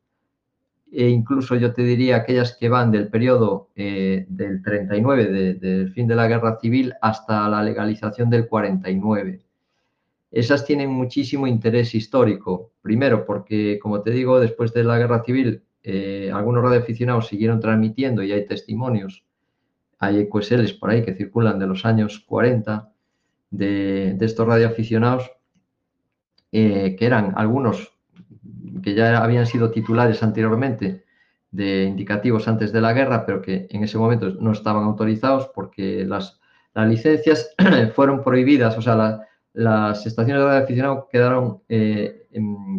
e 0.93 1.09
incluso 1.09 1.57
yo 1.57 1.73
te 1.73 1.83
diría 1.83 2.16
aquellas 2.16 2.55
que 2.57 2.68
van 2.68 2.91
del 2.91 3.09
periodo 3.09 3.70
eh, 3.75 4.27
del 4.29 4.62
39, 4.62 5.55
del 5.55 5.91
fin 5.93 6.07
de 6.07 6.14
la 6.14 6.29
guerra 6.29 6.59
civil, 6.61 6.93
hasta 7.01 7.49
la 7.49 7.62
legalización 7.62 8.29
del 8.29 8.47
49. 8.47 9.41
Esas 10.31 10.66
tienen 10.66 10.91
muchísimo 10.91 11.47
interés 11.47 11.95
histórico. 11.95 12.73
Primero, 12.83 13.25
porque, 13.25 13.79
como 13.81 14.03
te 14.03 14.11
digo, 14.11 14.39
después 14.39 14.75
de 14.75 14.85
la 14.85 14.99
guerra 14.99 15.25
civil, 15.25 15.62
algunos 16.31 16.62
radioaficionados 16.62 17.27
siguieron 17.27 17.59
transmitiendo 17.59 18.23
y 18.23 18.33
hay 18.33 18.47
testimonios 18.47 19.25
hay 20.03 20.18
EQSLs 20.18 20.72
por 20.72 20.90
ahí 20.90 21.05
que 21.05 21.14
circulan 21.14 21.61
de 21.61 21.68
los 21.68 21.86
años 21.86 22.18
40 22.26 22.90
de, 23.53 24.16
estos 24.20 24.48
radioaficionados, 24.48 25.30
eh, 26.50 26.96
que 26.98 27.07
eran 27.07 27.34
algunos 27.36 27.92
que 28.82 28.94
ya 28.94 29.22
habían 29.22 29.46
sido 29.46 29.70
titulares 29.70 30.20
anteriormente 30.24 31.05
de 31.53 31.84
indicativos 31.84 32.48
antes 32.48 32.72
de 32.72 32.80
la 32.80 32.92
guerra, 32.94 33.24
pero 33.24 33.40
que 33.40 33.68
en 33.70 33.84
ese 33.84 33.96
momento 33.96 34.30
no 34.40 34.50
estaban 34.50 34.82
autorizados 34.82 35.53
porque 35.55 36.05
las, 36.05 36.40
licencias 36.74 37.55
fueron 37.94 38.24
prohibidas, 38.24 38.76
o 38.76 38.82
sea, 38.82 39.20
las 39.53 40.05
estaciones 40.05 40.42
de 40.42 40.48
radioaficionados 40.48 41.05
quedaron 41.12 41.62
eh, 41.68 42.26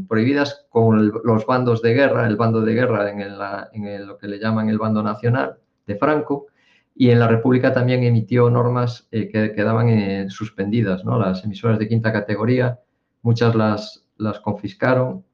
prohibidas 0.10 0.66
con 0.68 1.10
los 1.24 1.46
bandos 1.46 1.82
de 1.82 1.94
guerra, 1.94 2.28
el 2.28 2.36
bando 2.36 2.60
de 2.60 2.74
guerra 2.74 3.10
en, 3.10 4.08
lo 4.08 4.18
que 4.18 4.28
le 4.28 4.40
llaman 4.40 4.68
el 4.68 4.78
bando 4.78 5.02
nacional 5.02 5.56
de 5.86 5.96
Franco, 5.96 6.48
y 6.96 7.10
en 7.10 7.20
la 7.20 7.28
República 7.28 7.74
también 7.74 8.04
emitió 8.04 8.50
normas 8.50 9.08
eh, 9.12 9.28
que 9.28 9.54
quedaban 9.54 9.90
eh, 9.90 10.30
suspendidas, 10.30 11.04
¿no? 11.04 11.18
Las 11.18 11.44
emisoras 11.44 11.80
de 11.80 11.88
quinta 11.88 12.14
categoría, 12.14 12.80
muchas 13.24 13.56
las, 13.56 14.06
las 14.18 14.40
confiscaron 14.40 15.26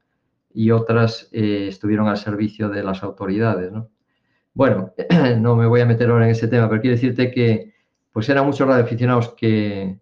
y 0.52 0.70
otras 0.70 1.28
eh, 1.32 1.66
estuvieron 1.68 2.08
al 2.08 2.16
servicio 2.16 2.68
de 2.68 2.82
las 2.82 3.02
autoridades, 3.02 3.70
¿no? 3.70 3.90
Bueno, 4.54 4.94
no 5.38 5.54
me 5.54 5.66
voy 5.66 5.80
a 5.80 5.86
meter 5.86 6.10
ahora 6.10 6.24
en 6.24 6.32
ese 6.32 6.48
tema, 6.48 6.68
pero 6.68 6.80
quiero 6.80 6.96
decirte 6.96 7.30
que 7.30 7.74
pues 8.10 8.28
eran 8.28 8.46
muchos 8.46 8.66
radioaficionados 8.66 9.34
que, 9.34 10.00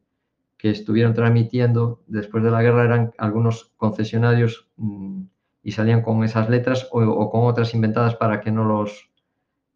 que 0.56 0.70
estuvieron 0.70 1.12
transmitiendo 1.12 2.02
después 2.06 2.42
de 2.44 2.50
la 2.50 2.62
guerra, 2.62 2.84
eran 2.84 3.12
algunos 3.18 3.72
concesionarios 3.76 4.68
mm, 4.76 5.22
y 5.64 5.72
salían 5.72 6.02
con 6.02 6.22
esas 6.24 6.48
letras 6.48 6.88
o, 6.92 7.02
o 7.02 7.30
con 7.30 7.46
otras 7.46 7.74
inventadas 7.74 8.14
para 8.14 8.40
que 8.40 8.52
no 8.52 8.64
los 8.64 9.07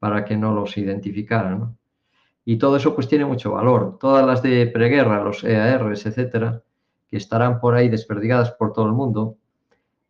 para 0.02 0.24
que 0.24 0.36
no 0.36 0.52
los 0.52 0.76
identificaran. 0.78 1.78
Y 2.44 2.56
todo 2.58 2.74
eso 2.76 2.92
pues 2.92 3.06
tiene 3.06 3.24
mucho 3.24 3.52
valor. 3.52 3.98
Todas 4.00 4.26
las 4.26 4.42
de 4.42 4.66
preguerra, 4.66 5.22
los 5.22 5.44
EARs, 5.44 6.04
etcétera, 6.06 6.60
que 7.08 7.18
estarán 7.18 7.60
por 7.60 7.76
ahí 7.76 7.88
desperdigadas 7.88 8.50
por 8.50 8.72
todo 8.72 8.86
el 8.86 8.94
mundo, 8.94 9.36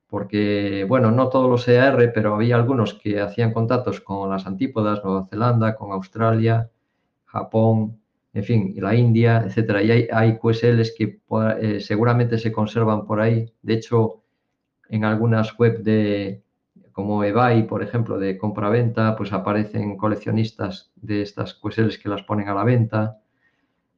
porque, 0.09 0.87
bueno, 0.89 1.11
no 1.11 1.29
todos 1.29 1.51
los 1.51 1.69
EAR, 1.69 2.11
pero 2.15 2.37
había 2.37 2.57
algunos 2.57 2.95
que 2.95 3.21
hacían 3.21 3.53
contactos 3.53 4.01
con 4.01 4.31
las 4.31 4.47
antípodas, 4.47 5.05
Nueva 5.05 5.27
Zelanda, 5.27 5.77
con 5.77 5.93
Australia, 5.93 6.71
Japón, 7.27 8.01
en 8.33 8.45
fin, 8.45 8.75
la 8.79 8.95
India, 8.95 9.45
etcétera. 9.45 9.83
Y 9.83 9.91
hay, 9.91 10.09
hay 10.11 10.39
QSLs 10.39 10.95
que 10.97 11.21
eh, 11.61 11.81
seguramente 11.81 12.39
se 12.39 12.51
conservan 12.51 13.05
por 13.05 13.21
ahí. 13.21 13.53
De 13.61 13.75
hecho, 13.75 14.23
en 14.89 15.05
algunas 15.05 15.55
web 15.59 15.83
de, 15.83 16.42
como 16.93 17.25
eBay, 17.25 17.65
por 17.65 17.83
ejemplo, 17.83 18.19
de 18.19 18.39
compra-venta, 18.39 19.17
pues 19.17 19.33
aparecen 19.33 19.97
coleccionistas 19.97 20.93
de 20.97 21.23
estas 21.23 21.55
QSLs 21.55 21.99
que 21.99 22.09
las 22.09 22.23
ponen 22.23 22.49
a 22.49 22.55
la 22.55 22.65
venta. 22.65 23.19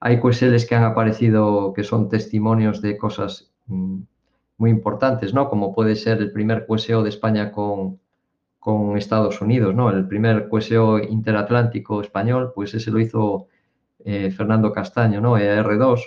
Hay 0.01 0.21
QSLs 0.21 0.67
que 0.67 0.75
han 0.75 0.85
aparecido 0.85 1.73
que 1.73 1.85
son 1.85 2.09
testimonios 2.09 2.81
de 2.81 2.97
cosas 2.97 3.53
mm, 3.67 4.01
muy 4.59 4.71
importantes, 4.71 5.35
¿no? 5.35 5.49
Como 5.49 5.75
puede 5.75 5.97
ser 5.97 6.19
el 6.19 6.33
primer 6.33 6.67
QSO 6.67 7.03
de 7.03 7.09
España 7.09 7.53
con, 7.53 8.01
con 8.59 8.97
Estados 8.97 9.41
Unidos, 9.43 9.75
¿no? 9.75 9.91
El 9.91 10.07
primer 10.09 10.49
QSO 10.49 10.99
interatlántico 10.99 12.01
español, 12.01 12.53
pues 12.55 12.75
ese 12.75 12.91
lo 12.91 13.01
hizo 13.01 13.49
eh, 14.05 14.31
Fernando 14.31 14.73
Castaño, 14.73 15.21
¿no? 15.21 15.37
ER2. 15.37 16.01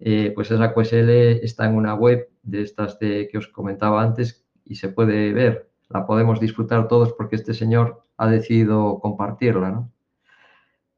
Eh, 0.00 0.32
pues 0.34 0.50
esa 0.50 0.74
QSL 0.74 1.10
está 1.42 1.66
en 1.66 1.76
una 1.76 1.94
web 1.94 2.28
de 2.42 2.62
estas 2.62 2.98
de, 2.98 3.28
que 3.30 3.38
os 3.38 3.48
comentaba 3.48 4.02
antes 4.02 4.46
y 4.64 4.74
se 4.74 4.88
puede 4.88 5.32
ver 5.32 5.69
la 5.90 6.06
podemos 6.06 6.40
disfrutar 6.40 6.88
todos 6.88 7.12
porque 7.12 7.36
este 7.36 7.52
señor 7.52 8.04
ha 8.16 8.28
decidido 8.28 9.00
compartirla, 9.00 9.70
¿no? 9.70 9.92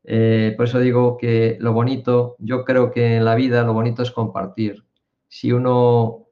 Eh, 0.05 0.55
por 0.57 0.67
eso 0.67 0.81
digo 0.81 1.17
que 1.17 1.57
lo 1.61 1.73
bonito, 1.73 2.37
yo 2.39 2.65
creo 2.65 2.91
que 2.91 3.17
en 3.17 3.25
la 3.25 3.35
vida 3.35 3.63
lo 3.63 3.73
bonito 3.73 4.03
es 4.03 4.11
compartir. 4.11 4.85
Si 5.29 5.53
uno, 5.53 6.27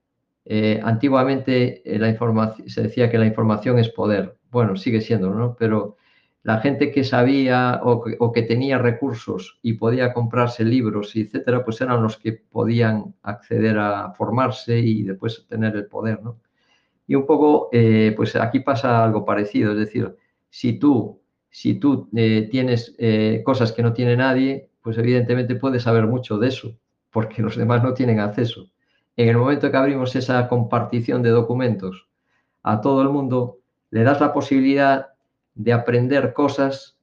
eh, 0.45 0.81
antiguamente 0.83 1.83
eh, 1.85 1.99
la 1.99 2.57
se 2.67 2.83
decía 2.83 3.11
que 3.11 3.19
la 3.19 3.27
información 3.27 3.79
es 3.79 3.89
poder, 3.89 4.37
bueno, 4.51 4.77
sigue 4.77 5.01
siendo, 5.01 5.31
¿no? 5.31 5.57
Pero 5.59 5.97
la 6.43 6.59
gente 6.59 6.91
que 6.91 7.05
sabía 7.05 7.81
o 7.85 8.03
que, 8.03 8.17
o 8.19 8.33
que 8.33 8.43
tenía 8.43 8.79
recursos 8.79 9.59
y 9.63 9.75
podía 9.75 10.13
comprarse 10.13 10.65
libros, 10.65 11.15
etcétera, 11.15 11.65
pues 11.65 11.81
eran 11.81 12.03
los 12.03 12.17
que 12.17 12.33
podían 12.33 13.15
acceder 13.23 13.79
a 13.79 14.13
formarse 14.15 14.79
y 14.79 15.05
después 15.05 15.47
tener 15.49 15.77
el 15.77 15.87
poder, 15.87 16.23
¿no? 16.23 16.39
Y 17.11 17.17
un 17.17 17.27
poco, 17.27 17.71
eh, 17.73 18.15
pues 18.17 18.37
aquí 18.37 18.61
pasa 18.61 19.03
algo 19.03 19.25
parecido, 19.25 19.73
es 19.73 19.79
decir, 19.79 20.15
si 20.49 20.75
tú, 20.75 21.21
si 21.51 21.75
tú 21.75 22.09
eh, 22.15 22.47
tienes 22.53 22.95
eh, 22.99 23.43
cosas 23.45 23.73
que 23.73 23.83
no 23.83 23.93
tiene 23.93 24.17
nadie, 24.17 24.71
pues 24.81 24.97
evidentemente 24.97 25.57
puedes 25.57 25.83
saber 25.83 26.07
mucho 26.07 26.39
de 26.39 26.47
eso, 26.47 26.79
porque 27.11 27.43
los 27.43 27.57
demás 27.57 27.83
no 27.83 27.95
tienen 27.95 28.21
acceso. 28.21 28.71
En 29.17 29.29
el 29.29 29.39
momento 29.39 29.73
que 29.73 29.77
abrimos 29.77 30.15
esa 30.15 30.47
compartición 30.47 31.21
de 31.25 31.31
documentos 31.31 32.07
a 32.63 32.81
todo 32.81 33.03
el 33.03 33.09
mundo, 33.09 33.59
le 33.91 34.05
das 34.05 34.21
la 34.21 34.33
posibilidad 34.33 35.09
de 35.57 35.73
aprender 35.73 36.33
cosas 36.33 36.97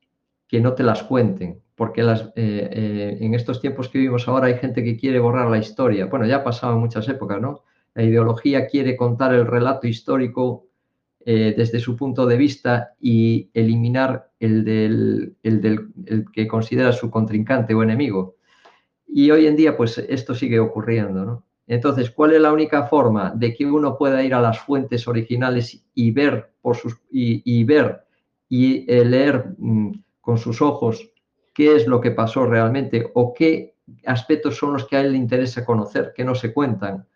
que 0.48 0.62
no 0.62 0.72
te 0.72 0.84
las 0.84 1.04
cuenten, 1.04 1.62
porque 1.76 2.00
en 2.00 3.34
estos 3.34 3.60
tiempos 3.60 3.90
que 3.90 3.98
vivimos 3.98 4.26
ahora 4.30 4.48
hay 4.48 4.58
gente 4.58 4.86
que 4.86 4.96
quiere 4.96 5.20
borrar 5.20 5.50
la 5.50 5.58
historia. 5.58 6.06
Bueno, 6.06 6.26
ya 6.26 6.38
ha 6.38 6.44
pasado 6.46 6.76
en 6.76 6.80
muchas 6.80 7.10
épocas, 7.10 7.42
¿no? 7.42 7.66
La 7.98 8.04
ideología 8.04 8.68
quiere 8.68 8.96
contar 8.96 9.34
el 9.34 9.48
relato 9.48 9.88
histórico 9.88 10.68
eh, 11.26 11.56
desde 11.58 11.80
su 11.80 11.96
punto 11.96 12.28
de 12.28 12.38
vista 12.38 12.94
y 13.02 13.50
eliminar 13.56 14.30
el, 14.40 14.64
del, 14.64 15.36
el 15.42 16.26
que 16.32 16.48
considera 16.48 16.92
su 16.92 17.10
contrincante 17.10 17.74
o 17.74 17.82
enemigo. 17.82 18.36
Y 19.08 19.32
hoy 19.32 19.48
en 19.48 19.56
día, 19.56 19.76
pues 19.76 19.98
esto 19.98 20.36
sigue 20.36 20.60
ocurriendo, 20.60 21.26
¿no? 21.26 21.44
Entonces, 21.66 22.12
¿cuál 22.12 22.34
es 22.34 22.42
la 22.42 22.54
única 22.54 22.84
forma 22.84 23.34
de 23.36 23.56
que 23.56 23.66
uno 23.66 23.98
pueda 23.98 24.24
ir 24.24 24.36
a 24.36 24.42
las 24.42 24.60
fuentes 24.60 25.08
originales 25.08 25.84
y 25.96 26.12
ver 26.12 26.52
por 26.62 26.76
sus 26.76 27.02
y, 27.10 27.64
ver 27.64 28.04
y 28.48 28.86
eh, 28.88 29.04
leer 29.04 29.56
mm, 29.58 30.04
con 30.22 30.38
sus 30.38 30.62
ojos 30.62 31.12
qué 31.52 31.76
es 31.76 31.88
lo 31.88 32.00
que 32.00 32.12
pasó 32.12 32.46
realmente 32.46 33.10
o 33.16 33.34
qué 33.34 33.74
aspectos 34.06 34.56
son 34.56 34.74
los 34.74 34.88
que 34.88 34.98
a 34.98 35.02
él 35.02 35.14
le 35.14 35.18
interesa 35.18 35.66
conocer, 35.66 36.14
que 36.16 36.24
no 36.24 36.36
se 36.36 36.54
cuentan, 36.54 37.08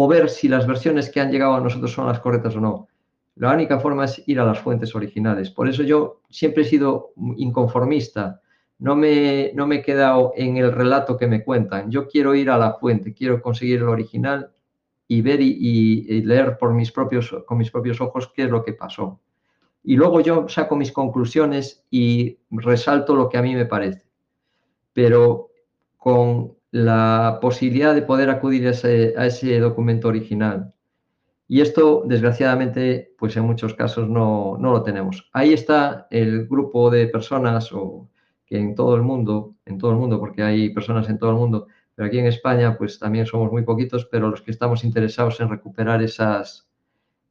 o 0.00 0.08
ver 0.08 0.28
si 0.28 0.48
las 0.48 0.66
versiones 0.66 1.10
que 1.10 1.20
han 1.20 1.30
llegado 1.30 1.54
a 1.54 1.60
nosotros 1.60 1.92
son 1.92 2.06
las 2.06 2.20
correctas 2.20 2.54
o 2.56 2.60
no? 2.60 2.88
La 3.36 3.52
única 3.52 3.78
forma 3.78 4.04
es 4.04 4.22
ir 4.26 4.40
a 4.40 4.44
las 4.44 4.58
fuentes 4.58 4.94
originales. 4.94 5.50
Por 5.50 5.68
eso 5.68 5.82
yo 5.82 6.20
siempre 6.28 6.62
he 6.62 6.66
sido 6.66 7.12
inconformista 7.36 8.40
no 8.78 8.94
me, 8.94 9.52
no 9.54 9.66
me 9.66 9.76
he 9.76 9.82
quedado 9.82 10.32
en 10.36 10.56
el 10.56 10.72
relato 10.72 11.16
que 11.16 11.26
me 11.26 11.42
cuentan. 11.42 11.90
Yo 11.90 12.06
quiero 12.06 12.34
ir 12.34 12.48
a 12.50 12.58
la 12.58 12.74
fuente, 12.74 13.12
quiero 13.12 13.42
conseguir 13.42 13.78
el 13.78 13.88
original 13.88 14.52
y 15.08 15.20
ver 15.20 15.40
y, 15.40 16.22
leer 16.22 16.58
por 16.58 16.72
mis 16.72 16.92
propios, 16.92 17.34
con 17.46 17.58
mis 17.58 17.70
propios 17.70 18.00
ojos 18.00 18.30
qué 18.34 18.44
es 18.44 18.50
lo 18.50 18.62
que 18.62 18.74
pasó. 18.74 19.20
Y 19.82 19.96
luego 19.96 20.20
yo 20.20 20.48
saco 20.48 20.76
mis 20.76 20.92
conclusiones 20.92 21.84
y 21.90 22.38
resalto 22.50 23.16
lo 23.16 23.28
que 23.28 23.38
a 23.38 23.42
mí 23.42 23.54
me 23.54 23.66
parece. 23.66 24.06
Pero 24.92 25.48
con 25.96 26.57
la 26.70 27.38
posibilidad 27.40 27.94
de 27.94 28.02
poder 28.02 28.30
acudir 28.30 28.66
a 28.66 28.70
ese, 28.70 29.14
a 29.16 29.26
ese 29.26 29.58
documento 29.58 30.08
original. 30.08 30.74
Y 31.46 31.62
esto, 31.62 32.02
desgraciadamente, 32.06 33.14
pues 33.18 33.36
en 33.36 33.44
muchos 33.44 33.74
casos 33.74 34.08
no, 34.08 34.58
no, 34.58 34.72
lo 34.72 34.82
tenemos. 34.82 35.30
Ahí 35.32 35.54
está 35.54 36.06
el 36.10 36.46
grupo 36.46 36.90
de 36.90 37.06
personas 37.08 37.72
o 37.72 38.10
que 38.44 38.58
en 38.58 38.74
todo 38.74 38.96
el 38.96 39.02
mundo, 39.02 39.54
en 39.64 39.78
todo 39.78 39.92
el 39.92 39.96
mundo, 39.96 40.18
porque 40.20 40.42
hay 40.42 40.70
personas 40.70 41.08
en 41.08 41.18
todo 41.18 41.30
el 41.30 41.36
mundo, 41.36 41.66
pero 41.94 42.08
aquí 42.08 42.18
en 42.18 42.26
España 42.26 42.76
pues 42.76 42.98
también 42.98 43.26
somos 43.26 43.50
muy 43.50 43.62
poquitos, 43.62 44.06
pero 44.06 44.28
los 44.28 44.42
que 44.42 44.50
estamos 44.50 44.84
interesados 44.84 45.40
en 45.40 45.48
recuperar 45.48 46.02
esas, 46.02 46.68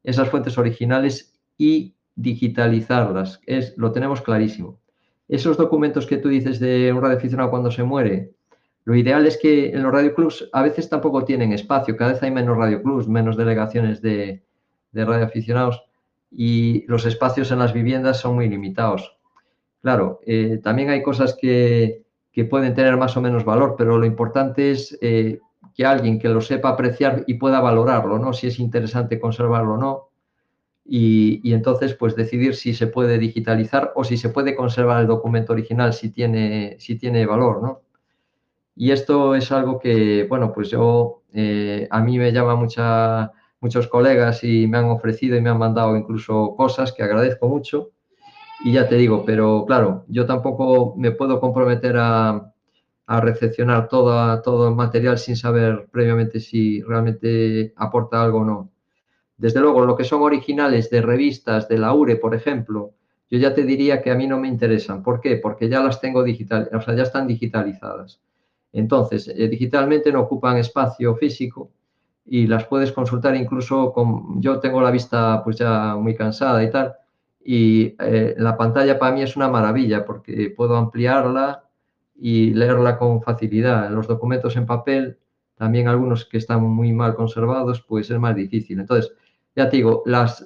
esas 0.04 0.30
fuentes 0.30 0.58
originales 0.58 1.40
y 1.58 1.96
digitalizarlas, 2.16 3.40
es, 3.46 3.78
lo 3.78 3.92
tenemos 3.92 4.22
clarísimo. 4.22 4.80
Esos 5.28 5.58
documentos 5.58 6.08
que 6.08 6.18
tú 6.18 6.30
dices 6.30 6.60
de 6.60 6.92
un 6.92 7.02
radioaficionado 7.02 7.52
cuando 7.52 7.70
se 7.70 7.84
muere, 7.84 8.34
lo 8.88 8.96
ideal 8.96 9.28
es 9.28 9.38
que 9.38 9.72
en 9.72 9.84
los 9.84 9.92
radioclubs 9.92 10.48
a 10.54 10.62
veces 10.62 10.88
tampoco 10.88 11.26
tienen 11.26 11.52
espacio, 11.52 11.98
cada 11.98 12.14
vez 12.14 12.24
hay 12.24 12.32
menos 12.32 12.56
radioclubs, 12.56 13.10
menos 13.10 13.36
delegaciones 13.36 14.02
de, 14.02 14.46
de 14.94 15.04
radioaficionados 15.04 15.84
y 16.32 16.86
los 16.88 17.06
espacios 17.06 17.52
en 17.52 17.60
las 17.60 17.74
viviendas 17.74 18.22
son 18.22 18.36
muy 18.36 18.48
limitados. 18.48 19.18
Claro, 19.82 20.22
eh, 20.26 20.62
también 20.64 20.90
hay 20.90 21.04
cosas 21.04 21.36
que, 21.36 22.06
pueden 22.50 22.76
tener 22.76 22.96
más 22.96 23.18
o 23.18 23.22
menos 23.22 23.44
valor, 23.44 23.76
pero 23.78 23.98
lo 23.98 24.06
importante 24.06 24.72
es 24.72 24.98
eh, 25.02 25.42
que 25.76 25.86
alguien 25.86 26.18
que 26.18 26.30
lo 26.30 26.40
sepa 26.40 26.70
apreciar 26.70 27.26
y 27.28 27.34
pueda 27.34 27.60
valorarlo, 27.60 28.20
¿no? 28.20 28.32
Si 28.32 28.48
es 28.48 28.58
interesante 28.58 29.20
conservarlo 29.20 29.74
o 29.74 29.78
no. 29.78 30.10
Y, 30.86 31.52
entonces, 31.52 31.94
pues 31.94 32.16
decidir 32.16 32.56
si 32.56 32.74
se 32.74 32.88
puede 32.88 33.18
digitalizar 33.18 33.92
o 33.96 34.06
si 34.06 34.16
se 34.16 34.30
puede 34.30 34.56
conservar 34.56 35.02
el 35.02 35.08
documento 35.08 35.52
original 35.52 35.92
si 35.92 36.10
tiene, 36.10 36.78
si 36.80 36.98
tiene 36.98 37.26
valor, 37.26 37.62
¿no? 37.62 37.82
Y 38.78 38.92
esto 38.92 39.34
es 39.34 39.52
algo 39.52 39.80
que, 39.80 40.26
bueno, 40.30 40.54
pues 40.54 40.70
yo, 40.70 41.24
eh, 41.34 41.88
a 41.90 42.00
mí 42.02 42.20
me 42.20 42.32
llama 42.32 42.56
mucha, 42.56 43.32
muchos 43.60 43.88
colegas 43.88 44.44
y 44.44 44.68
me 44.68 44.78
han 44.78 44.86
ofrecido 44.86 45.36
y 45.36 45.42
me 45.42 45.50
han 45.50 45.58
mandado 45.58 45.98
incluso 45.98 46.56
cosas 46.56 46.94
que 46.94 47.02
agradezco 47.02 47.48
mucho 47.48 47.92
y 48.64 48.74
ya 48.74 48.88
te 48.88 48.96
digo, 48.96 49.24
pero 49.26 49.66
claro, 49.66 50.06
yo 50.08 50.26
tampoco 50.26 50.96
me 50.96 51.12
puedo 51.12 51.40
comprometer 51.40 51.96
a, 51.98 52.54
recepcionar 53.08 53.88
todo, 53.88 54.42
todo 54.42 54.68
el 54.68 54.76
material 54.76 55.18
sin 55.18 55.38
saber 55.38 55.88
previamente 55.92 56.42
si 56.42 56.82
realmente 56.82 57.74
aporta 57.78 58.22
algo 58.22 58.40
o 58.40 58.46
no. 58.46 58.70
Desde 59.38 59.62
luego, 59.62 59.86
lo 59.86 59.96
que 59.96 60.04
son 60.04 60.22
originales 60.24 60.90
de 60.90 61.02
revistas 61.02 61.70
de 61.70 61.78
la 61.78 61.94
URE, 61.94 62.18
por 62.18 62.36
ejemplo, 62.36 62.92
yo 63.30 63.40
ya 63.40 63.54
te 63.54 63.64
diría 63.64 64.02
que 64.02 64.12
a 64.12 64.16
mí 64.16 64.28
no 64.28 64.40
me 64.40 64.50
interesan. 64.50 65.04
¿Por 65.04 65.22
qué? 65.22 65.38
Porque 65.38 65.70
ya 65.70 65.82
las 65.82 66.02
tengo 66.02 66.24
digital, 66.24 66.70
o 66.74 66.82
sea, 66.82 66.96
ya 66.96 67.04
están 67.04 67.28
digitalizadas. 67.28 68.20
Entonces, 68.78 69.28
eh, 69.28 69.48
digitalmente 69.48 70.12
no 70.12 70.22
ocupan 70.22 70.58
espacio 70.58 71.16
físico 71.16 71.72
y 72.26 72.48
las 72.48 72.66
puedes 72.66 72.92
consultar 72.92 73.36
incluso 73.36 73.92
con, 73.94 74.42
yo 74.42 74.60
tengo 74.60 74.82
la 74.82 74.92
vista 74.92 75.42
pues 75.44 75.58
ya 75.58 75.96
muy 75.96 76.16
cansada 76.16 76.64
y 76.64 76.70
tal, 76.70 76.94
y 77.44 77.96
eh, 78.00 78.36
la 78.38 78.58
pantalla 78.58 79.00
para 79.00 79.16
mí 79.16 79.22
es 79.22 79.36
una 79.38 79.48
maravilla 79.48 80.06
porque 80.06 80.54
puedo 80.56 80.76
ampliarla 80.76 81.64
y 82.16 82.54
leerla 82.54 82.98
con 82.98 83.22
facilidad. 83.22 83.90
Los 83.90 84.08
documentos 84.08 84.56
en 84.58 84.66
papel, 84.66 85.18
también 85.56 85.88
algunos 85.88 86.26
que 86.26 86.38
están 86.38 86.64
muy 86.64 86.92
mal 86.92 87.16
conservados, 87.16 87.82
pues 87.82 88.12
es 88.12 88.20
más 88.20 88.36
difícil. 88.36 88.80
Entonces, 88.80 89.14
ya 89.56 89.70
te 89.70 89.78
digo, 89.78 90.04
las, 90.06 90.46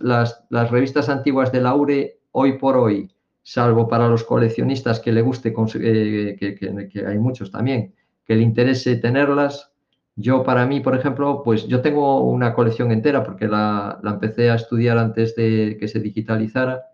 revistas 0.69 1.09
antiguas 1.09 1.51
de 1.51 1.61
la 1.61 1.75
URE, 1.75 2.19
hoy 2.31 2.57
por 2.59 2.77
hoy, 2.77 3.11
salvo 3.41 3.87
para 3.87 4.07
los 4.07 4.23
coleccionistas 4.23 4.99
que 4.99 5.11
le 5.11 5.21
guste, 5.21 5.53
eh, 5.75 6.37
que, 6.39 7.05
hay 7.05 7.17
muchos 7.17 7.51
también, 7.51 7.93
que 8.25 8.35
le 8.35 8.43
interese 8.43 8.95
tenerlas, 8.95 9.71
yo 10.15 10.43
para 10.43 10.65
mí, 10.65 10.81
por 10.81 10.95
ejemplo, 10.95 11.41
pues 11.43 11.67
yo 11.67 11.81
tengo 11.81 12.23
una 12.23 12.53
colección 12.53 12.91
entera 12.91 13.23
porque 13.23 13.47
la, 13.47 13.99
la 14.03 14.11
empecé 14.11 14.51
a 14.51 14.55
estudiar 14.55 14.97
antes 14.97 15.35
de 15.35 15.77
que 15.79 15.87
se 15.87 15.99
digitalizara 15.99 16.91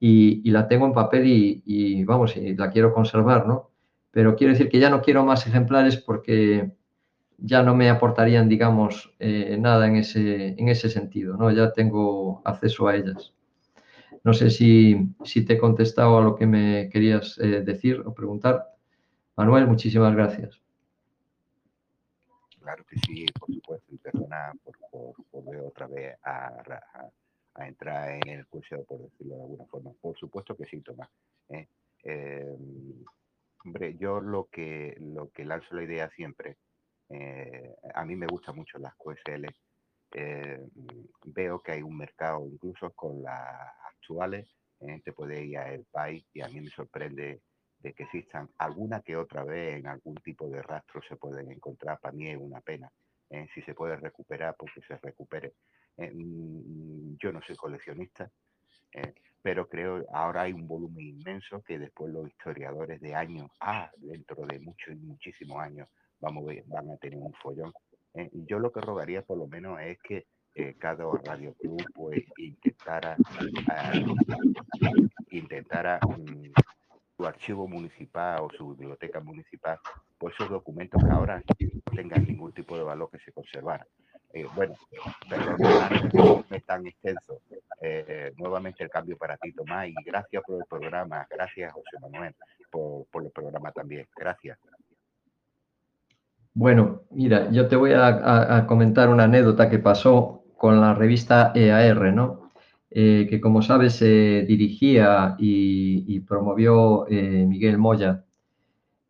y, 0.00 0.50
la 0.50 0.66
tengo 0.66 0.86
en 0.86 0.94
papel 0.94 1.26
y, 1.26 2.04
vamos, 2.04 2.36
y 2.36 2.56
la 2.56 2.70
quiero 2.70 2.92
conservar, 2.92 3.46
¿no? 3.46 3.70
Pero 4.10 4.34
quiero 4.34 4.52
decir 4.52 4.68
que 4.70 4.80
ya 4.80 4.90
no 4.90 5.02
quiero 5.02 5.24
más 5.24 5.46
ejemplares 5.46 5.96
porque 5.98 6.72
ya 7.38 7.62
no 7.62 7.74
me 7.76 7.90
aportarían, 7.90 8.48
digamos, 8.48 9.14
eh, 9.18 9.56
nada 9.60 9.86
en 9.86 9.96
ese, 9.96 10.54
en 10.58 10.68
ese 10.68 10.88
sentido, 10.88 11.36
¿no? 11.36 11.50
Ya 11.52 11.72
tengo 11.72 12.42
acceso 12.44 12.88
a 12.88 12.96
ellas. 12.96 13.34
No 14.24 14.32
sé 14.32 14.50
si, 14.50 15.14
si 15.24 15.44
te 15.44 15.54
he 15.54 15.58
contestado 15.58 16.18
a 16.18 16.22
lo 16.22 16.34
que 16.34 16.46
me 16.46 16.88
querías 16.90 17.38
eh, 17.38 17.62
decir 17.62 18.02
o 18.04 18.14
preguntar. 18.14 18.69
Manuel, 19.40 19.66
muchísimas 19.66 20.14
gracias. 20.14 20.60
Claro 22.60 22.84
que 22.84 22.96
sí, 22.98 23.24
por 23.38 23.50
supuesto, 23.50 23.86
y 23.94 23.96
perdona 23.96 24.52
por, 24.90 25.14
volver 25.32 25.60
otra 25.60 25.86
vez 25.86 26.14
a, 26.22 27.10
entrar 27.66 28.10
en 28.10 28.28
el 28.28 28.46
curso, 28.48 28.84
por 28.84 29.00
decirlo 29.00 29.36
de 29.36 29.40
alguna 29.40 29.64
forma. 29.64 29.92
Por 29.98 30.14
supuesto 30.18 30.54
que 30.54 30.66
sí, 30.66 30.82
Tomás. 30.82 31.08
¿eh? 31.48 31.66
Em, 32.02 33.02
hombre, 33.64 33.96
yo 33.96 34.20
lo 34.20 34.48
que, 34.52 34.94
lo 35.00 35.30
que 35.30 35.46
lanzo 35.46 35.74
la 35.74 35.84
idea 35.84 36.10
siempre, 36.10 36.58
eh, 37.08 37.74
a 37.94 38.04
mí 38.04 38.16
me 38.16 38.26
gustan 38.26 38.56
mucho 38.56 38.78
las 38.78 38.94
QSL, 38.96 39.46
eh, 40.16 40.68
veo 41.24 41.62
que 41.62 41.72
hay 41.72 41.80
un 41.80 41.96
mercado, 41.96 42.46
incluso 42.46 42.90
con 42.90 43.22
las 43.22 43.72
actuales, 43.94 44.46
te 45.02 45.12
puede 45.12 45.44
ir 45.44 45.58
a 45.58 45.72
el 45.72 45.84
país 45.84 46.26
y 46.34 46.42
a 46.42 46.48
mí 46.48 46.60
me 46.60 46.70
sorprende 46.70 47.40
de 47.80 47.92
que 47.92 48.04
existan 48.04 48.48
alguna 48.58 49.00
que 49.00 49.16
otra 49.16 49.44
vez 49.44 49.78
en 49.78 49.86
algún 49.86 50.16
tipo 50.16 50.48
de 50.48 50.62
rastro 50.62 51.00
se 51.08 51.16
pueden 51.16 51.50
encontrar, 51.50 51.98
para 51.98 52.12
mí 52.12 52.28
es 52.28 52.38
una 52.38 52.60
pena. 52.60 52.90
si 53.54 53.62
se 53.62 53.74
puede 53.74 53.96
recuperar, 53.96 54.56
porque 54.58 54.80
se 54.82 54.96
recupere. 54.96 55.54
Eh, 56.00 56.10
mm, 56.14 57.16
yo 57.18 57.30
no 57.30 57.42
soy 57.42 57.56
coleccionista, 57.56 58.30
eh, 58.92 59.14
pero 59.42 59.68
creo 59.68 60.04
ahora 60.12 60.42
hay 60.42 60.52
un 60.52 60.66
volumen 60.66 61.06
inmenso 61.06 61.62
que 61.62 61.78
después 61.78 62.12
los 62.12 62.26
historiadores 62.28 63.00
de 63.00 63.14
años, 63.14 63.50
ah, 63.60 63.90
dentro 63.98 64.46
de 64.46 64.58
muchos 64.60 64.94
y 64.94 64.96
muchísimos 64.96 65.58
años, 65.58 65.88
vamos 66.18 66.46
van 66.66 66.90
a 66.90 66.96
tener 66.96 67.18
un 67.18 67.34
follón. 67.34 67.72
Eh, 68.14 68.30
yo 68.32 68.58
lo 68.58 68.72
que 68.72 68.80
rogaría 68.80 69.22
por 69.22 69.38
lo 69.38 69.46
menos 69.46 69.78
es 69.80 69.98
que 70.00 70.26
cada 70.78 71.04
radio 71.24 71.54
club 71.54 71.82
pues 71.94 72.22
intentara 72.36 73.16
ah, 73.70 73.92
intentara 75.30 76.00
mm, 76.06 76.52
su 77.20 77.26
archivo 77.26 77.68
municipal 77.68 78.40
o 78.40 78.50
su 78.56 78.74
biblioteca 78.74 79.20
municipal 79.20 79.78
pues 80.16 80.34
esos 80.34 80.48
documentos 80.48 81.02
que 81.02 81.10
ahora 81.10 81.42
no 81.58 81.92
tengan 81.94 82.24
ningún 82.24 82.52
tipo 82.52 82.78
de 82.78 82.82
valor 82.82 83.10
que 83.10 83.18
se 83.18 83.32
conservara 83.32 83.86
eh, 84.32 84.46
bueno, 84.54 84.74
perdón, 85.28 86.44
es 86.50 86.64
tan 86.64 86.86
extenso. 86.86 87.40
Eh, 87.80 88.32
nuevamente 88.36 88.84
el 88.84 88.88
cambio 88.88 89.16
para 89.16 89.36
ti, 89.36 89.52
Tomás, 89.52 89.88
y 89.88 89.94
gracias 90.06 90.44
por 90.46 90.54
el 90.54 90.66
programa. 90.70 91.26
Gracias, 91.28 91.72
José 91.72 91.98
Manuel, 92.00 92.36
por, 92.70 93.06
por 93.10 93.24
el 93.24 93.32
programa 93.32 93.72
también. 93.72 94.06
Gracias. 94.16 94.56
Bueno, 96.54 97.02
mira, 97.10 97.50
yo 97.50 97.66
te 97.66 97.74
voy 97.74 97.92
a, 97.92 98.64
comentar 98.68 99.08
una 99.08 99.24
anécdota 99.24 99.68
que 99.68 99.80
pasó 99.80 100.44
con 100.56 100.80
la 100.80 100.94
revista 100.94 101.50
EAR, 101.56 102.12
¿no? 102.12 102.49
Eh, 102.90 103.26
que 103.30 103.40
como 103.40 103.62
sabes 103.62 103.94
se 103.94 104.44
dirigía 104.48 105.36
y, 105.38 106.20
promovió 106.20 107.06
Miguel 107.08 107.78
Moya, 107.78 108.24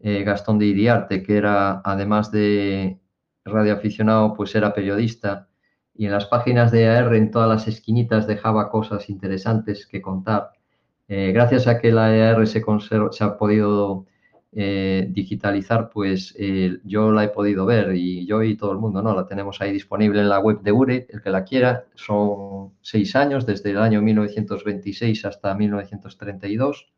Gastón 0.01 0.59
de 0.59 0.67
Iriarte, 0.67 1.23
que 1.23 1.37
era 1.37 1.81
además 1.85 2.31
de 2.31 2.99
radioaficionado, 3.45 4.35
pues 4.35 4.55
era 4.55 4.75
periodista 4.75 5.51
y 6.01 6.07
en 6.07 6.13
las 6.13 6.25
páginas 6.25 6.73
de 6.73 6.89
AR 6.89 7.15
en 7.15 7.31
todas 7.31 7.47
las 7.47 7.69
esquinitas 7.69 8.27
dejaba 8.27 8.71
cosas 8.71 9.11
interesantes 9.11 9.87
que 9.87 10.01
contar. 10.01 10.53
Eh, 11.09 11.33
gracias 11.33 11.67
a 11.67 11.79
que 11.79 11.93
la 11.93 12.07
AR 12.07 12.47
se 12.47 12.63
ha 13.21 13.37
podido 13.37 14.07
eh, 14.53 15.07
digitalizar, 15.11 15.91
pues 15.91 16.35
yo 16.85 17.13
la 17.13 17.25
he 17.25 17.29
podido 17.29 17.67
ver 17.67 17.95
y 17.95 18.27
yo 18.27 18.43
y 18.43 18.57
todo 18.57 18.73
el 18.73 18.79
mundo, 18.79 19.03
¿no? 19.03 19.15
La 19.15 19.27
tenemos 19.27 19.61
ahí 19.61 19.73
disponible 19.73 20.21
en 20.21 20.29
la 20.29 20.41
web 20.41 20.61
de 20.63 20.73
URE, 20.73 21.07
el 21.09 21.23
que 21.23 21.31
la 21.31 21.45
quiera. 21.45 21.85
Son 21.95 22.73
seis 22.81 23.15
años, 23.17 23.47
desde 23.47 23.71
el 23.71 23.79
año 23.79 24.03
1926 24.03 25.25
hasta 25.25 25.55
1932. 25.55 26.93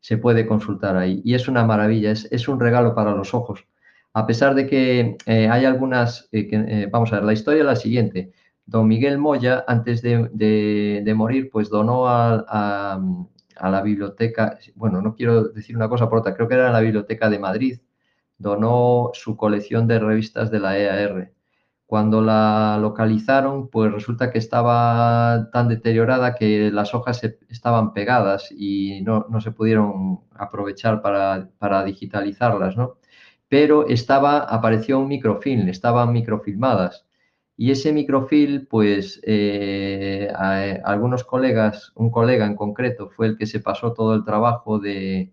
Se 0.00 0.18
puede 0.18 0.46
consultar 0.46 0.96
ahí 0.96 1.22
y 1.24 1.34
es 1.34 1.48
una 1.48 1.64
maravilla, 1.64 2.10
es, 2.10 2.48
un 2.48 2.58
regalo 2.58 2.94
para 2.94 3.12
los 3.14 3.34
ojos 3.34 3.64
a 4.14 4.26
pesar 4.26 4.54
de 4.54 4.66
que 4.66 5.16
eh, 5.26 5.48
hay 5.48 5.64
algunas, 5.64 6.28
eh, 6.32 6.48
eh, 6.52 6.88
vamos 6.90 7.12
a 7.12 7.16
ver, 7.16 7.24
la 7.24 7.32
historia 7.32 7.60
es 7.60 7.66
la 7.66 7.76
siguiente. 7.76 8.32
Don 8.66 8.86
Miguel 8.86 9.18
Moya, 9.18 9.64
antes 9.66 10.02
de, 10.02 11.14
morir, 11.16 11.50
pues 11.50 11.68
donó 11.70 12.06
a, 12.08 13.00
la 13.70 13.82
biblioteca, 13.82 14.58
bueno, 14.74 15.02
no 15.02 15.14
quiero 15.14 15.44
decir 15.48 15.76
una 15.76 15.88
cosa 15.88 16.08
por 16.08 16.18
otra, 16.18 16.34
creo 16.34 16.48
que 16.48 16.54
era 16.54 16.70
la 16.72 16.80
biblioteca 16.80 17.30
de 17.30 17.38
Madrid, 17.38 17.80
donó 18.38 19.10
su 19.14 19.36
colección 19.36 19.86
de 19.88 19.98
revistas 19.98 20.50
de 20.50 20.60
la 20.60 20.78
EAR. 20.78 21.32
Cuando 21.86 22.22
la 22.22 22.78
localizaron, 22.80 23.68
pues 23.68 23.92
resulta 23.92 24.30
que 24.30 24.38
estaba 24.38 25.50
tan 25.52 25.68
deteriorada 25.68 26.34
que 26.34 26.70
las 26.72 26.94
hojas 26.94 27.22
estaban 27.48 27.92
pegadas 27.92 28.50
y 28.50 29.02
no, 29.02 29.26
se 29.40 29.52
pudieron 29.52 30.20
aprovechar 30.32 31.02
para, 31.02 31.50
para 31.58 31.84
digitalizarlas, 31.84 32.76
¿no? 32.76 32.98
pero 33.52 33.86
estaba, 33.86 34.38
apareció 34.38 34.98
un 34.98 35.08
microfilm, 35.08 35.68
estaban 35.68 36.10
microfilmadas. 36.10 37.04
Y 37.62 37.70
ese 37.70 37.92
microfilm, 37.92 38.66
pues 38.66 39.20
eh, 39.22 40.28
algunos 40.84 41.22
colegas, 41.22 41.92
un 41.94 42.10
colega 42.10 42.44
en 42.44 42.56
concreto 42.56 43.08
fue 43.08 43.28
el 43.28 43.38
que 43.38 43.46
se 43.46 43.60
pasó 43.60 43.92
todo 43.92 44.16
el 44.16 44.24
trabajo 44.24 44.80
de, 44.80 45.32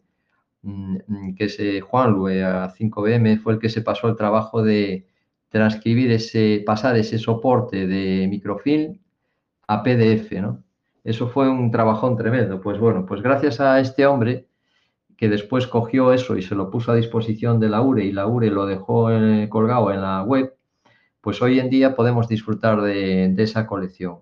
mm, 0.62 0.98
mm, 1.08 1.36
que 1.36 1.50
se, 1.50 1.82
Juan 1.82 2.12
Lue 2.12 2.44
a 2.44 2.70
5BM, 2.70 3.40
fue 3.40 3.54
el 3.54 3.60
que 3.60 3.70
se 3.70 3.82
pasó 3.82 4.08
el 4.10 4.16
trabajo 4.16 4.62
de 4.62 5.08
transcribir 5.50 6.12
ese, 6.12 6.62
pasar 6.64 6.98
ese 6.98 7.18
soporte 7.18 7.88
de 7.88 8.28
microfilm 8.28 9.00
a 9.68 9.82
PDF, 9.82 10.40
¿no? 10.40 10.64
Eso 11.04 11.30
fue 11.30 11.50
un 11.50 11.72
trabajón 11.72 12.16
tremendo. 12.16 12.62
Pues 12.62 12.78
bueno, 12.80 13.08
pues 13.08 13.24
gracias 13.24 13.60
a 13.60 13.80
este 13.80 14.06
hombre, 14.06 14.48
que 15.18 15.30
después 15.30 15.66
cogió 15.66 16.14
eso 16.14 16.38
y 16.38 16.44
se 16.44 16.54
lo 16.54 16.70
puso 16.70 16.92
a 16.92 16.96
disposición 16.96 17.60
de 17.60 17.70
la 17.70 17.82
URE 17.82 18.06
y 18.06 18.12
la 18.12 18.28
URE 18.28 18.52
lo 18.52 18.68
dejó 18.68 19.12
eh, 19.12 19.50
colgado 19.50 19.92
en 19.92 20.02
la 20.02 20.22
web, 20.24 20.59
pues 21.30 21.44
hoy 21.44 21.60
en 21.60 21.70
día 21.70 21.96
podemos 21.96 22.28
disfrutar 22.28 22.82
de, 22.82 23.36
esa 23.38 23.68
colección. 23.68 24.22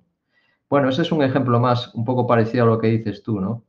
Bueno, 0.69 0.89
ese 0.89 1.03
es 1.03 1.13
un 1.13 1.23
ejemplo 1.23 1.57
más, 1.57 1.95
un 1.95 2.03
poco 2.03 2.27
parecido 2.27 2.65
a 2.65 2.67
lo 2.67 2.79
que 2.79 2.87
dices 2.87 3.23
tú, 3.23 3.39
¿no? 3.39 3.63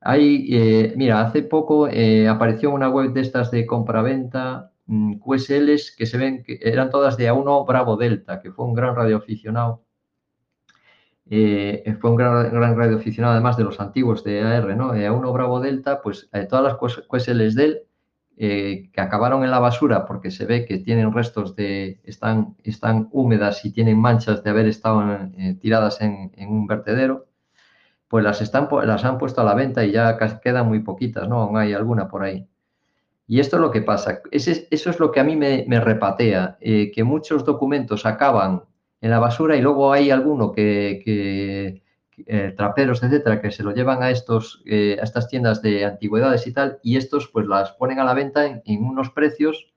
Hay, 0.00 0.46
eh, 0.48 0.94
mira, 0.96 1.20
hace 1.22 1.42
poco 1.42 1.88
eh, 1.88 2.28
apareció 2.28 2.70
una 2.70 2.88
web 2.88 3.12
de 3.12 3.22
estas 3.22 3.50
de 3.50 3.66
compraventa, 3.66 4.70
mm, 4.86 5.14
QSLs, 5.14 5.96
que 5.96 6.06
se 6.06 6.18
ven 6.18 6.44
que 6.44 6.60
eran 6.62 6.88
todas 6.88 7.16
de 7.16 7.28
A1 7.28 7.66
Bravo 7.66 7.96
Delta, 7.96 8.40
que 8.40 8.52
fue 8.52 8.64
un 8.64 8.74
gran 8.74 8.94
radioaficionado 8.94 9.82
eh, 11.30 11.96
fue 12.00 12.10
un 12.10 12.16
gran, 12.16 12.50
gran 12.52 12.76
radioaficionado, 12.76 13.34
además 13.34 13.56
de 13.56 13.64
los 13.64 13.80
antiguos 13.80 14.24
de 14.24 14.40
AR, 14.40 14.76
¿no? 14.76 14.94
Eh, 14.94 15.06
a 15.06 15.12
uno 15.12 15.32
Bravo 15.32 15.60
Delta, 15.60 16.00
pues 16.00 16.28
eh, 16.32 16.46
todas 16.48 16.64
las 16.64 16.76
QSLs 16.78 17.54
de 17.54 17.64
él 17.64 17.82
que 18.38 19.00
acabaron 19.00 19.44
en 19.44 19.50
la 19.50 19.58
basura 19.58 20.06
porque 20.06 20.30
se 20.30 20.46
ve 20.46 20.64
que 20.64 20.78
tienen 20.78 21.12
restos 21.12 21.56
de, 21.56 22.00
están, 22.04 22.56
están 22.62 23.08
húmedas 23.12 23.64
y 23.64 23.72
tienen 23.72 23.98
manchas 23.98 24.44
de 24.44 24.50
haber 24.50 24.66
estado 24.66 25.02
tiradas 25.60 26.00
en, 26.00 26.30
un 26.48 26.66
vertedero, 26.66 27.26
pues 28.08 28.24
las, 28.24 28.40
están, 28.40 28.68
las 28.84 29.04
han 29.04 29.18
puesto 29.18 29.40
a 29.40 29.44
la 29.44 29.54
venta 29.54 29.84
y 29.84 29.92
ya 29.92 30.16
quedan 30.40 30.68
muy 30.68 30.80
poquitas, 30.80 31.28
¿no? 31.28 31.40
Aún 31.40 31.56
hay 31.56 31.72
alguna 31.74 32.08
por 32.08 32.22
ahí. 32.22 32.46
Y 33.26 33.40
esto 33.40 33.56
es 33.56 33.62
lo 33.62 33.70
que 33.70 33.82
pasa. 33.82 34.22
eso 34.30 34.90
es 34.90 35.00
lo 35.00 35.12
que 35.12 35.20
a 35.20 35.24
mí 35.24 35.36
me, 35.36 35.64
me 35.68 35.80
repatea, 35.80 36.58
que 36.60 37.04
muchos 37.04 37.44
documentos 37.44 38.06
acaban 38.06 38.62
en 39.00 39.10
la 39.10 39.18
basura 39.18 39.56
y 39.56 39.60
luego 39.60 39.92
hay 39.92 40.10
alguno 40.10 40.52
que, 40.52 41.82
eh, 42.26 42.54
traperos, 42.56 43.02
etcétera, 43.02 43.40
que 43.40 43.50
se 43.50 43.62
lo 43.62 43.72
llevan 43.72 44.02
a, 44.02 44.10
estos, 44.10 44.62
eh, 44.66 44.96
a 45.00 45.04
estas 45.04 45.28
tiendas 45.28 45.62
de 45.62 45.84
antigüedades 45.84 46.46
y 46.46 46.52
tal, 46.52 46.78
y 46.82 46.96
estos 46.96 47.28
pues 47.28 47.46
las 47.46 47.72
ponen 47.72 48.00
a 48.00 48.04
la 48.04 48.14
venta 48.14 48.60
en, 48.64 48.84
unos 48.84 49.10
precios 49.10 49.72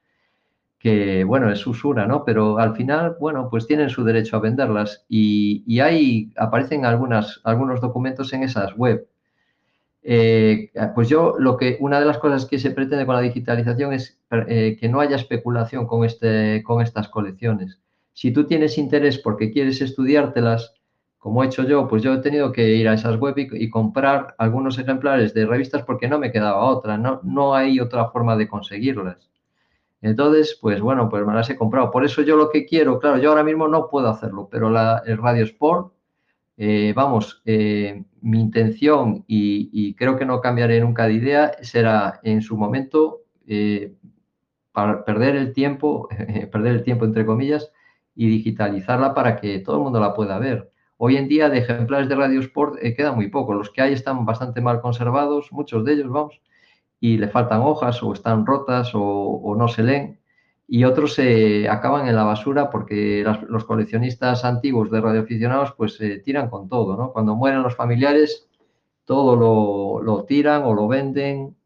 que, 0.79 1.23
bueno, 1.23 1.51
es 1.51 1.65
usura, 1.67 2.07
¿no? 2.07 2.25
Pero 2.25 2.57
al 2.57 2.75
final, 2.75 3.17
bueno, 3.19 3.49
pues 3.49 3.67
tienen 3.67 3.89
su 3.89 4.03
derecho 4.03 4.37
a 4.37 4.39
venderlas 4.39 5.05
y, 5.07 5.63
y 5.67 5.79
ahí 5.79 6.33
aparecen 6.35 6.85
algunas, 6.85 7.39
algunos 7.43 7.81
documentos 7.81 8.33
en 8.33 8.43
esas 8.43 8.75
web. 8.75 9.07
Eh, 10.03 10.71
pues 10.95 11.07
yo 11.07 11.35
lo 11.37 11.57
que, 11.57 11.77
una 11.79 11.99
de 11.99 12.07
las 12.07 12.17
cosas 12.17 12.45
que 12.45 12.57
se 12.57 12.71
pretende 12.71 13.05
con 13.05 13.15
la 13.15 13.21
digitalización 13.21 13.93
es 13.93 14.17
que 14.29 14.89
no 14.89 14.99
haya 14.99 15.15
especulación 15.15 15.85
con, 15.85 16.03
este, 16.05 16.63
con 16.63 16.81
estas 16.81 17.07
colecciones. 17.09 17.79
Si 18.13 18.31
tú 18.31 18.45
tienes 18.45 18.77
interés 18.77 19.19
porque 19.19 19.51
quieres 19.51 19.81
estudiártelas, 19.81 20.73
como 21.21 21.43
he 21.43 21.45
hecho 21.45 21.63
yo, 21.63 21.87
pues 21.87 22.01
yo 22.01 22.15
he 22.15 22.17
tenido 22.17 22.51
que 22.51 22.75
ir 22.75 22.87
a 22.89 22.95
esas 22.95 23.17
web 23.17 23.35
y, 23.37 23.69
comprar 23.69 24.33
algunos 24.39 24.79
ejemplares 24.79 25.35
de 25.35 25.45
revistas 25.45 25.83
porque 25.83 26.07
no 26.07 26.17
me 26.17 26.31
quedaba 26.31 26.65
otra, 26.65 26.97
no, 26.97 27.21
no 27.23 27.53
hay 27.53 27.79
otra 27.79 28.09
forma 28.09 28.35
de 28.35 28.47
conseguirlas. 28.47 29.29
Entonces, 30.01 30.57
pues 30.59 30.81
bueno, 30.81 31.09
pues 31.09 31.23
me 31.23 31.35
las 31.35 31.47
he 31.51 31.55
comprado. 31.55 31.91
Por 31.91 32.03
eso 32.05 32.23
yo 32.23 32.35
lo 32.37 32.49
que 32.49 32.65
quiero, 32.65 32.97
claro, 32.97 33.19
yo 33.19 33.29
ahora 33.29 33.43
mismo 33.43 33.67
no 33.67 33.87
puedo 33.87 34.09
hacerlo, 34.09 34.49
pero 34.51 34.71
la, 34.71 35.03
el 35.05 35.19
Radio 35.19 35.43
Sport, 35.43 35.93
eh, 36.57 36.91
vamos, 36.95 37.43
eh, 37.45 38.03
mi 38.21 38.39
intención 38.39 39.23
y, 39.27 39.93
creo 39.93 40.17
que 40.17 40.25
no 40.25 40.41
cambiaré 40.41 40.81
nunca 40.81 41.05
de 41.05 41.13
idea 41.13 41.51
será 41.61 42.19
en 42.23 42.41
su 42.41 42.57
momento 42.57 43.21
eh, 43.45 43.93
perder 45.05 45.35
el 45.35 45.53
tiempo, 45.53 46.09
perder 46.51 46.77
el 46.77 46.83
tiempo 46.83 47.05
entre 47.05 47.27
comillas, 47.27 47.71
y 48.15 48.27
digitalizarla 48.27 49.13
para 49.13 49.35
que 49.35 49.59
todo 49.59 49.77
el 49.77 49.83
mundo 49.83 49.99
la 49.99 50.15
pueda 50.15 50.39
ver. 50.39 50.71
Hoy 51.03 51.17
en 51.17 51.27
día 51.27 51.49
de 51.49 51.57
ejemplares 51.57 52.07
de 52.09 52.15
Radio 52.15 52.39
Sport 52.41 52.75
eh, 52.79 52.93
queda 52.93 53.11
muy 53.11 53.27
poco. 53.27 53.55
Los 53.55 53.71
que 53.71 53.81
hay 53.81 53.91
están 53.91 54.23
bastante 54.23 54.61
mal 54.61 54.81
conservados, 54.81 55.51
muchos 55.51 55.83
de 55.83 55.93
ellos, 55.93 56.11
vamos, 56.11 56.39
y 56.99 57.17
le 57.17 57.27
faltan 57.27 57.61
hojas 57.61 58.03
o 58.03 58.13
están 58.13 58.45
rotas 58.45 58.91
o, 58.93 59.55
no 59.57 59.67
se 59.67 59.81
leen. 59.81 60.19
Y 60.67 60.83
otros 60.83 61.15
se 61.15 61.67
acaban 61.67 62.07
en 62.07 62.15
la 62.15 62.23
basura 62.23 62.69
porque 62.69 63.25
los 63.49 63.65
coleccionistas 63.65 64.45
antiguos 64.45 64.91
de 64.91 65.01
radioaficionados 65.01 65.73
pues 65.75 65.97
tiran 66.23 66.51
con 66.51 66.69
todo, 66.69 66.95
¿no? 66.95 67.11
Cuando 67.13 67.35
mueren 67.35 67.63
los 67.63 67.75
familiares, 67.75 68.47
todo 69.03 69.35
lo, 70.03 70.23
tiran 70.25 70.61
o 70.65 70.75
lo 70.75 70.87
venden 70.87 71.57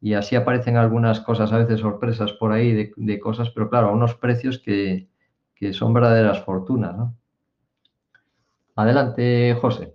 y 0.00 0.14
así 0.14 0.36
aparecen 0.36 0.76
algunas 0.76 1.18
cosas, 1.18 1.52
a 1.52 1.58
veces 1.58 1.80
sorpresas 1.80 2.32
por 2.34 2.52
ahí 2.52 2.72
de, 2.72 2.92
de 2.96 3.18
cosas, 3.18 3.50
pero 3.50 3.70
claro, 3.70 3.88
a 3.88 3.92
unos 3.92 4.14
precios 4.14 4.60
que, 4.60 5.08
que 5.56 5.72
son 5.72 5.92
verdaderas 5.92 6.44
fortunas, 6.44 6.96
¿no? 6.96 7.16
Adelante, 8.78 9.54
José. 9.60 9.92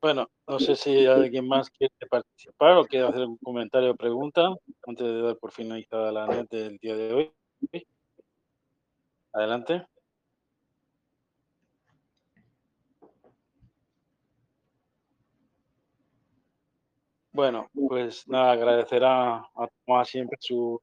Bueno, 0.00 0.30
no 0.46 0.60
sé 0.60 0.76
si 0.76 1.06
alguien 1.06 1.48
más 1.48 1.68
quiere 1.70 1.92
participar 2.08 2.76
o 2.76 2.84
quiere 2.84 3.08
hacer 3.08 3.24
un 3.24 3.36
comentario 3.38 3.90
o 3.90 3.96
pregunta 3.96 4.48
antes 4.86 5.04
de 5.04 5.22
dar 5.22 5.36
por 5.36 5.50
finalizada 5.50 6.12
la 6.12 6.28
net 6.28 6.48
del 6.48 6.78
día 6.78 6.94
de 6.94 7.12
hoy. 7.12 7.32
Adelante. 9.32 9.84
Bueno, 17.32 17.68
pues 17.88 18.28
nada, 18.28 18.52
agradecerá 18.52 19.38
a 19.38 19.68
Tomás 19.84 20.08
siempre 20.08 20.38
su 20.40 20.78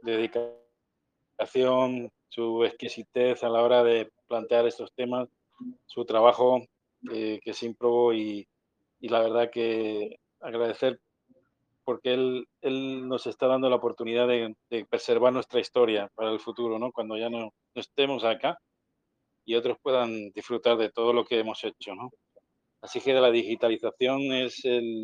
dedicación, 0.00 2.10
su 2.30 2.64
exquisitez 2.64 3.44
a 3.44 3.50
la 3.50 3.60
hora 3.60 3.84
de 3.84 4.10
plantear 4.26 4.66
estos 4.66 4.90
temas, 4.94 5.28
su 5.86 6.04
trabajo 6.04 6.62
eh, 7.12 7.40
que 7.42 7.52
se 7.54 7.66
improbó 7.66 8.12
y, 8.12 8.46
y, 9.00 9.08
la 9.08 9.20
verdad 9.20 9.50
que 9.50 10.18
agradecer 10.40 11.00
porque 11.84 12.14
él, 12.14 12.48
él 12.62 13.08
nos 13.08 13.26
está 13.26 13.46
dando 13.46 13.68
la 13.68 13.76
oportunidad 13.76 14.26
de, 14.26 14.54
preservar 14.88 15.32
nuestra 15.32 15.60
historia 15.60 16.10
para 16.14 16.30
el 16.30 16.40
futuro, 16.40 16.78
¿no? 16.78 16.90
Cuando 16.92 17.16
ya 17.16 17.28
no, 17.28 17.52
estemos 17.74 18.24
acá 18.24 18.58
y 19.44 19.54
otros 19.54 19.78
puedan 19.82 20.30
disfrutar 20.32 20.76
de 20.78 20.90
todo 20.90 21.12
lo 21.12 21.24
que 21.24 21.38
hemos 21.38 21.62
hecho, 21.64 21.94
¿no? 21.94 22.10
Así 22.80 23.00
que 23.00 23.12
la 23.14 23.30
digitalización 23.30 24.20
es 24.32 24.64
el, 24.64 25.02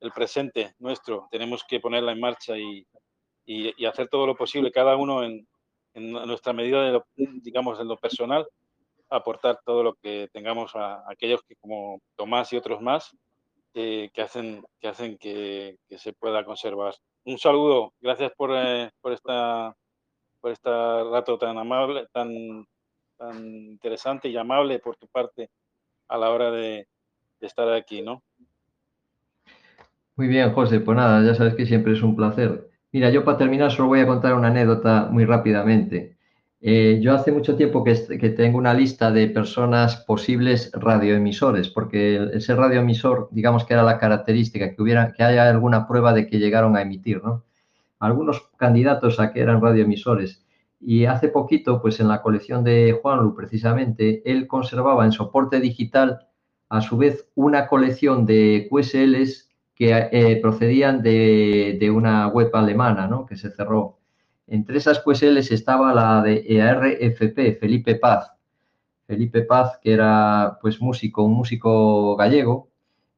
el 0.00 0.12
presente 0.12 0.74
nuestro, 0.78 1.28
tenemos 1.30 1.64
que 1.68 1.80
ponerla 1.80 2.12
en 2.12 2.20
marcha 2.20 2.58
y, 2.58 2.86
y, 3.46 3.84
hacer 3.86 4.08
todo 4.08 4.26
lo 4.26 4.36
posible, 4.36 4.70
cada 4.70 4.96
uno 4.96 5.24
en, 5.24 5.46
en 5.94 6.12
nuestra 6.12 6.52
medida, 6.52 6.90
de 6.90 7.02
digamos, 7.42 7.80
en 7.80 7.88
lo 7.88 7.96
personal, 7.96 8.46
aportar 9.10 9.60
todo 9.64 9.82
lo 9.82 9.94
que 9.94 10.28
tengamos 10.32 10.74
a, 10.74 11.02
aquellos 11.10 11.42
que, 11.42 11.56
como 11.56 12.00
Tomás 12.16 12.52
y 12.52 12.56
otros 12.56 12.80
más, 12.80 13.16
eh, 13.74 14.10
que 14.12 14.22
hacen, 14.22 14.64
que, 14.80 14.88
hacen 14.88 15.18
que, 15.18 15.76
se 15.96 16.12
pueda 16.12 16.44
conservar. 16.44 16.94
Un 17.24 17.38
saludo, 17.38 17.92
gracias 18.00 18.32
por, 18.36 18.50
eh, 18.54 18.90
por, 19.00 19.12
esta, 19.12 19.74
por 20.40 20.52
este 20.52 20.70
rato 20.70 21.38
tan 21.38 21.58
amable, 21.58 22.06
tan, 22.12 22.64
tan 23.16 23.44
interesante 23.46 24.28
y 24.28 24.36
amable 24.36 24.78
por 24.78 24.96
tu 24.96 25.06
parte 25.08 25.50
a 26.08 26.16
la 26.16 26.30
hora 26.30 26.50
de, 26.50 26.86
de 27.40 27.46
estar 27.46 27.70
aquí, 27.72 28.02
¿no? 28.02 28.22
Muy 30.16 30.28
bien, 30.28 30.52
José, 30.52 30.80
pues 30.80 30.96
nada, 30.96 31.24
ya 31.24 31.34
sabes 31.34 31.54
que 31.54 31.66
siempre 31.66 31.92
es 31.92 32.02
un 32.02 32.14
placer. 32.14 32.70
Mira, 32.92 33.10
yo 33.10 33.24
para 33.24 33.38
terminar 33.38 33.70
solo 33.70 33.88
voy 33.88 34.00
a 34.00 34.06
contar 34.06 34.34
una 34.34 34.48
anécdota 34.48 35.08
muy 35.10 35.24
rápidamente. 35.24 36.18
Eh, 36.62 36.98
yo 37.00 37.14
hace 37.14 37.32
mucho 37.32 37.56
tiempo 37.56 37.82
que, 37.82 37.94
tengo 37.94 38.58
una 38.58 38.74
lista 38.74 39.10
de 39.10 39.28
personas 39.28 39.96
posibles 39.96 40.70
radioemisores, 40.74 41.70
porque 41.70 42.28
ese 42.34 42.54
radioemisor, 42.54 43.28
digamos 43.30 43.64
que 43.64 43.72
era 43.74 43.82
la 43.82 43.98
característica, 43.98 44.74
que 44.74 44.82
hubiera, 44.82 45.12
que 45.12 45.22
haya 45.22 45.48
alguna 45.48 45.88
prueba 45.88 46.12
de 46.12 46.26
que 46.26 46.38
llegaron 46.38 46.76
a 46.76 46.82
emitir, 46.82 47.22
¿no? 47.24 47.44
Algunos 47.98 48.48
candidatos 48.56 49.20
a 49.20 49.32
que 49.32 49.40
eran 49.40 49.60
radioemisores. 49.62 50.44
Y 50.80 51.06
hace 51.06 51.28
poquito, 51.28 51.80
pues 51.82 52.00
en 52.00 52.08
la 52.08 52.22
colección 52.22 52.64
de 52.64 52.98
Juanlu, 53.00 53.34
precisamente, 53.34 54.22
él 54.30 54.46
conservaba 54.46 55.04
en 55.04 55.12
soporte 55.12 55.60
digital, 55.60 56.26
a 56.68 56.80
su 56.80 56.96
vez, 56.96 57.28
una 57.34 57.66
colección 57.68 58.26
de 58.26 58.68
QSLs 58.70 59.50
que 59.74 60.08
eh, 60.12 60.38
procedían 60.42 61.02
de, 61.02 61.90
una 61.94 62.28
web 62.28 62.50
alemana, 62.54 63.06
¿no? 63.06 63.26
Que 63.26 63.36
se 63.36 63.50
cerró. 63.50 63.99
Entre 64.50 64.78
esas 64.78 64.98
QSLs 64.98 65.52
estaba 65.52 65.94
la 65.94 66.22
de 66.22 66.44
ERFP, 66.44 67.58
Felipe 67.60 67.94
Paz. 67.94 68.32
Felipe 69.06 69.42
Paz, 69.42 69.78
que 69.80 69.92
era 69.92 70.58
pues 70.60 70.80
músico, 70.80 71.22
un 71.22 71.34
músico 71.34 72.16
gallego, 72.16 72.68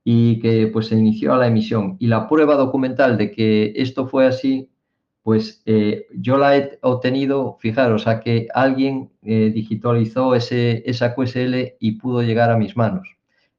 y 0.05 0.41
que 0.41 0.67
pues 0.67 0.89
se 0.89 0.95
inició 0.95 1.33
a 1.33 1.39
la 1.39 1.47
emisión. 1.47 1.97
Y 1.99 2.09
la 2.09 2.29
prueba 2.29 2.57
documental 2.57 3.17
de 3.17 3.31
que 3.31 3.73
esto 3.77 4.07
fue 4.07 4.27
así, 4.27 4.71
pues 5.23 5.63
eh, 5.65 6.07
yo 6.15 6.37
la 6.37 6.55
he 6.59 6.79
obtenido, 6.83 7.57
fijaros, 7.61 8.07
a 8.07 8.21
que 8.21 8.49
alguien 8.53 9.11
eh, 9.23 9.51
digitalizó 9.55 10.35
ese, 10.35 10.83
esa 10.85 11.15
QSL 11.15 11.77
y 11.81 11.93
pudo 11.93 12.21
llegar 12.23 12.51
a 12.51 12.59
mis 12.59 12.77
manos 12.77 13.09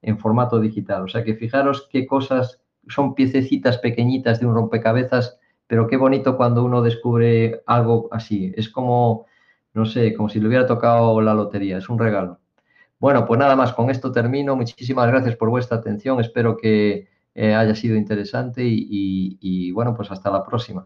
en 0.04 0.20
formato 0.20 0.60
digital. 0.60 1.04
O 1.04 1.08
sea 1.08 1.24
que 1.24 1.34
fijaros 1.34 1.88
qué 1.90 2.06
cosas 2.06 2.62
son 2.88 3.16
piececitas 3.16 3.80
pequeñitas 3.80 4.40
de 4.40 4.46
un 4.46 4.54
rompecabezas, 4.54 5.40
pero 5.68 5.88
qué 5.88 5.98
bonito 5.98 6.38
cuando 6.38 6.64
uno 6.64 6.82
descubre 6.82 7.62
algo 7.66 8.10
así. 8.12 8.54
Es 8.56 8.70
como, 8.70 9.26
no 9.74 9.86
sé, 9.86 10.14
como 10.14 10.30
si 10.30 10.40
le 10.40 10.48
hubiera 10.48 10.68
tocado 10.68 11.22
la 11.22 11.34
lotería, 11.34 11.78
es 11.78 11.90
un 11.90 12.00
regalo. 12.00 12.40
Bueno, 13.00 13.26
pues 13.26 13.40
nada 13.40 13.56
más, 13.56 13.74
con 13.74 13.90
esto 13.90 14.12
termino. 14.12 14.56
Muchísimas 14.56 15.08
gracias 15.08 15.36
por 15.36 15.50
vuestra 15.50 15.78
atención. 15.78 16.22
Espero 16.22 16.56
que 16.58 17.10
eh, 17.36 17.54
haya 17.54 17.76
sido 17.76 17.98
interesante 17.98 18.64
y, 18.66 19.72
bueno, 19.72 19.94
pues 19.96 20.12
hasta 20.12 20.32
la 20.32 20.44
próxima. 20.46 20.86